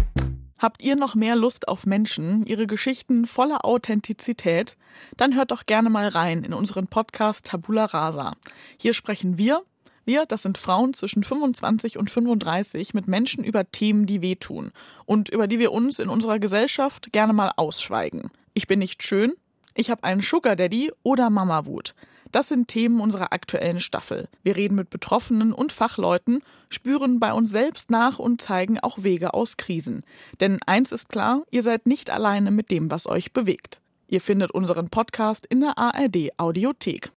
Habt 0.61 0.83
ihr 0.83 0.95
noch 0.95 1.15
mehr 1.15 1.35
Lust 1.35 1.67
auf 1.67 1.87
Menschen, 1.87 2.45
ihre 2.45 2.67
Geschichten 2.67 3.25
voller 3.25 3.65
Authentizität? 3.65 4.77
Dann 5.17 5.35
hört 5.35 5.49
doch 5.49 5.65
gerne 5.65 5.89
mal 5.89 6.07
rein 6.07 6.43
in 6.43 6.53
unseren 6.53 6.85
Podcast 6.85 7.47
Tabula 7.47 7.85
Rasa. 7.85 8.33
Hier 8.77 8.93
sprechen 8.93 9.39
wir, 9.39 9.63
wir, 10.05 10.27
das 10.27 10.43
sind 10.43 10.59
Frauen 10.59 10.93
zwischen 10.93 11.23
25 11.23 11.97
und 11.97 12.11
35, 12.11 12.93
mit 12.93 13.07
Menschen 13.07 13.43
über 13.43 13.71
Themen, 13.71 14.05
die 14.05 14.21
wehtun 14.21 14.71
und 15.05 15.29
über 15.29 15.47
die 15.47 15.57
wir 15.57 15.71
uns 15.71 15.97
in 15.97 16.09
unserer 16.09 16.37
Gesellschaft 16.37 17.11
gerne 17.11 17.33
mal 17.33 17.53
ausschweigen. 17.55 18.29
Ich 18.53 18.67
bin 18.67 18.77
nicht 18.77 19.01
schön, 19.01 19.33
Ich 19.73 19.89
habe 19.89 20.03
einen 20.03 20.21
Sugar 20.21 20.55
Daddy 20.55 20.91
oder 21.01 21.31
Mama 21.31 21.65
Wut. 21.65 21.95
Das 22.31 22.47
sind 22.47 22.67
Themen 22.67 23.01
unserer 23.01 23.33
aktuellen 23.33 23.79
Staffel. 23.79 24.29
Wir 24.43 24.55
reden 24.55 24.75
mit 24.75 24.89
Betroffenen 24.89 25.51
und 25.51 25.73
Fachleuten, 25.73 26.41
spüren 26.69 27.19
bei 27.19 27.33
uns 27.33 27.51
selbst 27.51 27.91
nach 27.91 28.19
und 28.19 28.41
zeigen 28.41 28.79
auch 28.79 29.03
Wege 29.03 29.33
aus 29.33 29.57
Krisen. 29.57 30.03
Denn 30.39 30.59
eins 30.65 30.91
ist 30.91 31.09
klar, 31.09 31.43
ihr 31.51 31.63
seid 31.63 31.87
nicht 31.87 32.09
alleine 32.09 32.51
mit 32.51 32.71
dem, 32.71 32.89
was 32.89 33.07
euch 33.07 33.33
bewegt. 33.33 33.81
Ihr 34.07 34.21
findet 34.21 34.51
unseren 34.51 34.89
Podcast 34.89 35.45
in 35.45 35.61
der 35.61 35.77
ARD 35.77 36.37
Audiothek. 36.37 37.09